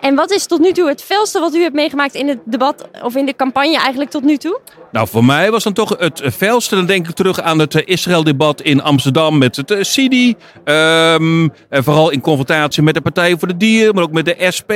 En 0.00 0.14
wat 0.14 0.30
is 0.30 0.46
tot 0.46 0.60
nu 0.60 0.72
toe 0.72 0.88
het 0.88 1.02
felste 1.02 1.40
wat 1.40 1.54
u 1.54 1.62
hebt 1.62 1.74
meegemaakt 1.74 2.14
in 2.14 2.28
het 2.28 2.38
debat 2.44 2.88
of 3.02 3.16
in 3.16 3.26
de 3.26 3.36
campagne 3.36 3.78
eigenlijk 3.78 4.10
tot 4.10 4.22
nu 4.22 4.36
toe? 4.36 4.60
Nou, 4.92 5.08
voor 5.08 5.24
mij 5.24 5.50
was 5.50 5.64
dan 5.64 5.72
toch 5.72 5.94
het 5.98 6.22
felste. 6.36 6.74
Dan 6.76 6.86
denk 6.86 7.08
ik 7.08 7.14
terug 7.14 7.40
aan 7.40 7.58
het 7.58 7.74
eh, 7.74 7.82
Israël-debat 7.84 8.60
in 8.60 8.82
Amsterdam 8.82 9.38
met 9.38 9.56
het 9.56 9.70
eh, 9.70 9.82
Sidi. 9.82 10.34
Ehm, 10.64 11.48
en 11.68 11.84
vooral 11.84 12.10
in 12.10 12.20
confrontatie 12.20 12.82
met 12.82 12.94
de 12.94 13.00
Partij 13.00 13.36
voor 13.38 13.48
de 13.48 13.56
Dieren, 13.56 13.94
maar 13.94 14.04
ook 14.04 14.12
met 14.12 14.24
de 14.24 14.46
SP. 14.56 14.72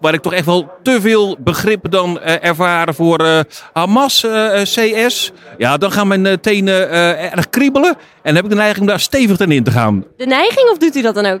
Waar 0.00 0.14
ik 0.14 0.22
toch 0.22 0.32
echt 0.32 0.46
wel 0.46 0.70
te 0.82 1.00
veel 1.00 1.36
begrip 1.40 1.90
dan 1.90 2.20
eh, 2.20 2.48
ervaren 2.48 2.94
voor 2.94 3.44
Hamas, 3.72 4.24
eh, 4.24 4.62
CS. 4.62 5.32
Ja, 5.58 5.76
dan 5.76 5.92
gaan 5.92 6.08
mijn 6.08 6.40
tenen 6.40 6.90
erg 7.32 7.50
kriebelen. 7.50 7.90
En 7.90 7.96
dan 8.22 8.34
heb 8.34 8.44
ik 8.44 8.50
de 8.50 8.56
neiging 8.56 8.80
om 8.80 8.86
daar 8.86 9.00
stevig 9.00 9.38
in 9.38 9.64
te 9.64 9.70
gaan. 9.70 10.04
De 10.16 10.26
neiging 10.26 10.70
of 10.70 10.78
doet 10.78 10.96
u 10.96 11.02
dat 11.02 11.14
dan 11.14 11.26
ook? 11.26 11.40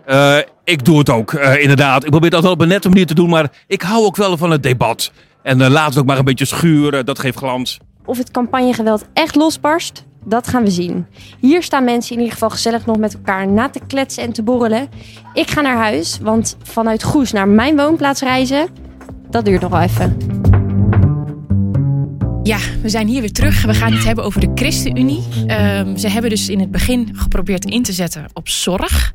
Ik 0.64 0.84
doe 0.84 0.98
het 0.98 1.10
ook, 1.10 1.32
eh, 1.32 1.60
inderdaad. 1.60 2.04
Ik 2.04 2.10
probeer 2.10 2.30
dat 2.30 2.42
wel 2.42 2.52
op 2.52 2.60
een 2.60 2.68
nette 2.68 2.88
manier 2.88 3.06
te 3.06 3.14
doen, 3.14 3.28
maar 3.28 3.52
ik 3.66 3.82
hou 3.82 4.04
ook 4.04 4.16
wel 4.16 4.36
van 4.36 4.50
het 4.50 4.62
debat. 4.62 5.12
En 5.42 5.60
eh, 5.60 5.70
laat 5.70 5.88
het 5.88 5.98
ook 5.98 6.06
maar 6.06 6.18
een 6.18 6.24
beetje 6.24 6.44
schuren, 6.44 7.06
dat 7.06 7.18
geeft 7.18 7.36
glans. 7.36 7.78
Of 8.04 8.18
het 8.18 8.30
campagnegeweld 8.30 9.04
echt 9.12 9.34
losbarst, 9.34 10.04
dat 10.24 10.48
gaan 10.48 10.64
we 10.64 10.70
zien. 10.70 11.06
Hier 11.40 11.62
staan 11.62 11.84
mensen 11.84 12.12
in 12.12 12.18
ieder 12.18 12.32
geval 12.32 12.50
gezellig 12.50 12.86
nog 12.86 12.96
met 12.96 13.14
elkaar 13.14 13.48
na 13.48 13.68
te 13.68 13.80
kletsen 13.86 14.22
en 14.22 14.32
te 14.32 14.42
borrelen. 14.42 14.88
Ik 15.32 15.50
ga 15.50 15.60
naar 15.60 15.76
huis, 15.76 16.18
want 16.22 16.56
vanuit 16.62 17.02
Goes 17.02 17.32
naar 17.32 17.48
mijn 17.48 17.76
woonplaats 17.76 18.20
reizen, 18.20 18.68
dat 19.30 19.44
duurt 19.44 19.60
nog 19.60 19.70
wel 19.70 19.80
even. 19.80 20.16
Ja, 22.42 22.58
we 22.82 22.88
zijn 22.88 23.06
hier 23.06 23.20
weer 23.20 23.32
terug. 23.32 23.62
We 23.62 23.74
gaan 23.74 23.92
het 23.92 24.04
hebben 24.04 24.24
over 24.24 24.40
de 24.40 24.50
ChristenUnie. 24.54 25.22
Ehm, 25.46 25.96
ze 25.96 26.08
hebben 26.08 26.30
dus 26.30 26.48
in 26.48 26.60
het 26.60 26.70
begin 26.70 27.08
geprobeerd 27.12 27.64
in 27.64 27.82
te 27.82 27.92
zetten 27.92 28.26
op 28.32 28.48
zorg. 28.48 29.12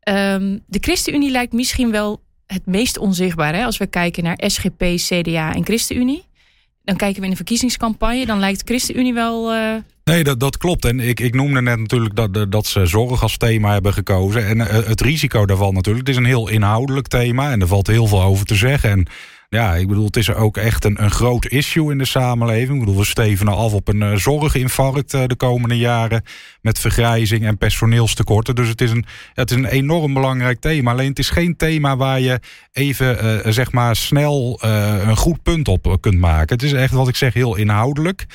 Ehm, 0.00 0.58
de 0.66 0.78
ChristenUnie 0.80 1.30
lijkt 1.30 1.52
misschien 1.52 1.90
wel 1.90 2.22
het 2.46 2.66
meest 2.66 2.98
onzichtbaar. 2.98 3.54
Hè? 3.54 3.64
Als 3.64 3.76
we 3.76 3.86
kijken 3.86 4.22
naar 4.24 4.38
SGP, 4.46 4.82
CDA 4.96 5.54
en 5.54 5.64
ChristenUnie. 5.64 6.24
Dan 6.84 6.96
kijken 6.96 7.18
we 7.18 7.24
in 7.24 7.30
de 7.30 7.36
verkiezingscampagne. 7.36 8.26
Dan 8.26 8.38
lijkt 8.38 8.62
ChristenUnie 8.64 9.14
wel... 9.14 9.52
eh, 9.52 9.74
Nee, 10.04 10.24
dat, 10.24 10.40
dat 10.40 10.56
klopt. 10.58 10.84
En 10.84 11.00
ik, 11.00 11.20
ik 11.20 11.34
noemde 11.34 11.62
net 11.62 11.78
natuurlijk 11.78 12.14
dat, 12.14 12.52
dat 12.52 12.66
ze 12.66 12.86
zorg 12.86 13.22
als 13.22 13.36
thema 13.36 13.72
hebben 13.72 13.92
gekozen. 13.92 14.46
En 14.46 14.60
eh, 14.60 14.86
het 14.86 15.00
risico 15.00 15.46
daarvan 15.46 15.74
natuurlijk. 15.74 16.06
Het 16.06 16.16
is 16.16 16.22
een 16.22 16.28
heel 16.28 16.48
inhoudelijk 16.48 17.08
thema 17.08 17.50
en 17.50 17.60
er 17.60 17.66
valt 17.66 17.86
heel 17.86 18.06
veel 18.06 18.22
over 18.22 18.46
te 18.46 18.54
zeggen. 18.54 18.90
En 18.90 19.06
ja, 19.50 19.74
ik 19.74 19.88
bedoel, 19.88 20.04
het 20.04 20.16
is 20.16 20.32
ook 20.32 20.56
echt 20.56 20.84
een, 20.84 21.02
een 21.02 21.10
groot 21.10 21.46
issue 21.46 21.90
in 21.90 21.98
de 21.98 22.04
samenleving. 22.04 22.72
Ik 22.72 22.78
bedoel, 22.78 23.00
we 23.00 23.04
stevenen 23.04 23.54
af 23.54 23.72
op 23.72 23.88
een 23.88 24.02
eh, 24.02 24.14
zorginfarct 24.16 25.14
eh, 25.14 25.26
de 25.26 25.36
komende 25.36 25.78
jaren. 25.78 26.22
Met 26.60 26.78
vergrijzing 26.78 27.44
en 27.44 27.58
personeelstekorten. 27.58 28.54
Dus 28.54 28.68
het 28.68 28.80
is, 28.80 28.90
een, 28.90 29.04
het 29.34 29.50
is 29.50 29.56
een 29.56 29.66
enorm 29.66 30.14
belangrijk 30.14 30.60
thema. 30.60 30.90
Alleen 30.90 31.08
het 31.08 31.18
is 31.18 31.30
geen 31.30 31.56
thema 31.56 31.96
waar 31.96 32.20
je 32.20 32.40
even, 32.72 33.44
eh, 33.44 33.52
zeg 33.52 33.72
maar, 33.72 33.96
snel 33.96 34.58
een 34.60 35.16
goed 35.16 35.42
punt 35.42 35.68
op 35.68 35.96
kunt 36.00 36.18
maken. 36.18 36.56
Het 36.56 36.62
is 36.62 36.72
echt, 36.72 36.92
wat 36.92 37.08
ik 37.08 37.16
zeg, 37.16 37.34
heel 37.34 37.56
inhoudelijk. 37.56 38.26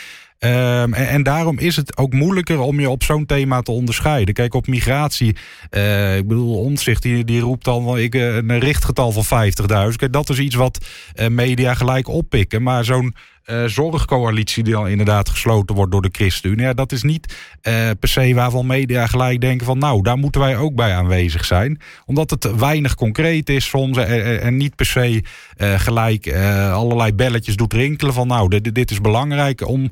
Ehm, 0.45 0.93
en, 0.93 1.23
daarom 1.23 1.59
is 1.59 1.75
het 1.75 1.97
ook 1.97 2.13
moeilijker 2.13 2.59
om 2.59 2.79
je 2.79 2.89
op 2.89 3.03
zo'n 3.03 3.25
thema 3.25 3.61
te 3.61 3.71
onderscheiden. 3.71 4.33
Kijk, 4.33 4.53
op 4.53 4.67
migratie, 4.67 5.35
eh, 5.69 6.17
ik 6.17 6.27
bedoel, 6.27 6.59
Omtzigt 6.59 7.01
die, 7.01 7.23
die 7.23 7.41
roept 7.41 7.65
dan 7.65 7.97
ik, 7.97 8.15
eh, 8.15 8.35
een 8.35 8.59
richtgetal 8.59 9.11
van 9.11 9.25
50.000. 9.25 9.97
Kijk, 9.97 10.13
dat 10.13 10.29
is 10.29 10.39
iets 10.39 10.55
wat 10.55 10.85
eh, 11.13 11.27
media 11.27 11.73
gelijk 11.73 12.07
oppikken. 12.07 12.63
Maar 12.63 12.83
zo'n 12.83 13.15
eh, 13.45 13.63
zorgcoalitie 13.65 14.63
die 14.63 14.73
dan 14.73 14.87
inderdaad 14.87 15.29
gesloten 15.29 15.75
wordt 15.75 15.91
door 15.91 16.01
de 16.01 16.09
ChristenUnie. 16.11 16.65
Ja, 16.65 16.73
dat 16.73 16.91
is 16.91 17.03
niet 17.03 17.35
eh, 17.61 17.89
per 17.99 18.09
se 18.09 18.33
waarvan 18.33 18.65
media 18.65 19.07
gelijk 19.07 19.41
denken 19.41 19.65
van 19.65 19.77
nou, 19.77 20.01
daar 20.01 20.17
moeten 20.17 20.41
wij 20.41 20.57
ook 20.57 20.75
bij 20.75 20.93
aanwezig 20.95 21.45
zijn. 21.45 21.79
Omdat 22.05 22.29
het 22.29 22.55
weinig 22.55 22.95
concreet 22.95 23.49
is 23.49 23.65
soms 23.65 23.97
en, 23.97 24.41
en- 24.41 24.57
niet 24.57 24.75
per 24.75 24.85
se 24.85 25.23
eh, 25.57 25.79
gelijk 25.79 26.33
allerlei 26.71 27.13
belletjes 27.13 27.55
doet 27.55 27.73
rinkelen 27.73 28.13
van 28.13 28.27
nou, 28.27 28.49
dit, 28.49 28.75
dit 28.75 28.91
is 28.91 29.01
belangrijk 29.01 29.67
om 29.67 29.89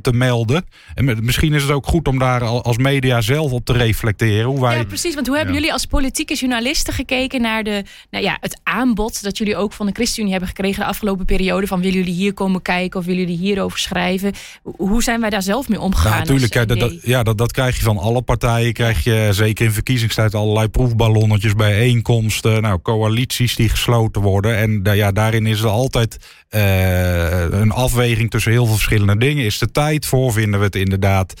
te 0.00 0.12
melden. 0.12 0.64
En 0.94 1.24
misschien 1.24 1.52
is 1.54 1.62
het 1.62 1.70
ook 1.70 1.86
goed 1.86 2.08
om 2.08 2.18
daar 2.18 2.44
al- 2.44 2.62
als 2.64 2.76
media 2.76 3.20
zelf 3.20 3.52
op 3.52 3.64
te 3.64 3.72
reflecteren. 3.72 4.44
Hoe 4.46 4.60
wij, 4.60 4.76
Ja, 4.76 4.84
precies. 4.84 5.14
Want 5.14 5.26
hoe 5.26 5.36
hebben 5.36 5.54
jullie 5.54 5.72
als 5.72 5.86
politieke 5.86 6.34
journalisten 6.34 6.92
gekeken 6.94 7.40
naar 7.40 7.64
de, 7.64 7.84
nou 8.10 8.24
ja, 8.24 8.36
het 8.40 8.60
aanbod 8.62 9.22
dat 9.22 9.38
jullie 9.38 9.56
ook 9.56 9.72
van 9.72 9.86
de 9.86 9.92
ChristenUnie 9.92 10.30
hebben 10.32 10.48
gekregen 10.48 10.80
de 10.80 10.86
afgelopen 10.88 11.24
periode? 11.24 11.66
Van 11.66 11.80
willen 11.80 11.98
jullie 11.98 12.14
hier 12.14 12.34
komen 12.34 12.51
kijken 12.60 13.00
of 13.00 13.06
willen 13.06 13.20
jullie 13.20 13.38
hierover 13.38 13.78
schrijven? 13.78 14.32
Hoe 14.62 15.02
zijn 15.02 15.20
wij 15.20 15.30
daar 15.30 15.42
zelf 15.42 15.68
mee 15.68 15.80
omgegaan? 15.80 16.10
Nou, 16.10 16.20
natuurlijk, 16.22 16.54
ja, 16.54 16.64
dat, 16.64 16.78
dat, 16.78 17.02
ja, 17.02 17.22
dat, 17.22 17.38
dat 17.38 17.52
krijg 17.52 17.76
je 17.76 17.82
van 17.82 17.98
alle 17.98 18.22
partijen. 18.22 18.72
Krijg 18.72 19.04
je 19.04 19.28
zeker 19.30 19.64
in 19.64 19.72
verkiezingstijd 19.72 20.34
allerlei 20.34 20.68
proefballonnetjes, 20.68 21.54
bijeenkomsten, 21.54 22.62
nou, 22.62 22.80
coalities 22.82 23.56
die 23.56 23.68
gesloten 23.68 24.22
worden. 24.22 24.56
En 24.56 24.82
da- 24.82 24.92
ja, 24.92 25.12
daarin 25.12 25.46
is 25.46 25.60
er 25.60 25.68
altijd 25.68 26.16
eh, 26.48 27.40
een 27.50 27.70
afweging 27.70 28.30
tussen 28.30 28.52
heel 28.52 28.64
veel 28.64 28.74
verschillende 28.74 29.18
dingen. 29.18 29.44
Is 29.44 29.58
de 29.58 29.70
tijd 29.70 30.06
voor? 30.06 30.32
Vinden 30.32 30.58
we 30.58 30.64
het 30.64 30.76
inderdaad 30.76 31.32
eh, 31.32 31.40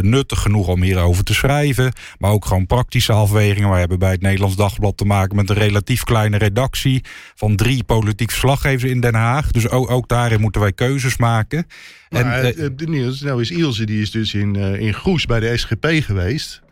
nuttig 0.00 0.42
genoeg 0.42 0.68
om 0.68 0.82
hierover 0.82 1.24
te 1.24 1.34
schrijven? 1.34 1.92
Maar 2.18 2.30
ook 2.30 2.44
gewoon 2.44 2.66
praktische 2.66 3.12
afwegingen. 3.12 3.70
Wij 3.70 3.78
hebben 3.78 3.98
bij 3.98 4.10
het 4.10 4.20
Nederlands 4.20 4.56
Dagblad 4.56 4.96
te 4.96 5.04
maken 5.04 5.36
met 5.36 5.50
een 5.50 5.56
relatief 5.56 6.04
kleine 6.04 6.36
redactie 6.36 7.04
van 7.34 7.56
drie 7.56 7.84
politiek 7.84 8.30
verslaggevers 8.30 8.90
in 8.90 9.00
Den 9.00 9.14
Haag. 9.14 9.50
Dus 9.50 9.68
ook, 9.68 9.90
ook 9.90 10.08
daarin 10.08 10.40
moeten 10.40 10.60
wij 10.60 10.72
keuzes 10.72 11.16
maken. 11.16 11.66
Maar 12.08 12.24
En, 12.24 12.56
eh, 12.56 12.64
eh, 12.64 12.72
Niels, 12.76 13.20
nou 13.20 13.40
is 13.40 13.50
Ilse 13.50 13.86
die 13.86 14.00
is 14.00 14.10
dus 14.10 14.34
in, 14.34 14.56
eh, 14.56 14.80
in 14.80 14.94
Goes 14.94 15.26
bij 15.26 15.40
de 15.40 15.56
SGP 15.56 15.86
geweest. 15.86 16.62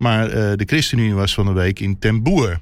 Maar 0.00 0.28
eh, 0.28 0.56
de 0.56 0.64
ChristenUnie 0.66 1.14
was 1.14 1.34
van 1.34 1.46
de 1.46 1.52
week 1.52 1.80
in 1.80 1.98
Ten 1.98 2.22
Boer. 2.22 2.58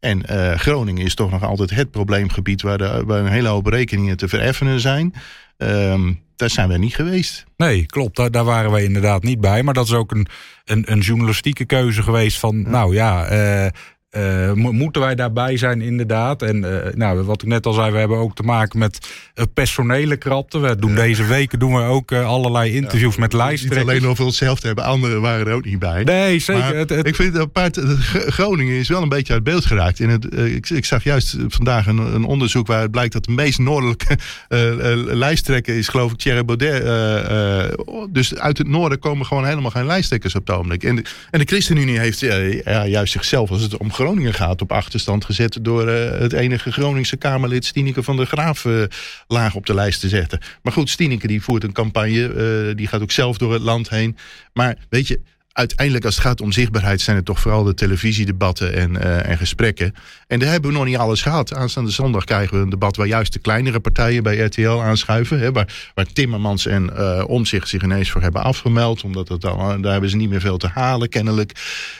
En 0.00 0.26
eh, 0.26 0.58
Groningen 0.58 1.04
is 1.04 1.14
toch 1.14 1.30
nog 1.30 1.42
altijd 1.42 1.70
het 1.70 1.90
probleemgebied 1.90 2.62
waar, 2.62 2.78
de, 2.78 3.02
waar 3.06 3.20
een 3.20 3.32
hele 3.32 3.48
hoop 3.48 3.66
rekeningen 3.66 4.16
te 4.16 4.28
vereffenen 4.28 4.80
zijn. 4.80 5.14
Ehm, 5.56 6.12
daar 6.40 6.50
zijn 6.50 6.68
we 6.68 6.78
niet 6.78 6.94
geweest. 6.94 7.44
Nee, 7.56 7.86
klopt. 7.86 8.16
Daar, 8.16 8.30
daar 8.30 8.44
waren 8.44 8.70
wij 8.70 8.84
inderdaad 8.84 9.22
niet 9.22 9.40
bij. 9.40 9.62
Maar 9.62 9.74
dat 9.74 9.86
is 9.86 9.92
ook 9.92 10.10
een, 10.10 10.26
een, 10.64 10.92
een 10.92 11.00
journalistieke 11.00 11.64
keuze 11.64 12.02
geweest 12.02 12.38
van, 12.38 12.70
nou 12.70 12.94
ja, 12.94 13.26
eh, 13.26 13.70
eh, 14.10 14.52
mo- 14.52 14.72
moeten 14.72 15.00
wij 15.02 15.14
daarbij 15.14 15.56
zijn 15.56 15.80
inderdaad? 15.80 16.42
En 16.42 16.84
eh, 16.84 16.94
nou, 16.94 17.22
wat 17.22 17.42
ik 17.42 17.48
net 17.48 17.66
al 17.66 17.72
zei, 17.72 17.90
we 17.92 17.98
hebben 17.98 18.16
ook 18.18 18.34
te 18.34 18.42
maken 18.42 18.78
met 18.78 19.08
uh, 19.34 19.44
personele 19.54 20.16
krapte. 20.16 20.58
We 20.58 20.76
doen 20.76 20.94
deze 20.94 21.24
weken 21.24 21.58
doen 21.58 21.74
we 21.74 21.82
ook 21.82 22.10
uh, 22.10 22.26
allerlei 22.26 22.74
interviews 22.74 23.16
met 23.16 23.32
Niet 23.32 23.40
lijsttrekkers. 23.42 23.88
alleen 23.88 24.06
over 24.06 24.24
onszelf 24.24 24.60
te 24.60 24.66
hebben, 24.66 24.84
anderen 24.84 25.20
waren 25.20 25.46
er 25.46 25.52
ook 25.52 25.64
niet 25.64 25.78
bij. 25.78 26.04
Nee, 26.04 26.38
zeker. 26.38 26.62
Maar 26.62 26.74
Het- 26.74 26.90
het- 26.90 27.06
Ik 27.06 27.14
vind 27.14 27.32
het 27.32 27.42
apart, 27.42 27.76
eh, 27.76 27.88
Groningen 28.26 28.74
is 28.74 28.88
wel 28.88 29.02
een 29.02 29.08
beetje 29.08 29.32
uit 29.32 29.42
beeld 29.44 29.64
geraakt. 29.66 30.00
In 30.00 30.08
het, 30.08 30.28
eh, 30.28 30.54
ik, 30.54 30.70
ik 30.70 30.84
zag 30.84 31.04
juist 31.04 31.36
vandaag 31.48 31.86
een, 31.86 31.98
een 31.98 32.24
onderzoek 32.24 32.66
waaruit 32.66 32.90
blijkt 32.90 33.12
dat 33.12 33.24
de 33.24 33.32
meest 33.32 33.58
noordelijke 33.58 34.06
eh, 34.48 34.92
eh, 34.92 34.98
lijsttrekker 35.04 35.76
is, 35.76 35.88
geloof 35.88 36.12
ik, 36.12 36.18
Thierry 36.18 36.44
Baudet. 36.44 36.82
eh, 36.82 37.60
eh, 37.64 37.70
dus 38.10 38.34
uit 38.36 38.58
het 38.58 38.68
noorden 38.68 38.98
komen 38.98 39.26
gewoon 39.26 39.44
helemaal 39.46 39.70
geen 39.70 39.86
lijsttrekkers 39.86 40.34
op 40.34 40.46
het 40.46 40.56
ogenblik. 40.56 40.84
En 40.84 40.96
de, 40.96 41.02
en 41.30 41.38
de 41.38 41.44
ChristenUnie 41.44 41.98
heeft 41.98 42.22
eh, 42.22 42.62
ja, 42.62 42.86
juist 42.86 43.12
zichzelf, 43.12 43.50
als 43.50 43.62
het 43.62 43.76
om 43.76 43.92
Groningen 44.00 44.34
gaat, 44.34 44.62
op 44.62 44.72
achterstand 44.72 45.24
gezet 45.24 45.58
door 45.62 45.88
eh, 45.88 46.20
het 46.20 46.32
enige 46.32 46.72
Groningse 46.72 47.16
Kamerlid, 47.16 47.64
Stineke 47.64 48.02
van 48.02 48.16
der 48.16 48.26
Graaf, 48.26 48.64
eh, 48.64 48.82
laag 49.26 49.54
op 49.54 49.66
de 49.66 49.74
lijst 49.74 50.00
te 50.00 50.08
zetten. 50.08 50.40
Maar 50.62 50.72
goed, 50.72 50.90
Stineke 50.90 51.26
die 51.26 51.42
voert 51.42 51.64
een 51.64 51.72
campagne, 51.72 52.26
eh, 52.26 52.76
die 52.76 52.86
gaat 52.86 53.02
ook 53.02 53.10
zelf 53.10 53.38
door 53.38 53.52
het 53.52 53.62
land 53.62 53.90
heen. 53.90 54.16
Maar 54.52 54.76
weet 54.88 55.08
je, 55.08 55.20
uiteindelijk 55.52 56.04
als 56.04 56.14
het 56.14 56.24
gaat 56.24 56.40
om 56.40 56.52
zichtbaarheid 56.52 57.00
zijn 57.00 57.16
het 57.16 57.24
toch 57.24 57.40
vooral 57.40 57.64
de 57.64 57.74
televisiedebatten 57.74 58.74
en, 58.74 58.96
eh, 58.96 59.30
en 59.30 59.38
gesprekken. 59.38 59.94
En 60.26 60.38
daar 60.38 60.50
hebben 60.50 60.70
we 60.70 60.76
nog 60.76 60.86
niet 60.86 60.96
alles 60.96 61.22
gehad. 61.22 61.54
Aanstaande 61.54 61.90
zondag 61.90 62.24
krijgen 62.24 62.56
we 62.56 62.62
een 62.62 62.70
debat 62.70 62.96
waar 62.96 63.06
juist 63.06 63.32
de 63.32 63.38
kleinere 63.38 63.80
partijen 63.80 64.22
bij 64.22 64.38
RTL 64.38 64.68
aanschuiven. 64.68 65.38
Hè, 65.38 65.52
waar, 65.52 65.90
waar 65.94 66.06
Timmermans 66.06 66.66
en 66.66 66.96
eh 66.96 67.24
Omzicht 67.26 67.68
zich 67.68 67.82
ineens 67.82 68.10
voor 68.10 68.22
hebben 68.22 68.42
afgemeld. 68.42 69.04
Omdat 69.04 69.28
het 69.28 69.40
dan, 69.40 69.82
daar 69.82 69.92
hebben 69.92 70.10
ze 70.10 70.16
niet 70.16 70.30
meer 70.30 70.40
veel 70.40 70.56
te 70.56 70.68
halen 70.68 71.08
kennelijk. 71.08 71.52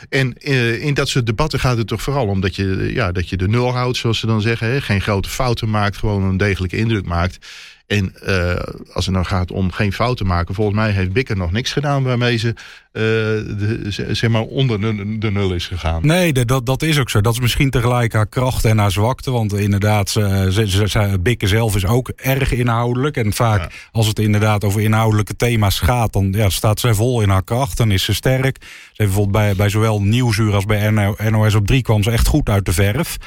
En 0.09 0.39
eh, 0.39 0.83
in 0.83 0.95
dat 0.95 1.09
soort 1.09 1.27
debatten 1.27 1.61
gaat 1.61 1.77
het 1.77 1.87
toch 1.87 2.03
vooral 2.03 2.27
om 2.27 2.41
dat 2.41 2.57
je, 2.57 2.91
ja, 2.95 3.13
dat 3.13 3.29
je 3.29 3.37
de 3.37 3.49
nul 3.49 3.73
houdt 3.73 3.97
zoals 3.97 4.19
ze 4.19 4.27
dan 4.27 4.41
zeggen. 4.41 4.69
Hè, 4.71 4.81
geen 4.81 5.01
grote 5.01 5.29
fouten 5.29 5.71
maakt, 5.71 5.97
gewoon 5.97 6.23
een 6.23 6.37
degelijke 6.37 6.77
indruk 6.77 7.07
maakt. 7.07 7.47
En 7.91 8.15
uh, 8.27 8.55
als 8.93 9.07
het 9.07 9.15
nou 9.15 9.27
gaat 9.27 9.51
om 9.51 9.71
geen 9.71 9.93
fouten 9.93 10.27
maken, 10.27 10.55
volgens 10.55 10.77
mij 10.77 10.91
heeft 10.91 11.13
Bikker 11.13 11.37
nog 11.37 11.53
niks 11.53 11.73
gedaan 11.73 12.03
waarmee 12.03 12.37
ze, 12.37 12.49
uh, 12.49 12.55
de, 12.93 13.87
zeg 14.11 14.31
maar 14.31 14.43
onder 14.43 14.81
de, 14.81 15.19
de, 15.19 15.31
nul 15.31 15.55
is 15.55 15.67
gegaan. 15.67 16.07
Nee, 16.07 16.33
dat, 16.33 16.67
dat 16.67 16.83
is 16.83 16.99
ook 16.99 17.11
zo. 17.11 17.21
Dat 17.21 17.33
is 17.33 17.41
misschien 17.41 17.71
tegelijk 17.71 18.13
haar 18.13 18.27
kracht 18.27 18.65
en 18.65 18.79
haar 18.79 18.91
zwakte. 18.91 19.31
Want 19.31 19.53
inderdaad, 19.53 20.11
ze, 20.11 20.49
ze, 20.51 20.89
ze, 20.89 21.19
Bikker 21.21 21.49
zelf 21.49 21.77
is 21.77 21.87
ook 21.87 22.09
erg 22.09 22.53
inhoudelijk. 22.53 23.17
En 23.17 23.33
vaak, 23.33 23.61
ja. 23.61 23.69
als 23.93 24.07
het 24.07 24.19
inderdaad 24.19 24.65
over 24.65 24.81
inhoudelijke 24.81 25.37
thema's 25.37 25.79
gaat, 25.79 26.13
dan 26.13 26.33
ja, 26.33 26.49
staat 26.49 26.81
zij 26.81 26.95
vol 26.95 27.23
in 27.23 27.29
haar 27.29 27.45
kracht. 27.45 27.77
Dan 27.77 27.91
is 27.91 28.05
ze 28.05 28.15
sterk. 28.15 28.57
Ze 28.61 28.69
heeft 28.69 28.97
bijvoorbeeld 28.97 29.45
bij, 29.45 29.55
bij 29.55 29.69
zowel 29.69 30.03
Nieuwsuur 30.03 30.55
als 30.55 30.65
bij 30.65 30.91
NOS 31.31 31.55
op 31.55 31.67
3 31.67 31.83
kwam 31.83 32.03
ze 32.03 32.11
echt 32.11 32.27
goed 32.27 32.49
uit 32.49 32.65
de 32.65 32.73
verf. 32.73 33.19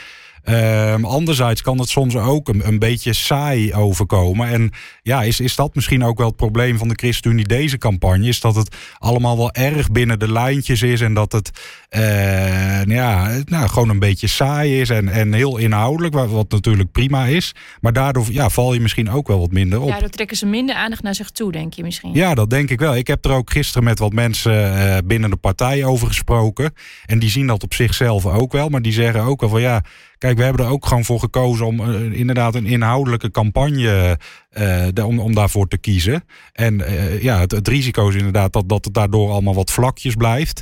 Um, 0.45 1.05
anderzijds 1.05 1.61
kan 1.61 1.79
het 1.79 1.89
soms 1.89 2.15
ook 2.15 2.49
een, 2.49 2.67
een, 2.67 2.79
beetje 2.79 3.13
saai 3.13 3.73
overkomen. 3.73 4.47
En 4.47 4.71
ja, 5.01 5.23
is, 5.23 5.39
is 5.39 5.55
dat 5.55 5.75
misschien 5.75 6.03
ook 6.03 6.17
wel 6.17 6.27
het 6.27 6.35
probleem 6.35 6.77
van 6.77 6.87
de 6.87 6.95
ChristenUnie 6.95 7.45
deze 7.45 7.77
campagne? 7.77 8.27
Is 8.27 8.39
dat 8.39 8.55
het 8.55 8.75
allemaal 8.97 9.37
wel 9.37 9.51
erg 9.51 9.91
binnen 9.91 10.19
de 10.19 10.31
lijntjes 10.31 10.81
is 10.81 11.01
en 11.01 11.13
dat 11.13 11.31
het 11.31 11.51
uh, 11.89 12.83
ja, 12.85 13.41
nou, 13.45 13.69
gewoon 13.69 13.89
een 13.89 13.99
beetje 13.99 14.27
saai 14.27 14.81
is 14.81 14.89
en, 14.89 15.09
en 15.09 15.33
heel 15.33 15.57
inhoudelijk, 15.57 16.13
wat 16.13 16.51
natuurlijk 16.51 16.91
prima 16.91 17.25
is. 17.25 17.55
Maar 17.81 17.93
daardoor 17.93 18.25
ja, 18.29 18.49
val 18.49 18.73
je 18.73 18.79
misschien 18.79 19.09
ook 19.09 19.27
wel 19.27 19.39
wat 19.39 19.51
minder 19.51 19.81
op. 19.81 19.89
Ja, 19.89 19.99
dan 19.99 20.09
trekken 20.09 20.37
ze 20.37 20.45
minder 20.45 20.75
aandacht 20.75 21.03
naar 21.03 21.15
zich 21.15 21.29
toe, 21.29 21.51
denk 21.51 21.73
je 21.73 21.83
misschien. 21.83 22.13
Ja, 22.13 22.33
dat 22.35 22.49
denk 22.49 22.69
ik 22.69 22.79
wel. 22.79 22.95
Ik 22.95 23.07
heb 23.07 23.25
er 23.25 23.31
ook 23.31 23.51
gisteren 23.51 23.83
met 23.83 23.99
wat 23.99 24.13
mensen 24.13 24.53
uh, 24.53 24.97
binnen 25.05 25.29
de 25.29 25.35
partij 25.35 25.85
over 25.85 26.07
gesproken. 26.07 26.73
En 27.05 27.19
die 27.19 27.29
zien 27.29 27.47
dat 27.47 27.63
op 27.63 27.73
zichzelf 27.73 28.25
ook 28.25 28.51
wel, 28.51 28.69
maar 28.69 28.81
die 28.81 28.93
zeggen 28.93 29.21
ook 29.21 29.41
wel 29.41 29.49
van 29.49 29.61
ja. 29.61 29.83
Kijk, 30.23 30.37
we 30.37 30.43
hebben 30.43 30.65
er 30.65 30.71
ook 30.71 30.85
gewoon 30.85 31.05
voor 31.05 31.19
gekozen 31.19 31.65
om 31.65 31.79
uh, 31.79 32.19
inderdaad 32.19 32.55
een 32.55 32.65
inhoudelijke 32.65 33.31
campagne 33.31 34.17
uh, 34.57 34.87
de, 34.93 35.05
om, 35.05 35.19
om 35.19 35.33
daarvoor 35.33 35.67
te 35.67 35.77
kiezen. 35.77 36.23
En 36.53 36.79
uh, 36.79 37.21
ja, 37.21 37.39
het, 37.39 37.51
het, 37.51 37.67
risico 37.67 38.07
is 38.07 38.15
inderdaad 38.15 38.53
dat, 38.53 38.69
dat 38.69 38.85
het 38.85 38.93
daardoor 38.93 39.29
allemaal 39.29 39.55
wat 39.55 39.71
vlakjes 39.71 40.15
blijft. 40.15 40.61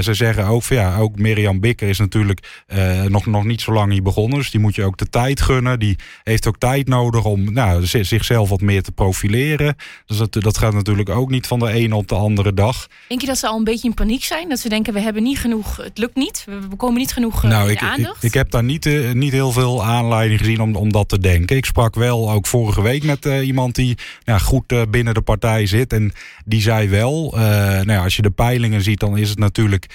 ze 0.00 0.14
zeggen 0.14 0.44
ook 0.44 0.62
van 0.62 0.76
ja, 0.76 0.98
ook 0.98 1.18
Mirjam 1.18 1.60
Bikker 1.60 1.88
is 1.88 1.98
natuurlijk 1.98 2.64
nog, 3.08 3.26
nog 3.26 3.44
niet 3.44 3.60
zo 3.60 3.72
lang 3.72 3.92
hier 3.92 4.02
begonnen. 4.02 4.38
Dus 4.38 4.50
die 4.50 4.60
moet 4.60 4.74
je 4.74 4.84
ook 4.84 4.98
de 4.98 5.10
tijd 5.10 5.40
gunnen. 5.40 5.78
Die 5.78 5.96
heeft 6.22 6.46
ook 6.46 6.58
tijd 6.58 6.88
nodig 6.88 7.24
om 7.24 7.52
nou, 7.52 7.86
zichzelf 7.86 8.48
wat 8.48 8.60
meer 8.60 8.82
te 8.82 8.92
profileren. 8.92 9.76
Dus 10.06 10.16
dat, 10.16 10.32
dat 10.32 10.58
gaat 10.58 10.72
natuurlijk 10.72 11.08
ook 11.08 11.30
niet 11.30 11.46
van 11.46 11.58
de 11.58 11.70
ene 11.70 11.96
op 11.96 12.08
de 12.08 12.14
andere 12.14 12.54
dag. 12.54 12.86
Denk 13.08 13.20
je 13.20 13.26
dat 13.26 13.38
ze 13.38 13.46
al 13.46 13.58
een 13.58 13.64
beetje 13.64 13.88
in 13.88 13.94
paniek 13.94 14.24
zijn? 14.24 14.48
Dat 14.48 14.58
ze 14.58 14.68
denken, 14.68 14.92
we 14.92 15.00
hebben 15.00 15.22
niet 15.22 15.38
genoeg, 15.38 15.76
het 15.76 15.98
lukt 15.98 16.16
niet. 16.16 16.44
We 16.70 16.76
komen 16.76 16.98
niet 16.98 17.12
genoeg 17.12 17.42
nou, 17.42 17.70
ik, 17.70 17.82
aandacht? 17.82 18.16
Ik, 18.16 18.22
ik 18.22 18.34
heb 18.34 18.50
daar 18.50 18.64
niet, 18.64 19.14
niet 19.14 19.32
heel 19.32 19.52
veel 19.52 19.84
aanleiding 19.84 20.40
gezien 20.40 20.60
om, 20.60 20.76
om 20.76 20.92
dat 20.92 21.08
te 21.08 21.18
denken. 21.18 21.56
Ik 21.56 21.64
sprak 21.64 21.94
wel 21.94 22.32
ook 22.32 22.46
vorige 22.46 22.82
week 22.82 23.02
met 23.08 23.26
eh, 23.26 23.46
iemand 23.46 23.74
die 23.74 23.98
goed 24.40 24.72
eh, 24.72 24.82
binnen 24.90 25.14
de 25.14 25.20
partij 25.20 25.66
zit. 25.66 25.92
En 25.92 26.12
die 26.44 26.60
zei 26.60 26.88
wel, 26.88 27.32
eh, 27.34 27.40
nou 27.40 27.92
ja, 27.92 28.02
als 28.02 28.16
je 28.16 28.22
de 28.22 28.30
peilingen 28.30 28.82
ziet, 28.82 29.00
dan 29.00 29.16
is 29.16 29.28
het 29.28 29.38
natuurlijk... 29.38 29.86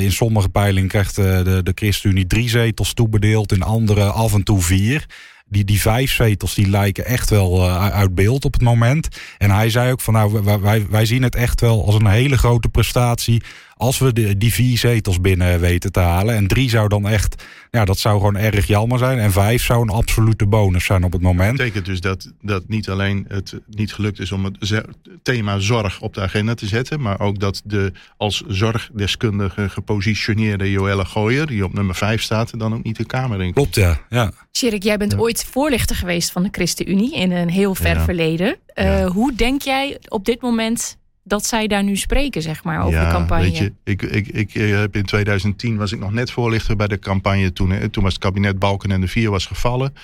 in 0.00 0.12
sommige 0.12 0.48
peilingen 0.48 0.88
krijgt 0.88 1.14
de, 1.16 1.60
de 1.62 1.72
ChristenUnie 1.74 2.26
drie 2.26 2.48
zetels 2.48 2.94
toebedeeld. 2.94 3.52
In 3.52 3.62
andere 3.62 4.04
af 4.04 4.34
en 4.34 4.42
toe 4.42 4.62
vier. 4.62 5.06
Die, 5.48 5.64
die 5.64 5.80
vijf 5.80 6.12
zetels 6.12 6.54
die 6.54 6.68
lijken 6.68 7.04
echt 7.04 7.30
wel 7.30 7.70
uit 7.70 8.14
beeld 8.14 8.44
op 8.44 8.52
het 8.52 8.62
moment. 8.62 9.08
En 9.38 9.50
hij 9.50 9.70
zei 9.70 9.92
ook 9.92 10.00
van 10.00 10.14
nou, 10.14 10.42
wij, 10.60 10.86
wij 10.90 11.06
zien 11.06 11.22
het 11.22 11.34
echt 11.34 11.60
wel 11.60 11.86
als 11.86 11.94
een 11.94 12.06
hele 12.06 12.38
grote 12.38 12.68
prestatie. 12.68 13.42
Als 13.78 13.98
we 13.98 14.12
de, 14.12 14.36
die 14.36 14.52
vier 14.52 14.78
zetels 14.78 15.20
binnen 15.20 15.60
weten 15.60 15.92
te 15.92 16.00
halen. 16.00 16.34
En 16.34 16.46
drie 16.46 16.70
zou 16.70 16.88
dan 16.88 17.08
echt, 17.08 17.44
ja, 17.70 17.84
dat 17.84 17.98
zou 17.98 18.16
gewoon 18.18 18.36
erg 18.36 18.66
jammer 18.66 18.98
zijn. 18.98 19.18
En 19.18 19.32
vijf 19.32 19.64
zou 19.64 19.82
een 19.82 19.90
absolute 19.90 20.46
bonus 20.46 20.84
zijn 20.84 21.04
op 21.04 21.12
het 21.12 21.22
moment. 21.22 21.48
Dat 21.48 21.56
betekent 21.56 21.86
dus 21.86 22.00
dat, 22.00 22.32
dat 22.42 22.68
niet 22.68 22.88
alleen 22.88 23.24
het 23.28 23.60
niet 23.70 23.92
gelukt 23.92 24.18
is 24.18 24.32
om 24.32 24.44
het 24.44 24.82
thema 25.22 25.58
zorg 25.58 26.00
op 26.00 26.14
de 26.14 26.20
agenda 26.20 26.54
te 26.54 26.66
zetten, 26.66 27.00
maar 27.00 27.20
ook 27.20 27.38
dat 27.38 27.62
de 27.64 27.92
als 28.16 28.42
zorgdeskundige 28.46 29.68
gepositioneerde 29.68 30.70
Joelle 30.70 31.04
Gooyer, 31.04 31.46
die 31.46 31.64
op 31.64 31.72
nummer 31.74 31.94
5 31.94 32.22
staat, 32.22 32.58
dan 32.58 32.74
ook 32.74 32.82
niet 32.82 32.96
de 32.96 33.04
Kamer 33.06 33.42
in 33.42 33.52
Klopt, 33.52 33.74
ja. 33.74 34.00
ja. 34.08 34.32
Sjerik, 34.52 34.82
jij 34.82 34.96
bent 34.96 35.18
ooit 35.18 35.44
voorlichter 35.50 35.96
geweest 35.96 36.30
van 36.30 36.42
de 36.42 36.48
ChristenUnie 36.52 37.14
in 37.14 37.30
een 37.30 37.50
heel 37.50 37.74
ver 37.74 37.96
Ja. 37.96 38.04
verleden. 38.04 38.56
Eh, 38.66 39.06
Hoe 39.06 39.34
denk 39.34 39.62
jij 39.62 39.98
op 40.08 40.24
dit 40.24 40.40
moment 40.40 40.96
dat 41.26 41.46
zij 41.46 41.66
daar 41.66 41.82
nu 41.82 41.96
spreken, 41.96 42.42
zeg 42.42 42.64
maar, 42.64 42.84
over 42.84 43.00
de 43.00 43.10
campagne? 43.10 43.42
Weet 43.42 43.58
je, 43.58 43.72
ik, 43.84 44.02
ik, 44.02 44.28
ik 44.28 44.54
eh, 44.54 44.78
heb 44.78 44.96
in 44.96 45.04
2010 45.04 45.76
was 45.76 45.92
ik 45.92 45.98
nog 45.98 46.12
net 46.12 46.30
voorlichter 46.30 46.76
bij 46.76 46.88
de 46.88 46.98
campagne. 46.98 47.52
Toen, 47.52 47.90
toen 47.90 48.02
was 48.02 48.12
het 48.12 48.22
kabinet 48.22 48.58
Balken 48.58 48.90
en 48.90 49.00
de 49.00 49.08
Vier 49.08 49.30
was 49.30 49.46
gevallen. 49.46 49.94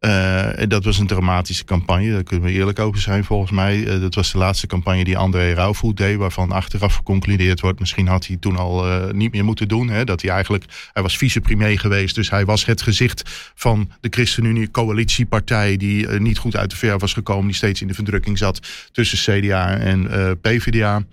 Eh, 0.00 0.60
en 0.60 0.68
dat 0.68 0.84
was 0.84 0.98
een 0.98 1.06
dramatische 1.06 1.64
campagne, 1.64 2.12
daar 2.12 2.22
kunnen 2.22 2.46
we 2.46 2.52
eerlijk 2.52 2.78
over 2.78 3.00
zijn 3.00 3.24
volgens 3.24 3.50
mij. 3.50 3.86
Eh, 3.86 4.00
dat 4.00 4.14
was 4.14 4.32
de 4.32 4.38
laatste 4.38 4.66
campagne 4.66 5.04
die 5.04 5.16
André 5.16 5.52
Rauwvoet 5.52 5.96
deed, 5.96 6.16
waarvan 6.16 6.52
achteraf 6.52 6.94
geconcludeerd 6.94 7.60
wordt, 7.60 7.80
misschien 7.80 8.06
had 8.06 8.26
hij 8.26 8.36
toen 8.36 8.56
al 8.56 8.86
eh, 8.86 9.12
niet 9.12 9.32
meer 9.32 9.44
moeten 9.44 9.68
doen. 9.68 9.88
Hè, 9.88 10.04
dat 10.04 10.22
hij 10.22 10.30
eigenlijk, 10.30 10.64
hij 10.92 11.02
was 11.02 11.16
vicepremier 11.16 11.80
geweest, 11.80 12.14
dus 12.14 12.30
hij 12.30 12.44
was 12.44 12.64
het 12.64 12.82
gezicht 12.82 13.22
van 13.54 13.90
de 14.00 14.08
ChristenUnie 14.10 14.70
coalitiepartij 14.70 15.76
die 15.76 16.06
eh, 16.06 16.20
niet 16.20 16.38
goed 16.38 16.56
uit 16.56 16.70
de 16.70 16.76
verf 16.76 17.00
was 17.00 17.12
gekomen, 17.12 17.46
die 17.46 17.56
steeds 17.56 17.80
in 17.80 17.88
de 17.88 17.94
verdrukking 17.94 18.38
zat 18.38 18.60
tussen 18.92 19.40
CDA 19.40 19.76
en 19.76 20.10
eh, 20.10 20.30
PvdA. 20.40 21.04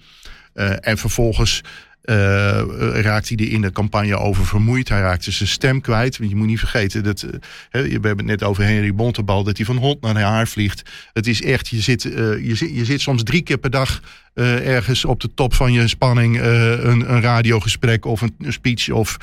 Eh, 0.58 0.72
en 0.80 0.98
vervolgens 0.98 1.62
eh, 2.08 2.62
raakte 3.02 3.34
hij 3.36 3.46
er 3.46 3.52
in 3.52 3.62
de 3.62 3.72
campagne 3.72 4.18
over 4.18 4.46
vermoeid. 4.46 4.90
Hij 4.90 5.00
raakte 5.00 5.32
zijn 5.32 5.50
stem 5.50 5.82
kwijt. 5.82 6.18
Want 6.18 6.30
je 6.30 6.36
moet 6.36 6.48
niet 6.48 6.60
vergeten, 6.60 7.04
dat, 7.04 7.24
eh, 7.24 7.32
we 7.72 7.90
hebben 7.90 8.18
het 8.18 8.26
net 8.26 8.44
over 8.44 8.64
Henry 8.64 8.94
Bontebal, 8.94 9.44
dat 9.44 9.58
hij 9.58 9.66
van 9.66 9.78
hond 9.78 10.02
naar 10.02 10.22
haar 10.22 10.48
vliegt. 10.48 10.90
Het 11.14 11.28
is 11.28 11.42
echt, 11.42 11.68
je 11.68 11.82
zit, 11.82 12.06
eh, 12.06 12.46
je 12.46 12.56
zit, 12.56 12.76
je 12.76 12.86
zit 12.86 13.02
soms 13.02 13.24
drie 13.24 13.42
keer 13.42 13.58
per 13.58 13.70
dag 13.70 14.02
ergens 14.34 15.06
op 15.06 15.20
de 15.20 15.34
top 15.34 15.54
van 15.54 15.74
je 15.74 15.88
spanning 15.88 16.40
een, 16.42 17.14
een 17.14 17.22
radiogesprek 17.22 18.06
of 18.06 18.22
een, 18.22 18.36
speech 18.48 18.90
of 18.90 19.18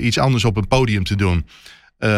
iets 0.00 0.18
anders 0.18 0.44
op 0.44 0.56
een 0.56 0.68
podium 0.68 1.04
te 1.04 1.16
doen. 1.16 1.46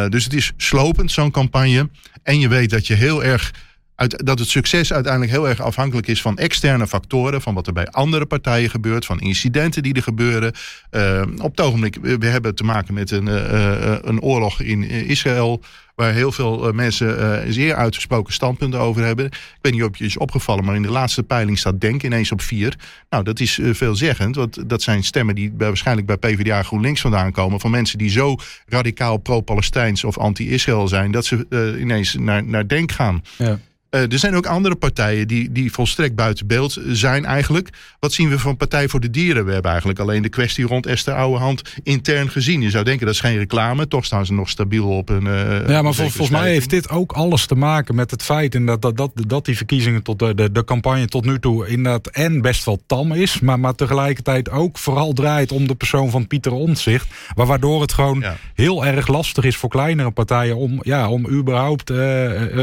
Dus 0.09 0.25
het 0.25 0.35
is 0.35 0.53
slopend, 0.57 1.11
zo'n 1.11 1.31
campagne. 1.31 1.89
En 2.23 2.41
je 2.41 2.49
weet 2.49 2.71
dat 2.71 2.87
je 2.87 2.95
heel 2.95 3.25
erg 3.25 3.53
uit, 3.97 4.27
dat 4.27 4.39
het 4.39 4.49
succes 4.49 4.93
uiteindelijk 4.93 5.33
heel 5.33 5.49
erg 5.49 5.61
afhankelijk 5.61 6.07
is 6.07 6.23
van 6.23 6.39
externe 6.39 6.87
factoren. 6.87 7.43
Van 7.43 7.55
wat 7.55 7.67
er 7.67 7.73
bij 7.73 7.87
andere 7.87 8.27
partijen 8.27 8.71
gebeurt. 8.71 9.07
Van 9.07 9.21
incidenten 9.21 9.83
die 9.83 9.95
er 9.95 10.03
gebeuren. 10.03 10.53
Eh, 10.91 11.23
op 11.43 11.51
het 11.51 11.61
ogenblik, 11.61 11.99
we 12.03 12.27
hebben 12.27 12.55
te 12.55 12.65
maken 12.65 12.95
met 12.95 13.11
een, 13.11 13.29
eh, 13.29 13.93
eh, 13.93 13.99
een 14.03 14.21
oorlog 14.21 14.61
in 14.61 14.83
Israël. 14.91 15.63
Waar 15.95 16.13
heel 16.13 16.33
veel 16.33 16.73
mensen 16.73 17.53
zeer 17.53 17.75
uitgesproken 17.75 18.33
standpunten 18.33 18.81
over 18.81 19.05
hebben. 19.05 19.25
Ik 19.25 19.59
weet 19.61 19.73
niet 19.73 19.83
of 19.83 19.99
je 19.99 20.05
is 20.05 20.17
opgevallen, 20.17 20.65
maar 20.65 20.75
in 20.75 20.83
de 20.83 20.91
laatste 20.91 21.23
peiling 21.23 21.59
staat 21.59 21.81
Denk 21.81 22.03
ineens 22.03 22.33
op 22.33 22.41
vier. 22.41 22.77
Nou, 23.11 23.25
dat 23.25 23.41
is 23.41 23.61
veelzeggend. 23.63 24.37
Want 24.37 24.69
dat 24.69 24.83
zijn 24.83 25.05
stemmen 25.05 25.35
die 25.35 25.53
waarschijnlijk 25.59 26.07
bij 26.07 26.17
PvdA 26.17 26.63
GroenLinks 26.63 27.01
vandaan 27.01 27.33
komen. 27.33 27.61
Van 27.61 27.71
mensen 27.71 27.99
die 27.99 28.11
zo 28.11 28.37
radicaal 28.67 29.17
pro-Palestijns 29.17 30.05
of 30.05 30.19
anti-Israël 30.19 30.89
zijn. 30.89 31.11
Dat 31.11 31.25
ze 31.25 31.47
ineens 31.81 32.15
naar, 32.15 32.45
naar 32.45 32.69
Denk 32.69 32.93
gaan. 32.93 33.23
Ja. 33.39 33.59
Eh, 33.97 34.13
er 34.13 34.19
zijn 34.19 34.35
ook 34.35 34.47
andere 34.47 34.75
partijen 34.75 35.29
die, 35.29 35.53
die 35.53 35.73
volstrekt 35.73 36.15
buiten 36.15 36.47
beeld 36.47 36.79
zijn 36.87 37.25
eigenlijk. 37.25 37.69
Wat 38.01 38.13
zien 38.13 38.29
we 38.29 38.39
van 38.39 38.57
Partij 38.57 38.89
voor 38.89 39.01
de 39.01 39.11
Dieren? 39.11 39.45
We 39.45 39.53
hebben 39.53 39.71
eigenlijk 39.71 40.01
alleen 40.01 40.23
de 40.23 40.29
kwestie 40.29 40.67
rond 40.67 40.87
Esther 40.87 41.15
Ouwehand 41.15 41.63
intern 41.83 42.31
gezien. 42.31 42.61
Je 42.61 42.71
zou 42.71 42.85
denken 42.85 43.07
dat 43.07 43.15
is 43.15 43.21
geen 43.21 43.39
reclame. 43.39 43.89
Toch 43.89 44.05
staan 44.05 44.27
ze 44.27 44.33
nog 44.33 44.49
stabiel 44.49 44.89
op 44.89 45.09
een... 45.09 45.27
eh, 45.27 45.69
Ja, 45.69 45.83
maar 45.83 45.95
vol- 45.95 46.09
volgens 46.09 46.39
mij 46.41 46.51
heeft 46.51 46.71
dit 46.71 46.89
ook 46.91 47.13
alles 47.13 47.47
te 47.47 47.55
maken 47.55 47.95
met 47.95 48.11
het 48.11 48.23
feit 48.23 48.55
en 48.55 48.67
dat, 48.67 48.83
dat, 48.83 48.97
dat, 48.97 49.11
dat 49.27 49.45
die 49.45 49.57
verkiezingen 49.57 50.03
tot 50.03 50.19
de, 50.19 50.35
de, 50.35 50.53
de 50.53 50.65
campagne 50.65 51.07
tot 51.07 51.25
nu 51.25 51.39
toe 51.39 51.69
inderdaad 51.69 52.07
en 52.07 52.41
best 52.41 52.65
wel 52.65 52.81
tam 52.87 53.13
is, 53.13 53.41
maar, 53.41 53.61
maar 53.61 53.75
tegelijkertijd 53.75 54.51
ook 54.51 54.79
vooral 54.79 55.13
draait 55.13 55.53
om 55.53 55.67
de 55.67 55.75
persoon 55.75 56.11
van 56.11 56.27
Pieter 56.27 56.53
Omtzigt, 56.53 57.07
waar- 57.35 57.47
waardoor 57.47 57.81
het 57.81 57.93
gewoon 57.93 58.25
heel 58.55 58.87
erg 58.87 59.07
lastig 59.09 59.45
is 59.45 59.57
voor 59.57 59.69
kleinere 59.69 60.11
partijen 60.11 60.57
om, 60.57 60.79
ja, 60.83 61.09
om 61.09 61.29
überhaupt 61.29 61.91
eh, 61.91 61.97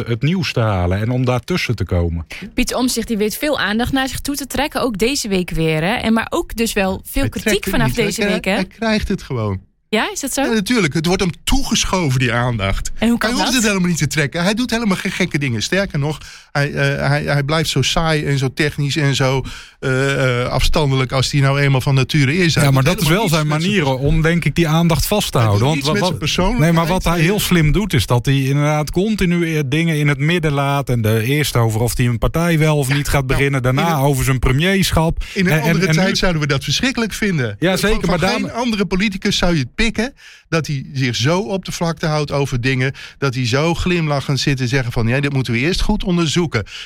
het 0.06 0.22
nieuws 0.22 0.54
te 0.54 0.60
halen 0.60 1.00
en 1.00 1.10
om 1.10 1.23
daartussen 1.26 1.76
te 1.76 1.86
komen. 1.86 2.26
Pieter 2.54 2.78
Omtzigt 2.78 3.08
die 3.08 3.18
weet 3.18 3.38
veel 3.38 3.60
aandacht 3.60 3.92
naar 3.92 4.08
zich 4.08 4.20
toe 4.20 4.36
te 4.36 4.48
trekken, 4.48 4.82
ook 4.82 4.98
deze 4.98 5.28
week 5.28 5.50
weer. 5.50 5.82
Hè? 5.82 5.94
En 5.94 6.14
maar 6.14 6.28
ook 6.30 6.56
dus 6.56 6.74
wel 6.74 7.02
veel 7.06 7.22
Hij 7.22 7.30
kritiek 7.30 7.68
vanaf 7.70 7.88
niet, 7.88 7.96
deze 7.96 8.26
week. 8.26 8.46
Hè? 8.46 8.52
Hij 8.52 8.66
krijgt 8.66 9.08
het 9.08 9.24
gewoon. 9.24 9.62
Ja, 9.90 10.12
is 10.12 10.20
dat 10.20 10.34
zo? 10.34 10.42
Ja, 10.42 10.50
natuurlijk. 10.54 10.94
Het 10.94 11.06
wordt 11.06 11.22
hem 11.22 11.32
toegeschoven, 11.44 12.20
die 12.20 12.34
aandacht. 12.34 12.92
En 12.98 13.10
hoe 13.10 13.18
kan 13.18 13.30
hij 13.30 13.40
hoeft 13.40 13.52
dat? 13.52 13.62
het 13.62 13.72
helemaal 13.72 13.90
niet 13.90 13.98
te 13.98 14.08
trekken. 14.08 14.44
Hij 14.44 14.54
doet 14.54 14.72
helemaal 14.72 14.98
geen 14.98 15.12
gekke 15.12 15.38
dingen. 15.38 15.62
Sterker 15.62 16.00
nog, 16.00 16.20
hij, 16.54 16.74
eh, 16.74 17.08
hij, 17.08 17.24
hij 17.24 17.44
blijft 17.44 17.70
zo 17.70 17.82
saai 17.82 18.26
en 18.26 18.38
zo 18.38 18.50
technisch 18.54 18.96
en 18.96 19.16
zo 19.16 19.44
eh, 19.80 20.42
eh, 20.42 20.48
afstandelijk 20.50 21.12
als 21.12 21.32
hij 21.32 21.42
nou 21.42 21.60
eenmaal 21.60 21.82
van 21.82 21.96
nature 21.96 22.38
is. 22.38 22.56
Hij 22.56 22.64
Ja, 22.64 22.72
maar 22.72 22.84
dat 22.84 23.02
is 23.02 23.08
wel 23.08 23.30
zijn 23.30 23.48
manier 23.48 23.86
om, 23.86 24.22
denk 24.22 24.46
ik, 24.46 24.56
die 24.56 24.68
aandacht 24.68 25.06
vast 25.06 25.32
te 25.32 25.38
houden. 25.38 25.68
met 25.68 25.84
zijn 25.98 26.18
persoonlijkheid. 26.18 26.74
nee, 26.74 26.82
maar 26.84 26.92
wat 26.92 27.04
hij 27.04 27.20
heel 27.20 27.40
slim 27.40 27.72
doet, 27.72 27.94
is 27.94 28.06
dat 28.06 28.26
hij 28.26 28.42
inderdaad 28.42 28.92
continu 28.92 29.68
dingen 29.68 29.98
in 29.98 30.08
het 30.08 30.18
midden 30.20 30.52
laat. 30.52 30.90
En 30.90 31.02
de 31.02 31.24
eerst 31.24 31.56
over 31.56 31.82
of 31.82 31.98
hij 31.98 32.06
een 32.06 32.18
partij 32.18 32.60
wel 32.60 32.78
of 32.78 32.94
niet 32.94 33.08
gaat 33.08 33.28
beginnen. 33.28 33.62
Daarna 33.64 33.92
een- 33.94 34.00
over 34.02 34.24
zijn 34.24 34.40
premierschap. 34.40 35.24
In 35.34 35.46
een 35.46 35.52
En- 35.52 35.58
en- 35.60 35.64
andere 35.68 35.88
en 35.88 35.94
tijd 35.96 36.08
nu- 36.08 36.16
zouden 36.16 36.42
we 36.42 36.48
dat 36.48 36.64
verschrikkelijk 36.64 37.14
vinden. 37.14 37.56
Ja, 37.60 37.78
zeker, 37.78 38.00
Van, 38.00 38.10
maar 38.10 38.20
van 38.20 38.28
daarom- 38.28 38.44
geen 38.50 38.54
andere 38.60 38.86
politicus 38.86 39.38
zou 39.38 39.54
je 39.54 39.60
het 39.60 39.76
pikken 39.76 40.14
dat 40.50 40.68
hij 40.68 40.86
zich 40.94 41.16
zo 41.16 41.40
op 41.40 41.66
de 41.66 41.72
vlakte 41.72 42.06
houdt 42.06 42.32
over 42.32 42.62
dingen. 42.62 42.94
Dat 43.18 43.34
hij 43.36 43.48
zo 43.48 43.74
glimlachend 43.74 44.40
zit 44.40 44.60
en 44.60 44.68
zeggen 44.68 44.92
van 44.92 45.08
ja, 45.08 45.20
dit 45.20 45.34
moeten 45.34 45.54
we 45.54 45.60
eerst 45.60 45.82
goed 45.82 46.04
onderzoeken. 46.04 46.42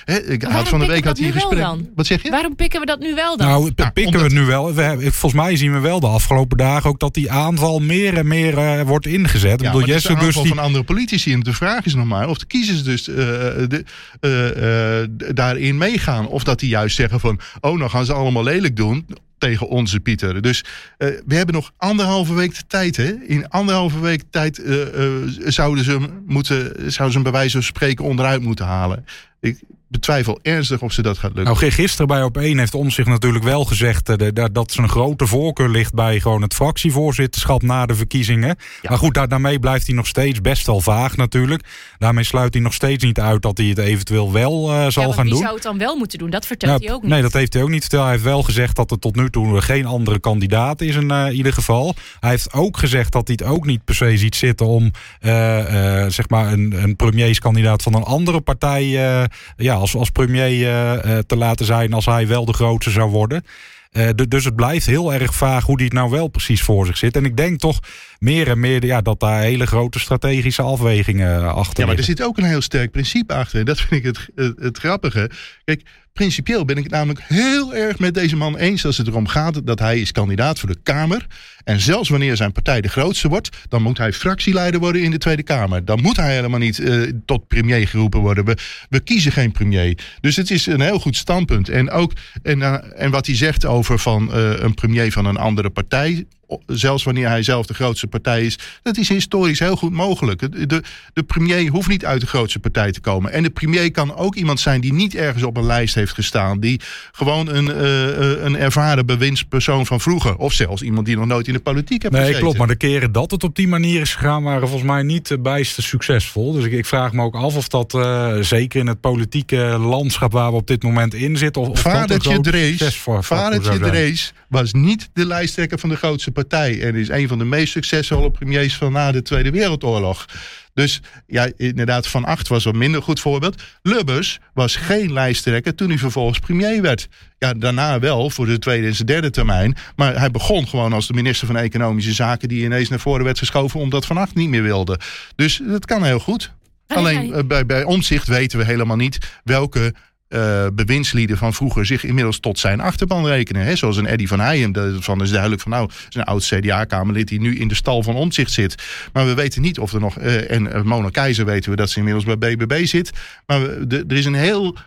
Hè, 0.05 0.17
ik 0.23 0.43
had 0.43 0.67
van 0.69 0.79
de 0.79 0.85
week 0.85 1.01
we 1.01 1.07
had 1.07 1.17
een 1.17 1.23
wel 1.23 1.33
gesprek. 1.33 1.59
dan? 1.59 1.87
Wat 1.95 2.05
zeg 2.05 2.23
je? 2.23 2.29
Waarom 2.29 2.55
pikken 2.55 2.79
we 2.79 2.85
dat 2.85 2.99
nu 2.99 3.15
wel 3.15 3.37
dan? 3.37 3.47
Nou, 3.47 3.71
p- 3.71 3.91
pikken 3.93 4.17
we 4.17 4.23
het 4.23 4.33
nu 4.33 4.45
wel. 4.45 4.73
We 4.73 4.81
hebben, 4.81 5.11
volgens 5.13 5.41
mij 5.41 5.55
zien 5.55 5.71
we 5.73 5.79
wel 5.79 5.99
de 5.99 6.07
afgelopen 6.07 6.57
dagen 6.57 6.89
ook 6.89 6.99
dat 6.99 7.13
die 7.13 7.31
aanval 7.31 7.79
meer 7.79 8.17
en 8.17 8.27
meer 8.27 8.57
eh, 8.57 8.81
wordt 8.81 9.05
ingezet. 9.05 9.61
Ik 9.61 9.61
Ja, 9.61 9.71
de 9.71 9.85
Jesse 9.85 10.15
aanval 10.15 10.43
die, 10.43 10.53
van 10.53 10.63
andere 10.63 10.83
politici. 10.83 11.33
En 11.33 11.39
de 11.39 11.53
vraag 11.53 11.85
is 11.85 11.95
nog 11.95 12.05
maar 12.05 12.29
of 12.29 12.37
de 12.37 12.45
kiezers 12.45 12.83
dus 12.83 13.07
eh, 13.07 13.15
de, 13.15 13.83
eh, 14.19 15.01
eh, 15.01 15.07
daarin 15.33 15.77
meegaan. 15.77 16.27
Of 16.27 16.43
dat 16.43 16.59
die 16.59 16.69
juist 16.69 16.95
zeggen 16.95 17.19
van... 17.19 17.39
oh, 17.61 17.77
nou 17.77 17.89
gaan 17.89 18.05
ze 18.05 18.13
allemaal 18.13 18.43
lelijk 18.43 18.75
doen 18.75 19.05
tegen 19.37 19.67
onze 19.67 19.99
Pieter. 19.99 20.41
Dus 20.41 20.63
eh, 20.97 21.09
we 21.25 21.35
hebben 21.35 21.55
nog 21.55 21.71
anderhalve 21.77 22.33
week 22.33 22.55
de 22.55 22.67
tijd. 22.67 22.95
Hè? 22.95 23.11
In 23.11 23.49
anderhalve 23.49 23.99
week 23.99 24.23
tijd 24.29 24.59
eh, 24.59 25.05
eh, 25.05 25.29
zouden, 25.45 25.83
ze 25.83 25.99
moeten, 26.25 26.65
zouden 26.75 27.11
ze 27.11 27.13
hem 27.13 27.23
bij 27.23 27.31
wijze 27.31 27.51
van 27.51 27.63
spreken 27.63 28.05
onderuit 28.05 28.41
moeten 28.41 28.65
halen. 28.65 29.05
Ik 29.39 29.59
betwijfel 29.89 30.39
ernstig 30.41 30.81
of 30.81 30.91
ze 30.91 31.01
dat 31.01 31.17
gaat 31.17 31.33
lukken. 31.33 31.43
Nou, 31.43 31.57
gi- 31.57 31.71
gisteren 31.71 32.07
bij 32.07 32.23
op 32.23 32.37
1 32.37 32.57
heeft 32.57 32.73
om 32.73 32.89
zich 32.89 33.05
natuurlijk 33.05 33.43
wel 33.43 33.65
gezegd 33.65 34.09
eh, 34.09 34.15
de- 34.17 34.33
dat- 34.33 34.53
dat 34.55 34.71
zijn 34.71 34.89
grote 34.89 35.27
voorkeur 35.27 35.69
ligt 35.69 35.93
bij 35.93 36.19
gewoon 36.19 36.41
het 36.41 36.53
fractievoorzitterschap 36.53 37.61
na 37.61 37.85
de 37.85 37.95
verkiezingen. 37.95 38.55
Maar 38.89 38.97
goed, 38.97 39.13
daar, 39.13 39.27
daarmee 39.27 39.59
blijft 39.59 39.87
hij 39.87 39.95
nog 39.95 40.07
steeds 40.07 40.41
best 40.41 40.65
wel 40.67 40.81
vaag 40.81 41.15
natuurlijk. 41.17 41.63
Daarmee 41.97 42.23
sluit 42.23 42.53
hij 42.53 42.63
nog 42.63 42.73
steeds 42.73 43.03
niet 43.03 43.19
uit 43.19 43.41
dat 43.41 43.57
hij 43.57 43.67
het 43.67 43.77
eventueel 43.77 44.31
wel 44.31 44.71
eh, 44.71 44.87
zal 44.87 45.07
ja, 45.07 45.13
gaan 45.13 45.23
wie 45.23 45.31
doen. 45.33 45.41
zou 45.41 45.53
het 45.53 45.63
dan 45.63 45.77
wel 45.77 45.95
moeten 45.95 46.17
doen? 46.19 46.29
Dat 46.29 46.45
vertelt 46.45 46.81
Ja, 46.81 46.85
hij 46.87 46.95
ook 46.95 47.01
niet. 47.01 47.11
Nee, 47.11 47.21
dat 47.21 47.33
heeft 47.33 47.53
hij 47.53 47.61
ook 47.63 47.69
niet 47.69 47.81
verteld. 47.81 48.03
Hij 48.03 48.11
heeft 48.11 48.23
wel 48.23 48.43
gezegd 48.43 48.75
dat 48.75 48.91
er 48.91 48.99
tot 48.99 49.15
nu 49.15 49.29
toe 49.29 49.61
geen 49.61 49.85
andere 49.85 50.19
kandidaat 50.19 50.81
is 50.81 50.95
in 50.95 51.11
eh, 51.11 51.37
ieder 51.37 51.53
geval. 51.53 51.95
Hij 52.19 52.29
heeft 52.29 52.53
ook 52.53 52.77
gezegd 52.77 53.11
dat 53.11 53.27
hij 53.27 53.37
het 53.41 53.47
ook 53.55 53.65
niet 53.65 53.83
per 53.83 53.95
se 53.95 54.17
ziet 54.17 54.35
zitten 54.35 54.65
om 54.65 54.91
eh, 55.19 56.03
eh, 56.03 56.09
zeg 56.11 56.29
maar 56.29 56.51
een, 56.53 56.83
een 56.83 56.95
premierskandidaat 56.95 57.83
van 57.83 57.93
een 57.93 58.03
andere 58.03 58.41
partij 58.41 58.83
eh, 58.83 59.23
ja, 59.57 59.76
als, 59.77 59.95
als 59.95 60.09
premier 60.09 60.67
eh, 60.67 60.93
eh, 61.17 61.23
te 61.27 61.35
laten 61.35 61.65
zijn 61.65 61.93
als 61.93 62.05
hij 62.05 62.27
wel 62.27 62.45
de 62.45 62.53
grootste 62.53 62.91
zou 62.91 63.09
worden. 63.11 63.43
Eh, 63.91 64.09
du- 64.15 64.27
dus 64.27 64.45
het 64.45 64.55
blijft 64.55 64.85
heel 64.85 65.13
erg 65.13 65.35
vaag 65.35 65.65
hoe 65.65 65.77
die 65.77 65.85
het 65.85 65.93
nou 65.95 66.09
wel 66.09 66.27
precies 66.27 66.61
voor 66.61 66.85
zich 66.85 66.97
zit. 66.97 67.15
En 67.15 67.25
ik 67.25 67.37
denk 67.37 67.59
toch 67.59 67.79
meer 68.19 68.47
en 68.47 68.59
meer 68.59 68.85
ja, 68.85 69.01
dat 69.01 69.19
daar 69.19 69.41
hele 69.41 69.65
grote 69.67 69.99
strategische 69.99 70.61
afwegingen 70.61 71.53
achter 71.53 71.79
Ja, 71.79 71.85
maar 71.85 71.97
er 71.97 72.03
zit 72.03 72.21
ook 72.21 72.37
een 72.37 72.43
heel 72.43 72.61
sterk 72.61 72.91
principe 72.91 73.33
achter. 73.33 73.59
En 73.59 73.65
dat 73.65 73.79
vind 73.79 73.91
ik 73.91 74.03
het, 74.03 74.27
het, 74.35 74.59
het 74.59 74.77
grappige. 74.77 75.29
Kijk, 75.63 75.81
principieel 76.17 76.65
ben 76.65 76.77
ik 76.77 76.83
het 76.83 76.91
namelijk 76.91 77.23
heel 77.27 77.75
erg 77.75 77.99
met 77.99 78.13
deze 78.13 78.35
man 78.35 78.57
eens 78.57 78.85
als 78.85 78.97
het 78.97 79.07
erom 79.07 79.27
gaat 79.27 79.65
dat 79.65 79.79
hij 79.79 79.99
is 79.99 80.11
kandidaat 80.11 80.59
voor 80.59 80.69
de 80.69 80.79
Kamer. 80.83 81.27
En 81.63 81.79
zelfs 81.79 82.09
wanneer 82.09 82.35
zijn 82.35 82.51
partij 82.51 82.81
de 82.81 82.87
grootste 82.87 83.27
wordt, 83.27 83.49
dan 83.69 83.81
moet 83.81 83.97
hij 83.97 84.13
fractieleider 84.13 84.79
worden 84.79 85.01
in 85.01 85.11
de 85.11 85.17
Tweede 85.17 85.43
Kamer. 85.43 85.85
Dan 85.85 86.01
moet 86.01 86.17
hij 86.17 86.35
helemaal 86.35 86.59
niet 86.59 86.79
eh, 86.79 87.01
tot 87.25 87.47
premier 87.47 87.87
geroepen 87.87 88.19
worden. 88.19 88.45
We, 88.45 88.57
we 88.89 88.99
kiezen 88.99 89.31
geen 89.31 89.51
premier. 89.51 89.97
Dus 90.21 90.35
het 90.35 90.51
is 90.51 90.65
een 90.65 90.81
heel 90.81 90.99
goed 90.99 91.15
standpunt. 91.15 91.69
En 91.69 91.89
ook 91.89 92.11
en, 92.43 92.61
eh, 92.61 93.03
en 93.03 93.11
wat 93.11 93.25
hij 93.25 93.35
zegt 93.35 93.65
over 93.65 93.99
van 93.99 94.33
eh, 94.33 94.59
een 94.59 94.73
premier 94.73 95.11
van 95.11 95.25
een 95.25 95.37
andere 95.37 95.69
partij 95.69 96.25
zelfs 96.65 97.03
wanneer 97.03 97.27
hij 97.27 97.43
zelf 97.43 97.65
de 97.65 97.73
grootste 97.73 98.07
partij 98.07 98.45
is, 98.45 98.59
dat 98.83 98.97
is 98.97 99.09
historisch 99.09 99.59
heel 99.59 99.75
goed 99.75 99.91
mogelijk. 99.91 100.39
De, 100.39 100.81
de, 101.13 101.23
premier 101.23 101.69
hoeft 101.69 101.87
niet 101.87 102.05
uit 102.05 102.21
de 102.21 102.27
grootste 102.27 102.59
partij 102.59 102.91
te 102.91 102.99
komen. 102.99 103.31
En 103.31 103.43
de 103.43 103.49
premier 103.49 103.91
kan 103.91 104.15
ook 104.15 104.35
iemand 104.35 104.59
zijn 104.59 104.81
die 104.81 104.93
niet 104.93 105.15
ergens 105.15 105.43
op 105.43 105.57
een 105.57 105.65
lijst 105.65 105.95
heeft 105.95 106.13
gestaan, 106.13 106.59
die 106.59 106.81
gewoon 107.11 107.47
een, 107.47 107.71
eh, 107.71 108.09
eh, 108.09 108.43
een 108.43 108.57
ervaren 108.57 109.05
bewindspersoon 109.05 109.85
van 109.85 109.99
vroeger, 109.99 110.35
of 110.35 110.53
zelfs 110.53 110.81
iemand 110.81 111.05
die 111.05 111.17
nog 111.17 111.25
nooit 111.25 111.47
in 111.47 111.53
de 111.53 111.59
politiek 111.59 112.01
heeft 112.01 112.13
Nee, 112.13 112.21
gezeten. 112.21 112.41
klopt. 112.41 112.57
Maar 112.57 112.67
de 112.67 112.75
keren 112.75 113.11
dat 113.11 113.31
het 113.31 113.43
op 113.43 113.55
die 113.55 113.67
manier 113.67 114.01
is 114.01 114.15
gegaan, 114.15 114.43
waren 114.43 114.67
volgens 114.67 114.89
mij 114.89 115.03
niet 115.03 115.37
bijster 115.39 115.83
succesvol. 115.83 116.51
Dus 116.51 116.65
ik, 116.65 116.71
ik 116.71 116.85
vraag 116.85 117.13
me 117.13 117.23
ook 117.23 117.35
af 117.35 117.55
of 117.55 117.67
dat, 117.67 117.93
eh, 117.93 118.37
zeker 118.39 118.79
in 118.79 118.87
het 118.87 118.99
politieke 118.99 119.57
landschap 119.79 120.31
waar 120.31 120.51
we 120.51 120.57
op 120.57 120.67
dit 120.67 120.83
moment 120.83 121.13
in 121.13 121.37
zitten, 121.37 121.61
of, 121.61 121.67
of 121.67 121.79
Vadertje. 121.79 123.79
Drees 123.79 124.33
was 124.47 124.73
niet 124.73 125.09
de 125.13 125.25
lijsttrekker 125.25 125.79
van 125.79 125.89
de 125.89 125.95
grootste 125.95 126.31
partij. 126.43 126.81
En 126.81 126.95
is 126.95 127.09
een 127.09 127.27
van 127.27 127.37
de 127.37 127.45
meest 127.45 127.71
succesvolle 127.71 128.31
premiers 128.31 128.75
van 128.75 128.91
na 128.91 129.11
de 129.11 129.21
Tweede 129.21 129.51
Wereldoorlog. 129.51 130.25
Dus 130.73 131.01
ja, 131.27 131.49
inderdaad, 131.57 132.07
Van 132.07 132.25
Acht 132.25 132.47
was 132.47 132.65
een 132.65 132.77
minder 132.77 133.01
goed 133.01 133.19
voorbeeld. 133.19 133.63
Lubbers 133.81 134.39
was 134.53 134.75
geen 134.75 135.13
lijsttrekker 135.13 135.75
toen 135.75 135.89
hij 135.89 135.97
vervolgens 135.97 136.39
premier 136.39 136.81
werd. 136.81 137.07
Ja, 137.37 137.53
daarna 137.53 137.99
wel 137.99 138.29
voor 138.29 138.45
de 138.45 138.59
tweede 138.59 138.87
en 138.87 138.95
zijn 138.95 139.07
derde 139.07 139.29
termijn. 139.29 139.75
Maar 139.95 140.19
hij 140.19 140.31
begon 140.31 140.67
gewoon 140.67 140.93
als 140.93 141.07
de 141.07 141.13
minister 141.13 141.47
van 141.47 141.57
Economische 141.57 142.13
Zaken... 142.13 142.47
die 142.47 142.63
ineens 142.63 142.89
naar 142.89 142.99
voren 142.99 143.23
werd 143.23 143.37
geschoven 143.37 143.79
omdat 143.79 144.05
Van 144.05 144.17
Acht 144.17 144.35
niet 144.35 144.49
meer 144.49 144.63
wilde. 144.63 144.99
Dus 145.35 145.61
dat 145.67 145.85
kan 145.85 146.03
heel 146.03 146.19
goed. 146.19 146.51
Alleen 146.87 147.33
eh, 147.33 147.43
bij, 147.43 147.65
bij 147.65 147.83
omzicht 147.83 148.27
weten 148.27 148.59
we 148.59 148.65
helemaal 148.65 148.97
niet 148.97 149.17
welke 149.43 149.93
eh, 150.27 150.65
bewindslieden 150.73 151.37
van 151.37 151.53
vroeger 151.53 151.85
zich 151.85 152.03
inmiddels 152.03 152.39
tot 152.39 152.59
zijn 152.59 152.79
achterban 152.79 153.27
rekenen. 153.27 153.65
Hè? 153.65 153.75
Zoals 153.75 153.97
een 153.97 154.05
Eddy 154.05 154.27
van 154.27 154.39
Heijem. 154.39 154.71
Daarvan 154.71 155.21
is 155.21 155.29
duidelijk 155.29 155.61
van 155.61 155.71
nou, 155.71 155.89
een 156.09 156.23
oud 156.23 156.45
CDA-kamerlid 156.45 157.27
die 157.27 157.39
nu 157.39 157.57
in 157.57 157.67
de 157.67 157.75
stal 157.75 158.03
van 158.03 158.15
omzicht 158.15 158.51
zit. 158.51 158.75
Maar 159.13 159.25
we 159.25 159.33
weten 159.33 159.61
niet 159.61 159.79
of 159.79 159.93
er 159.93 159.99
nog. 159.99 160.17
eh, 160.17 160.51
en 160.51 160.65
uh, 160.65 160.81
Mona 160.81 161.09
Keizer 161.09 161.45
weten 161.45 161.69
we 161.71 161.75
dat 161.75 161.89
ze 161.89 161.97
inmiddels 161.97 162.25
bij 162.25 162.37
BBB 162.37 162.85
zit. 162.85 163.11
Maar 163.45 163.61
er 163.87 164.13
is 164.13 164.25
een 164.25 164.33
heel. 164.33 164.77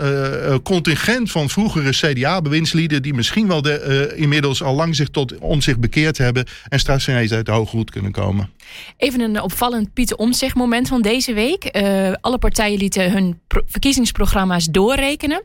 Uh, 0.00 0.54
contingent 0.62 1.30
van 1.30 1.50
vroegere 1.50 1.90
CDA-bewindslieden... 1.90 3.02
die 3.02 3.14
misschien 3.14 3.46
wel 3.46 3.62
de, 3.62 4.10
uh, 4.14 4.20
inmiddels 4.20 4.62
al 4.62 4.74
lang 4.74 4.96
zich 4.96 5.08
tot 5.08 5.38
omzicht 5.38 5.80
bekeerd 5.80 6.18
hebben... 6.18 6.46
en 6.68 6.78
straks 6.78 7.08
ineens 7.08 7.32
uit 7.32 7.46
de 7.46 7.52
hoge 7.52 7.76
hoed 7.76 7.90
kunnen 7.90 8.12
komen. 8.12 8.50
Even 8.96 9.20
een 9.20 9.40
opvallend 9.40 9.92
Pieter 9.92 10.16
Omtzigt 10.16 10.54
moment 10.54 10.88
van 10.88 11.02
deze 11.02 11.32
week. 11.32 11.76
Uh, 11.76 12.12
alle 12.20 12.38
partijen 12.38 12.78
lieten 12.78 13.12
hun 13.12 13.40
verkiezingsprogramma's 13.66 14.64
doorrekenen. 14.64 15.42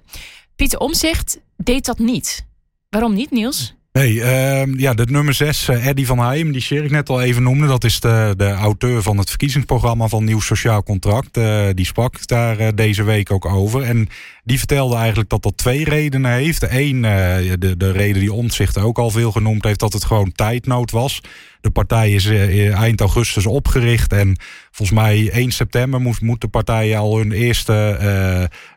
Pieter 0.56 0.80
Omtzigt 0.80 1.40
deed 1.58 1.86
dat 1.86 2.00
niet. 2.00 2.46
Waarom 2.90 3.14
niet, 3.14 3.32
Niels? 3.32 3.76
Nee, 3.92 4.14
uh, 4.14 4.76
ja, 4.76 4.94
de 4.94 5.06
nummer 5.06 5.34
6, 5.34 5.70
uh, 5.70 5.88
Eddy 5.88 6.06
van 6.06 6.20
Heijem, 6.20 6.52
die 6.52 6.62
Sjerik 6.62 6.92
net 6.92 7.10
al 7.10 7.22
even 7.22 7.44
noemde. 7.44 7.68
Dat 7.68 7.84
is 7.84 8.00
de, 8.00 8.34
de 8.38 8.50
auteur 8.50 9.02
van 9.02 9.18
het 9.18 9.30
verkiezingsprogramma 9.30 10.08
van 10.08 10.24
Nieuw 10.24 10.40
Sociaal 10.40 10.84
Contract. 10.84 11.38
Uh, 11.38 11.68
die 11.74 11.86
sprak 11.86 12.28
daar 12.28 12.60
uh, 12.60 12.68
deze 12.76 13.04
week 13.04 13.32
ook 13.32 13.46
over. 13.46 13.84
En 13.84 14.10
die 14.44 14.58
vertelde 14.58 14.96
eigenlijk 14.96 15.30
dat 15.30 15.44
dat 15.44 15.58
twee 15.58 15.84
redenen 15.84 16.32
heeft. 16.32 16.66
Eén, 16.70 17.02
de, 17.02 17.74
de 17.78 17.92
reden 17.92 18.20
die 18.20 18.34
Omtzigt 18.34 18.78
ook 18.78 18.98
al 18.98 19.10
veel 19.10 19.32
genoemd 19.32 19.64
heeft, 19.64 19.80
dat 19.80 19.94
het 19.94 20.06
gewoon 20.06 20.32
tijdnood 20.32 20.92
was. 20.92 21.22
De 21.62 21.72
partij 21.72 22.12
is 22.12 22.26
eind 22.72 23.00
augustus 23.00 23.46
opgericht 23.46 24.14
en 24.14 24.38
volgens 24.72 25.00
mij 25.00 25.30
1 25.30 25.52
september 25.52 26.02
moest, 26.02 26.22
moet 26.22 26.42
de 26.42 26.48
partij 26.48 26.98
al 26.98 27.18
hun 27.18 27.32
eerste 27.32 27.98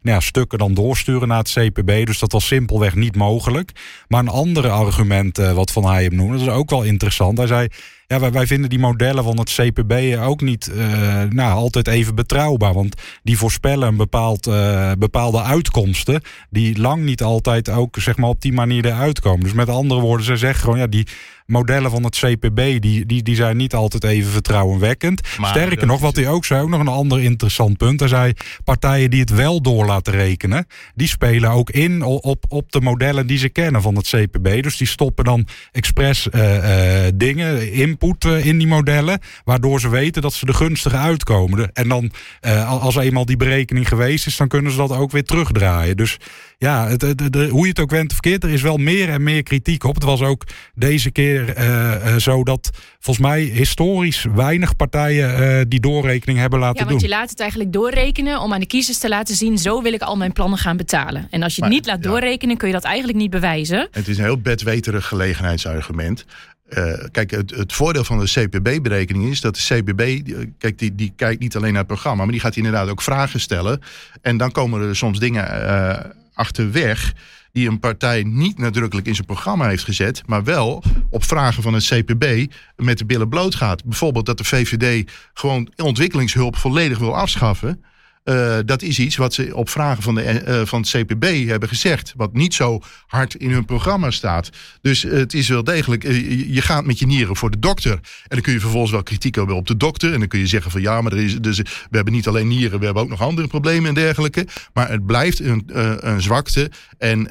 nou 0.03 0.17
ja, 0.17 0.21
stukken 0.21 0.59
dan 0.59 0.75
doorsturen 0.75 1.29
naar 1.29 1.39
het 1.39 1.53
CPB. 1.53 2.07
Dus 2.07 2.19
dat 2.19 2.33
was 2.33 2.47
simpelweg 2.47 2.95
niet 2.95 3.17
mogelijk. 3.17 3.71
Maar 4.09 4.21
een 4.21 4.29
ander 4.29 4.71
argument 4.71 5.37
wat 5.37 5.73
Van 5.73 5.87
Heijem 5.87 6.15
noemde, 6.15 6.39
dat 6.39 6.47
is 6.47 6.53
ook 6.53 6.71
wel 6.71 6.83
interessant. 6.83 7.39
Hij 7.39 7.47
zei, 7.47 7.69
ja, 8.07 8.31
wij, 8.31 8.47
vinden 8.47 8.71
die 8.71 8.79
modellen 8.79 9.25
van 9.25 9.39
het 9.39 9.55
CPB 9.55 10.17
ook 10.21 10.41
niet 10.41 10.71
uh, 10.75 11.23
nou, 11.23 11.53
altijd 11.53 11.89
even 11.89 12.15
betrouwbaar. 12.15 12.75
Want 12.75 12.95
die 13.23 13.39
voorspellen 13.39 13.89
een 13.89 13.97
bepaald, 13.97 14.47
uh, 14.47 14.93
bepaalde 14.99 15.43
uitkomsten. 15.43 16.21
die 16.51 16.81
lang 16.81 17.03
niet 17.03 17.23
altijd 17.23 17.71
ook 17.71 17.97
zeg 17.99 18.17
maar, 18.17 18.29
op 18.29 18.41
die 18.41 18.53
manier 18.53 18.87
eruit 18.87 19.21
komen. 19.21 19.41
Dus 19.41 19.53
met 19.53 19.69
andere 19.69 20.01
woorden, 20.01 20.27
ze 20.27 20.37
zeggen 20.37 20.65
gewoon, 20.65 20.79
ja, 20.79 20.87
die 20.87 21.07
modellen 21.47 21.91
van 21.91 22.05
het 22.05 22.17
CPB. 22.19 22.81
die, 22.81 23.07
die, 23.07 23.23
die 23.23 23.35
zijn 23.35 23.57
niet 23.57 23.75
altijd 23.75 24.05
even 24.05 24.31
vertrouwenwekkend. 24.31 25.21
Maar 25.39 25.51
Sterker 25.51 25.87
nog, 25.87 26.01
wat 26.01 26.17
hij 26.17 26.29
ook 26.29 26.45
zei, 26.45 26.63
ook 26.63 26.69
nog 26.69 26.81
een 26.81 26.89
ander 26.89 27.23
interessant 27.23 27.77
punt. 27.77 28.01
Hij 28.01 28.09
zei, 28.09 28.33
partijen 28.65 29.11
die 29.11 29.21
het 29.21 29.31
wel 29.31 29.63
door 29.63 29.87
laten 29.87 30.13
rekenen. 30.13 30.67
die 30.95 31.09
spelen 31.09 31.51
ook 31.51 31.71
in 31.71 32.03
op, 32.03 32.45
op 32.49 32.73
de 32.73 32.81
modellen 32.81 33.27
die 33.27 33.39
ze 33.39 33.49
kennen 33.49 33.83
van 33.83 33.97
het 33.97 34.09
CPB. 34.09 34.63
Dus 34.63 34.77
die 34.77 34.87
stoppen 34.87 35.25
dan 35.25 35.47
expres 35.73 36.29
uh, 36.35 37.05
dingen, 37.15 37.73
input 37.73 38.25
in 38.25 38.59
die 38.59 38.67
modellen. 38.67 39.19
Waardoor 39.45 39.81
ze 39.81 39.89
weten 39.89 40.23
dat 40.23 40.33
ze 40.33 40.47
de 40.47 40.55
gunstige 40.55 40.97
uitkomen. 40.97 41.73
En 41.73 41.89
dan, 41.89 42.11
als 42.67 42.97
eenmaal 42.97 43.25
die 43.25 43.37
berekening 43.37 43.89
geweest 43.89 44.27
is, 44.27 44.37
dan 44.37 44.49
kunnen 44.49 44.73
ze 44.73 44.77
dat 44.77 44.93
ook 44.93 45.11
weer 45.11 45.25
terugdraaien. 45.25 45.97
Dus 45.97 46.19
ja, 46.59 46.89
het, 46.89 47.03
hoe 47.51 47.63
je 47.63 47.69
het 47.69 47.81
ook 47.81 47.91
went 47.91 48.11
of 48.11 48.13
verkeerd, 48.13 48.45
er 48.45 48.51
is 48.51 48.63
wel 48.63 48.77
meer 48.77 49.09
en 49.09 49.23
meer 49.23 49.43
kritiek 49.43 49.85
op. 49.85 49.95
Het 49.95 50.05
was 50.05 50.21
ook 50.21 50.45
deze 50.75 51.11
keer 51.11 51.34
uh, 51.35 52.17
zo 52.17 52.45
dat 52.45 52.71
volgens 52.99 53.27
mij 53.27 53.41
historisch 53.41 54.27
weinig 54.35 54.77
partijen 54.77 55.41
uh, 55.41 55.65
die 55.69 55.81
doorrekening 55.81 56.39
hebben 56.39 56.59
laten 56.59 56.79
ja, 56.79 56.89
want 56.89 57.01
doen. 57.01 57.09
je 57.09 57.15
laat 57.15 57.31
het 57.31 57.41
eigenlijk 57.41 57.73
doorrekenen 57.73 58.41
om 58.41 58.53
aan 58.53 58.61
de 58.61 58.67
kiezers 58.67 58.99
te 58.99 59.09
laten 59.09 59.35
zien... 59.35 59.59
zo 59.59 59.83
wil 59.83 59.93
ik 59.93 60.03
al 60.03 60.17
mijn 60.17 60.33
plannen 60.33 60.59
gaan 60.59 60.77
betalen. 60.77 61.27
En 61.31 61.43
als 61.43 61.57
je 61.57 61.63
het 61.63 61.71
niet 61.71 61.87
laat 61.87 62.05
ja. 62.05 62.11
doorrekenen, 62.11 62.57
kun 62.57 62.69
je 62.69 62.75
dat 62.75 62.85
eigenlijk 62.85 63.19
niet 63.19 63.31
bewijzen. 63.31 63.89
Het 63.91 64.09
is 64.09 64.19
een 64.19 64.25
heel 64.25 64.41
bedweterig 64.41 65.07
gelegenheidsargument. 65.07 66.25
Uh, 66.69 66.93
kijk, 67.11 67.31
het, 67.31 67.51
het, 67.51 67.73
voordeel 67.73 68.05
van 68.05 68.19
de 68.19 68.25
CPB-berekening 68.25 69.31
is 69.31 69.41
dat 69.41 69.55
de 69.57 69.83
CPB, 69.83 70.33
kijk, 70.59 70.79
die, 70.79 70.95
die 70.95 71.13
kijkt 71.17 71.41
niet 71.41 71.57
alleen 71.57 71.71
naar 71.71 71.79
het 71.79 71.87
programma, 71.87 72.23
maar 72.23 72.33
die 72.33 72.41
gaat 72.41 72.57
inderdaad 72.57 72.89
ook 72.89 73.03
vragen 73.03 73.41
stellen. 73.41 73.81
En 74.23 74.37
dan 74.37 74.53
komen 74.53 74.89
er 74.89 74.97
soms 74.97 75.19
dingen 75.19 75.45
uh, 75.45 75.99
achterweg 76.35 77.13
die 77.55 77.69
een 77.69 77.79
partij 77.79 78.23
niet 78.23 78.59
nadrukkelijk 78.59 79.07
in 79.07 79.15
zijn 79.15 79.27
programma 79.27 79.69
heeft 79.69 79.85
gezet, 79.85 80.23
maar 80.27 80.45
wel 80.45 80.83
op 81.11 81.25
vragen 81.25 81.63
van 81.63 81.75
het 81.75 81.85
CPB 81.85 82.53
met 82.77 82.99
de 82.99 83.05
billen 83.05 83.29
bloot 83.29 83.55
gaat. 83.55 83.85
Bijvoorbeeld 83.85 84.27
dat 84.27 84.39
de 84.39 84.45
VVD 84.45 85.11
gewoon 85.35 85.69
ontwikkelingshulp 85.77 86.57
volledig 86.57 86.99
wil 86.99 87.17
afschaffen. 87.17 87.85
Uh, 88.25 88.59
dat 88.65 88.83
is 88.83 88.99
iets 88.99 89.17
wat 89.17 89.35
ze 89.35 89.55
op 89.55 89.69
vragen 89.69 90.03
van, 90.03 90.15
de, 90.15 90.43
uh, 90.49 90.61
van 90.67 90.81
het 90.81 90.91
CPB 90.91 91.49
hebben 91.49 91.69
gezegd. 91.69 92.13
Wat 92.17 92.33
niet 92.33 92.55
zo 92.55 92.81
hard 93.07 93.35
in 93.35 93.51
hun 93.51 93.65
programma 93.65 94.11
staat. 94.11 94.51
Dus 94.81 95.03
het 95.03 95.35
is 95.35 95.49
wel 95.49 95.65
degelijk. 95.65 96.03
je 96.49 96.61
gaat 96.61 96.85
met 96.85 96.99
je 96.99 97.07
nieren 97.07 97.37
voor 97.37 97.51
de 97.51 97.59
dokter. 97.59 97.93
En 97.93 98.01
dan 98.29 98.41
kun 98.41 98.53
je 98.53 98.61
vervolgens 98.61 98.93
wel 98.93 99.03
kritiek 99.03 99.35
hebben 99.35 99.57
op 99.57 99.67
de 99.67 99.77
dokter. 99.77 100.13
En 100.13 100.19
dan 100.19 100.29
kun 100.29 100.39
je 100.39 100.47
zeggen 100.47 100.71
van 100.71 100.81
ja, 100.81 101.01
maar 101.01 101.13
er 101.13 101.19
is, 101.19 101.39
dus, 101.41 101.59
we 101.59 101.69
hebben 101.91 102.13
niet 102.13 102.29
alleen 102.29 102.49
nieren. 102.49 102.79
We 102.79 102.85
hebben 102.85 103.03
ook 103.03 103.09
nog 103.09 103.21
andere 103.21 103.47
problemen 103.47 103.89
en 103.89 103.95
dergelijke. 103.95 104.47
Maar 104.73 104.91
het 104.91 105.07
blijft 105.07 105.41
een, 105.41 105.63
een 106.09 106.23
zwakte. 106.23 106.71
En 106.99 107.31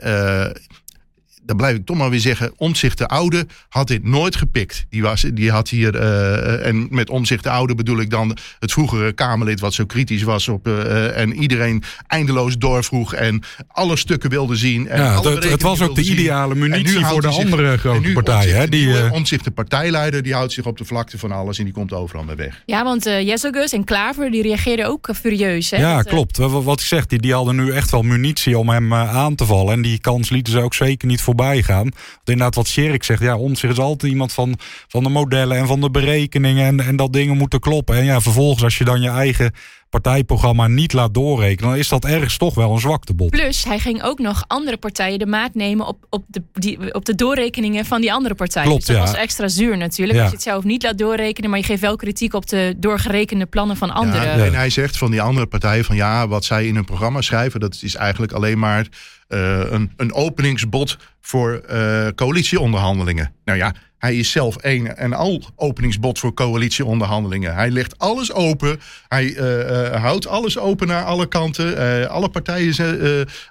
dan 1.45 1.57
blijf 1.57 1.75
ik 1.75 1.85
toch 1.85 1.97
maar 1.97 2.09
weer 2.09 2.19
zeggen, 2.19 2.53
Omzicht 2.57 2.97
de 2.97 3.07
Oude 3.07 3.47
had 3.69 3.87
dit 3.87 4.03
nooit 4.03 4.35
gepikt. 4.35 4.85
Die, 4.89 5.01
was, 5.01 5.25
die 5.33 5.51
had 5.51 5.69
hier, 5.69 5.95
uh, 5.95 6.65
en 6.65 6.87
met 6.89 7.09
Omzicht 7.09 7.43
de 7.43 7.49
Oude 7.49 7.75
bedoel 7.75 7.99
ik 7.99 8.09
dan 8.09 8.37
het 8.59 8.71
vroegere 8.71 9.13
Kamerlid 9.13 9.59
wat 9.59 9.73
zo 9.73 9.85
kritisch 9.85 10.23
was 10.23 10.47
op 10.47 10.67
uh, 10.67 11.17
en 11.17 11.33
iedereen 11.33 11.83
eindeloos 12.07 12.57
doorvroeg 12.57 13.13
en 13.13 13.43
alle 13.67 13.97
stukken 13.97 14.29
wilde 14.29 14.55
zien. 14.55 14.87
En 14.87 15.01
ja, 15.01 15.21
het, 15.21 15.43
het 15.43 15.61
was 15.61 15.81
ook 15.81 15.95
de 15.95 16.03
ideale 16.03 16.55
munitie 16.55 17.05
voor 17.05 17.21
de 17.21 17.31
zich, 17.31 17.43
andere 17.43 17.77
grote 17.77 18.11
partijen. 18.11 18.55
Hè, 18.55 18.67
die, 18.67 18.87
uh... 18.87 19.11
Omzicht 19.11 19.43
de 19.43 19.51
partijleider, 19.51 20.23
die 20.23 20.33
houdt 20.33 20.53
zich 20.53 20.65
op 20.65 20.77
de 20.77 20.85
vlakte 20.85 21.17
van 21.17 21.31
alles 21.31 21.57
en 21.57 21.63
die 21.63 21.73
komt 21.73 21.93
overal 21.93 22.23
mee 22.23 22.35
weg. 22.35 22.63
Ja, 22.65 22.83
want 22.83 23.07
uh, 23.07 23.21
Jesselgus 23.21 23.71
en 23.71 23.83
Klaver, 23.83 24.31
die 24.31 24.41
reageerden 24.41 24.87
ook 24.87 25.09
furieus. 25.15 25.69
Hè, 25.69 25.77
ja, 25.77 25.95
dat, 25.95 26.07
klopt. 26.07 26.37
Wat 26.37 26.79
ik 26.79 26.85
zeg, 26.85 27.05
die, 27.05 27.19
die 27.19 27.33
hadden 27.33 27.55
nu 27.55 27.71
echt 27.71 27.91
wel 27.91 28.01
munitie 28.01 28.57
om 28.57 28.69
hem 28.69 28.93
aan 28.93 29.35
te 29.35 29.45
vallen. 29.45 29.73
En 29.73 29.81
die 29.81 29.99
kans 29.99 30.29
lieten 30.29 30.53
ze 30.53 30.59
ook 30.59 30.73
zeker 30.73 31.07
niet 31.07 31.21
voor 31.21 31.32
voorbij 31.35 31.63
gaan. 31.63 31.83
Want 31.83 32.29
inderdaad, 32.29 32.55
wat 32.55 32.67
Sjerik 32.67 33.03
zegt, 33.03 33.21
ja, 33.21 33.37
Omtzigt 33.37 33.73
is 33.73 33.79
altijd 33.79 34.11
iemand 34.11 34.33
van, 34.33 34.57
van 34.87 35.03
de 35.03 35.09
modellen 35.09 35.57
en 35.57 35.67
van 35.67 35.81
de 35.81 35.91
berekeningen 35.91 36.65
en, 36.65 36.79
en 36.79 36.95
dat 36.95 37.13
dingen 37.13 37.37
moeten 37.37 37.59
kloppen. 37.59 37.95
En 37.95 38.05
ja, 38.05 38.21
vervolgens 38.21 38.63
als 38.63 38.77
je 38.77 38.83
dan 38.83 39.01
je 39.01 39.09
eigen 39.09 39.53
partijprogramma 40.01 40.67
niet 40.67 40.93
laat 40.93 41.13
doorrekenen, 41.13 41.69
dan 41.69 41.79
is 41.79 41.87
dat 41.87 42.05
ergens 42.05 42.37
toch 42.37 42.53
wel 42.53 42.71
een 42.71 42.79
zwaktebod. 42.79 43.29
Plus, 43.29 43.63
hij 43.63 43.79
ging 43.79 44.03
ook 44.03 44.19
nog 44.19 44.43
andere 44.47 44.77
partijen 44.77 45.19
de 45.19 45.25
maat 45.25 45.53
nemen 45.53 45.87
op, 45.87 46.05
op, 46.09 46.23
de, 46.27 46.41
die, 46.53 46.93
op 46.93 47.05
de 47.05 47.15
doorrekeningen 47.15 47.85
van 47.85 48.01
die 48.01 48.13
andere 48.13 48.35
partijen. 48.35 48.67
Klopt, 48.67 48.85
dus 48.85 48.95
dat 48.95 49.05
ja. 49.05 49.11
was 49.11 49.21
extra 49.21 49.47
zuur 49.47 49.77
natuurlijk. 49.77 50.17
Ja. 50.17 50.23
Als 50.23 50.31
je 50.31 50.37
het 50.37 50.45
zelf 50.45 50.63
niet 50.63 50.83
laat 50.83 50.97
doorrekenen, 50.97 51.49
maar 51.49 51.59
je 51.59 51.65
geeft 51.65 51.81
wel 51.81 51.95
kritiek 51.95 52.33
op 52.33 52.47
de 52.47 52.73
doorgerekende 52.77 53.45
plannen 53.45 53.77
van 53.77 53.91
anderen. 53.91 54.37
Ja, 54.37 54.45
en 54.45 54.53
hij 54.53 54.69
zegt 54.69 54.97
van 54.97 55.11
die 55.11 55.21
andere 55.21 55.45
partijen 55.45 55.85
van 55.85 55.95
ja, 55.95 56.27
wat 56.27 56.45
zij 56.45 56.67
in 56.67 56.75
hun 56.75 56.85
programma 56.85 57.21
schrijven, 57.21 57.59
dat 57.59 57.79
is 57.81 57.95
eigenlijk 57.95 58.31
alleen 58.31 58.59
maar 58.59 58.87
eh, 59.27 59.71
een, 59.71 59.91
een 59.97 60.13
openingsbod 60.13 60.97
voor 61.21 61.53
eh, 61.53 62.07
coalitieonderhandelingen. 62.15 63.33
Nou 63.45 63.57
ja, 63.57 63.73
hij 64.03 64.15
is 64.15 64.31
zelf 64.31 64.55
een 64.61 64.95
en 64.95 65.13
al 65.13 65.41
openingsbod 65.55 66.19
voor 66.19 66.33
coalitieonderhandelingen. 66.33 67.55
Hij 67.55 67.71
legt 67.71 67.99
alles 67.99 68.33
open. 68.33 68.79
Hij 69.07 69.35
eh, 69.35 69.85
eh, 69.85 70.01
houdt 70.01 70.27
alles 70.27 70.57
open 70.57 70.87
naar 70.87 71.03
alle 71.03 71.27
kanten. 71.27 71.77
Eh, 71.77 72.09
alle 72.09 72.29
partijen, 72.29 72.73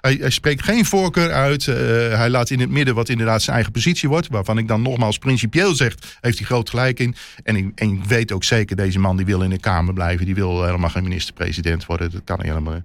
hij, 0.01 0.17
hij 0.19 0.29
spreekt 0.29 0.63
geen 0.63 0.85
voorkeur 0.85 1.31
uit. 1.31 1.65
Hij 1.65 2.29
laat 2.29 2.49
in 2.49 2.59
het 2.59 2.69
midden 2.69 2.95
wat 2.95 3.09
inderdaad 3.09 3.41
zijn 3.41 3.55
eigen 3.55 3.73
positie 3.73 4.09
wordt. 4.09 4.27
Waarvan 4.27 4.57
ik 4.57 4.67
dan 4.67 4.81
nogmaals 4.81 5.17
principieel 5.17 5.75
zeg, 5.75 5.95
heeft 6.21 6.37
hij 6.37 6.47
groot 6.47 6.69
gelijk 6.69 6.99
in. 6.99 7.15
En 7.43 7.55
ik, 7.55 7.71
en 7.75 8.07
weet 8.07 8.31
ook 8.31 8.43
zeker, 8.43 8.75
deze 8.75 8.99
man 8.99 9.17
die 9.17 9.25
wil 9.25 9.41
in 9.41 9.49
de 9.49 9.59
Kamer 9.59 9.93
blijven. 9.93 10.25
Die 10.25 10.35
wil 10.35 10.63
helemaal 10.63 10.89
geen 10.89 11.03
minister-president 11.03 11.85
worden. 11.85 12.11
Dat 12.11 12.21
kan 12.23 12.41
helemaal... 12.41 12.81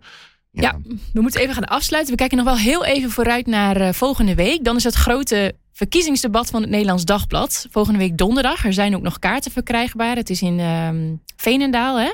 Ja, 0.51 0.79
we 1.13 1.21
moeten 1.21 1.41
even 1.41 1.55
gaan 1.55 1.65
afsluiten. 1.65 2.13
We 2.13 2.19
kijken 2.19 2.37
nog 2.37 2.47
wel 2.47 2.57
heel 2.57 2.85
even 2.85 3.11
vooruit 3.11 3.47
naar 3.47 3.95
volgende 3.95 4.35
week. 4.35 4.65
Dan 4.65 4.77
is 4.77 4.85
het 4.85 4.95
grote 4.95 5.55
verkiezingsdebat 5.79 6.51
van 6.51 6.61
het 6.61 6.71
Nederlands 6.71 7.05
Dagblad. 7.05 7.67
Volgende 7.71 7.99
week 7.99 8.19
donderdag. 8.19 8.65
Er 8.65 8.73
zijn 8.73 8.97
ook 8.97 9.03
nog 9.03 9.19
kaarten 9.19 9.51
verkrijgbaar. 9.51 10.17
Het 10.17 10.31
is 10.31 10.43
in 10.43 10.61
ehm 10.61 11.15
Veenendaal, 11.37 11.99
hè? 11.99 12.11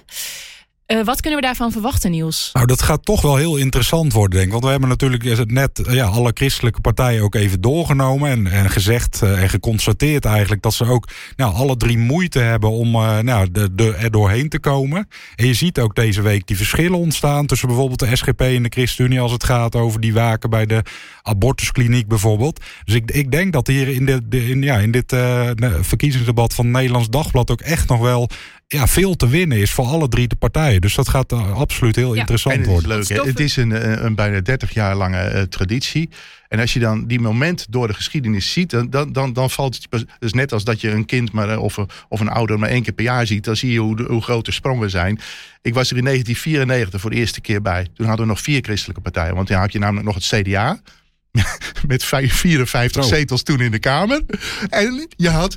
Eh, 0.87 1.05
wat 1.05 1.21
kunnen 1.21 1.41
we 1.41 1.47
daarvan 1.47 1.73
verwachten, 1.73 2.11
Niels? 2.11 2.51
Nou, 2.53 2.67
dat 2.67 2.83
gaat 2.83 3.05
toch 3.05 3.21
wel 3.21 3.37
heel 3.37 3.57
interessant 3.57 4.13
worden, 4.13 4.31
denk 4.31 4.45
ik. 4.45 4.53
Want 4.53 4.65
we 4.65 4.71
hebben 4.71 4.89
natuurlijk 4.89 5.25
het 5.25 5.51
net 5.51 5.79
eh, 5.79 5.95
ja, 5.95 6.07
alle 6.07 6.31
christelijke 6.35 6.81
partijen 6.81 7.23
ook 7.23 7.35
even 7.35 7.61
doorgenomen. 7.61 8.31
En, 8.31 8.47
en 8.47 8.71
gezegd 8.71 9.23
eh, 9.23 9.43
en 9.43 9.49
geconstateerd 9.49 10.25
eigenlijk 10.25 10.63
dat 10.63 10.75
ze 10.75 10.85
ook 10.85 11.09
nou, 11.37 11.55
alle 11.55 11.77
drie 11.77 11.99
moeite 11.99 12.39
hebben 12.39 12.71
om 12.71 12.91
nou, 13.25 13.51
de, 13.51 13.95
er 13.99 14.11
doorheen 14.11 14.49
te 14.49 14.59
komen. 14.59 15.09
En 15.37 15.47
je 15.47 15.55
ziet 15.55 15.79
ook 15.79 15.95
deze 15.95 16.23
week 16.23 16.47
die 16.47 16.57
verschillen 16.57 16.99
ontstaan 16.99 17.47
tussen 17.47 17.69
bijvoorbeeld 17.69 17.99
de 17.99 18.17
SGP 18.17 18.41
en 18.41 18.63
de 18.63 18.69
ChristenUnie 18.69 19.21
als 19.21 19.33
het 19.33 19.45
gaat 19.45 19.75
over 19.75 20.01
die 20.01 20.15
waken 20.15 20.51
bij 20.51 20.67
de 20.67 20.83
abortuskliniek 21.23 22.09
bijvoorbeeld. 22.09 22.61
Dus 22.85 22.95
ik, 22.95 23.11
ik 23.11 23.31
denk 23.31 23.53
dat 23.53 23.67
hier 23.67 23.89
in 23.89 24.27
in, 24.31 24.63
ja, 24.63 24.79
in 24.79 24.91
dit 24.91 25.17
verkiezingsdebat 25.81 26.55
van 26.55 26.71
Nederlands 26.71 27.09
Dagblad 27.09 27.51
ook 27.51 27.61
echt 27.61 27.89
nog 27.89 28.01
wel 28.01 28.29
ja, 28.67 28.87
veel 28.87 29.15
te 29.17 29.29
winnen 29.29 29.59
is 29.59 29.71
voor 29.71 29.85
alle 29.87 30.09
drie 30.09 30.29
de 30.29 30.37
partijen. 30.37 30.81
Dus 30.81 30.95
dat 30.95 31.09
gaat 31.09 31.33
eh, 31.33 31.53
absoluut 31.57 31.97
heel 31.97 32.15
interessant 32.15 32.55
En 32.55 32.61
het 32.61 32.69
is 32.71 32.75
worden. 32.75 33.07
leuk? 33.17 33.27
Het 33.27 33.41
is 33.41 33.57
een, 33.57 33.73
eh, 33.73 34.03
een 34.05 34.15
bijna 34.15 34.41
30 34.41 34.75
jaar 34.75 34.97
lange 34.97 35.19
eh, 35.19 35.43
traditie. 35.43 36.09
En 36.49 36.61
als 36.61 36.73
je 36.73 36.79
dan 36.81 37.07
die 37.07 37.21
moment 37.21 37.67
door 37.71 37.87
de 37.87 37.95
geschiedenis 37.95 38.53
ziet, 38.53 38.71
dan, 38.71 38.91
dan, 38.91 39.13
dan, 39.13 39.33
dan 39.33 39.51
valt 39.51 39.75
het. 39.91 40.05
Dus 40.19 40.33
net 40.33 40.53
als 40.53 40.65
dat 40.65 40.81
je 40.81 40.91
een 40.91 41.05
kind 41.05 41.33
maar, 41.33 41.59
of, 41.59 41.77
een- 41.77 41.89
of 42.09 42.21
een 42.21 42.29
ouder 42.29 42.59
maar 42.59 42.69
één 42.69 42.83
keer 42.83 42.93
per 42.93 43.05
jaar 43.05 43.27
ziet, 43.27 43.45
dan 43.45 43.57
zie 43.57 43.73
je 43.73 43.79
hoe, 43.79 44.03
hoe 44.03 44.23
groot 44.23 44.45
de 44.45 44.53
sprongen 44.53 44.91
zijn. 44.91 45.19
Ik 45.63 45.75
was 45.75 45.91
er 45.91 45.97
in 45.97 46.05
1994 46.05 47.01
voor 47.01 47.11
de 47.11 47.17
eerste 47.17 47.41
keer 47.41 47.63
bij. 47.63 47.87
Toen 47.95 48.07
hadden 48.07 48.27
we 48.27 48.33
nog 48.33 48.41
vier 48.41 48.61
christelijke 48.63 49.01
partijen. 49.01 49.35
Want 49.35 49.49
dan 49.49 49.59
had 49.59 49.73
je 49.73 49.79
namelijk 49.79 50.07
nog 50.07 50.15
het 50.15 50.25
CDA. 50.27 50.81
Met 51.87 52.05
vijf- 52.05 52.35
54 52.35 53.05
zetels 53.05 53.43
toen 53.43 53.61
in 53.61 53.71
de 53.71 53.79
Kamer. 53.79 54.23
En 54.71 55.09
je 55.17 55.29
had 55.31 55.57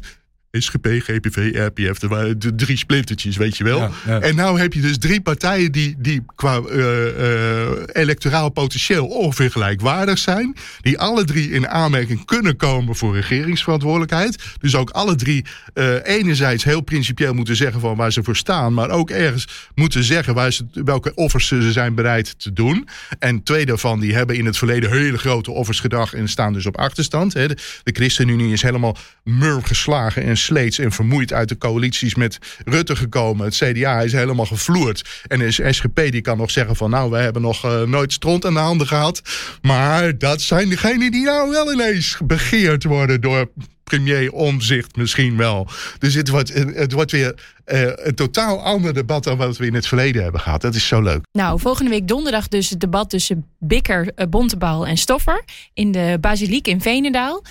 SGP, 0.52 0.88
GPV, 0.88 1.52
RPF. 1.54 2.02
Er 2.02 2.08
waren 2.08 2.40
de 2.40 2.56
drie 2.56 2.78
splintertjes, 2.78 3.38
weet 3.38 3.58
je 3.58 3.64
wel. 3.64 3.80
Ja, 3.80 3.92
ja. 4.06 4.20
En 4.20 4.36
nou 4.36 4.60
heb 4.60 4.74
je 4.74 4.82
dus 4.82 4.98
drie 4.98 5.22
partijen 5.22 5.72
die, 5.72 5.96
die 5.98 6.24
qua 6.36 6.60
eh, 6.60 8.02
electoraal 8.02 8.50
potentieel 8.50 9.08
ongeveer 9.08 9.52
gelijkwaardig 9.52 10.18
zijn. 10.18 10.56
Die 10.82 11.00
alle 11.00 11.24
drie 11.26 11.52
in 11.52 11.68
aanmerking 11.68 12.26
kunnen 12.26 12.56
komen 12.56 12.96
voor 12.96 13.16
regeringsverantwoordelijkheid. 13.16 14.44
Dus 14.60 14.76
ook 14.76 14.90
alle 14.90 15.16
drie 15.16 15.46
eh, 15.74 15.94
enerzijds 16.04 16.64
heel 16.64 16.82
principieel 16.82 17.34
moeten 17.34 17.56
zeggen 17.56 17.80
van 17.80 17.96
waar 17.96 18.12
ze 18.12 18.24
voor 18.24 18.36
staan. 18.36 18.74
Maar 18.74 18.90
ook 18.90 19.10
ergens 19.10 19.48
moeten 19.76 20.04
zeggen 20.04 20.34
waar 20.34 20.52
ze, 20.52 20.66
welke 20.72 21.14
offers 21.14 21.48
ze 21.48 21.72
zijn 21.72 21.96
bereid 21.96 22.40
te 22.40 22.54
doen. 22.54 22.88
En 23.20 23.44
twee 23.44 23.66
daarvan 23.66 24.00
die 24.00 24.16
hebben 24.16 24.36
in 24.36 24.46
het 24.46 24.58
verleden 24.58 24.92
hele 24.92 25.18
grote 25.18 25.52
offers 25.52 25.80
gedacht 25.80 26.14
en 26.14 26.28
staan 26.28 26.54
dus 26.54 26.66
op 26.66 26.78
achterstand. 26.78 27.34
Hè. 27.34 27.48
De, 27.48 27.58
de 27.84 27.92
ChristenUnie 27.92 28.54
is 28.54 28.62
helemaal 28.62 28.98
murm 29.24 29.64
geslagen 29.64 30.24
en 30.24 30.37
sleets 30.38 30.80
en 30.80 30.92
vermoeid 30.92 31.34
uit 31.34 31.50
de 31.50 31.58
coalities 31.58 32.16
met 32.16 32.38
Rutte 32.66 32.96
gekomen. 32.96 33.46
Het 33.46 33.56
CDA 33.56 34.02
is 34.02 34.12
helemaal 34.12 34.46
gevloerd. 34.46 35.24
En 35.28 35.40
de 35.40 35.52
SGP 35.52 36.12
die 36.12 36.22
kan 36.22 36.38
nog 36.38 36.52
zeggen 36.52 36.76
van 36.76 36.90
nou, 36.90 37.12
we 37.12 37.18
hebben 37.18 37.42
nog 37.42 37.66
eh, 37.66 37.82
nooit 37.82 38.14
stront 38.14 38.46
aan 38.46 38.54
de 38.54 38.60
handen 38.60 38.88
gehad. 38.88 39.22
Maar 39.62 40.18
dat 40.18 40.42
zijn 40.42 40.70
degenen 40.70 41.12
die 41.12 41.26
nou 41.26 41.50
wel 41.50 41.74
ineens 41.74 42.18
begeerd 42.24 42.84
worden 42.84 43.22
door 43.22 43.50
premier 43.84 44.32
Omzicht 44.32 44.96
misschien 44.96 45.38
wel. 45.38 45.68
Dus 46.00 46.14
het 46.14 46.30
wordt, 46.30 46.54
het 46.54 46.92
wordt 46.92 47.12
weer 47.12 47.36
eh, 47.66 47.82
een 47.96 48.16
totaal 48.16 48.64
ander 48.64 48.94
debat 48.94 49.24
dan 49.24 49.38
wat 49.38 49.58
we 49.58 49.66
in 49.66 49.74
het 49.74 49.88
verleden 49.88 50.24
hebben 50.24 50.42
gehad. 50.42 50.62
Dat 50.62 50.76
is 50.76 50.88
zo 50.88 51.02
leuk. 51.02 51.26
Nou, 51.32 51.60
volgende 51.60 51.90
week 51.90 52.08
donderdag 52.08 52.48
dus 52.48 52.70
het 52.70 52.80
debat 52.80 53.10
tussen 53.10 53.46
Bikker, 53.60 54.12
eh, 54.16 54.28
Bontebal 54.28 54.88
en 54.88 54.98
Stoffer 54.98 55.44
in 55.74 55.92
de 55.92 56.18
Basiliek 56.22 56.68
in 56.68 56.82
Veenendaal. 56.82 57.44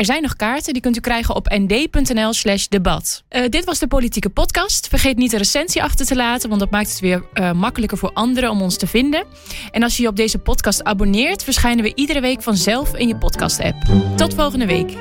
Er 0.00 0.06
zijn 0.06 0.22
nog 0.22 0.36
kaarten, 0.36 0.72
die 0.72 0.82
kunt 0.82 0.96
u 0.96 1.00
krijgen 1.00 1.34
op 1.34 1.48
nd.nl 1.48 2.32
slash 2.32 2.66
debat. 2.66 3.22
Eh, 3.28 3.48
dit 3.48 3.64
was 3.64 3.78
de 3.78 3.86
Politieke 3.86 4.28
Podcast. 4.28 4.88
Vergeet 4.88 5.16
niet 5.16 5.30
de 5.30 5.36
recensie 5.36 5.82
achter 5.82 6.06
te 6.06 6.16
laten, 6.16 6.48
want 6.48 6.60
dat 6.60 6.70
maakt 6.70 6.90
het 6.90 7.00
weer 7.00 7.24
eh, 7.32 7.52
makkelijker 7.52 7.98
voor 7.98 8.10
anderen 8.12 8.50
om 8.50 8.62
ons 8.62 8.76
te 8.76 8.86
vinden. 8.86 9.24
En 9.70 9.82
als 9.82 9.96
je 9.96 10.02
je 10.02 10.08
op 10.08 10.16
deze 10.16 10.38
podcast 10.38 10.84
abonneert, 10.84 11.44
verschijnen 11.44 11.84
we 11.84 11.92
iedere 11.94 12.20
week 12.20 12.42
vanzelf 12.42 12.94
in 12.94 13.08
je 13.08 13.16
podcast-app. 13.16 13.76
Tot 14.16 14.34
volgende 14.34 14.66
week. 14.66 14.96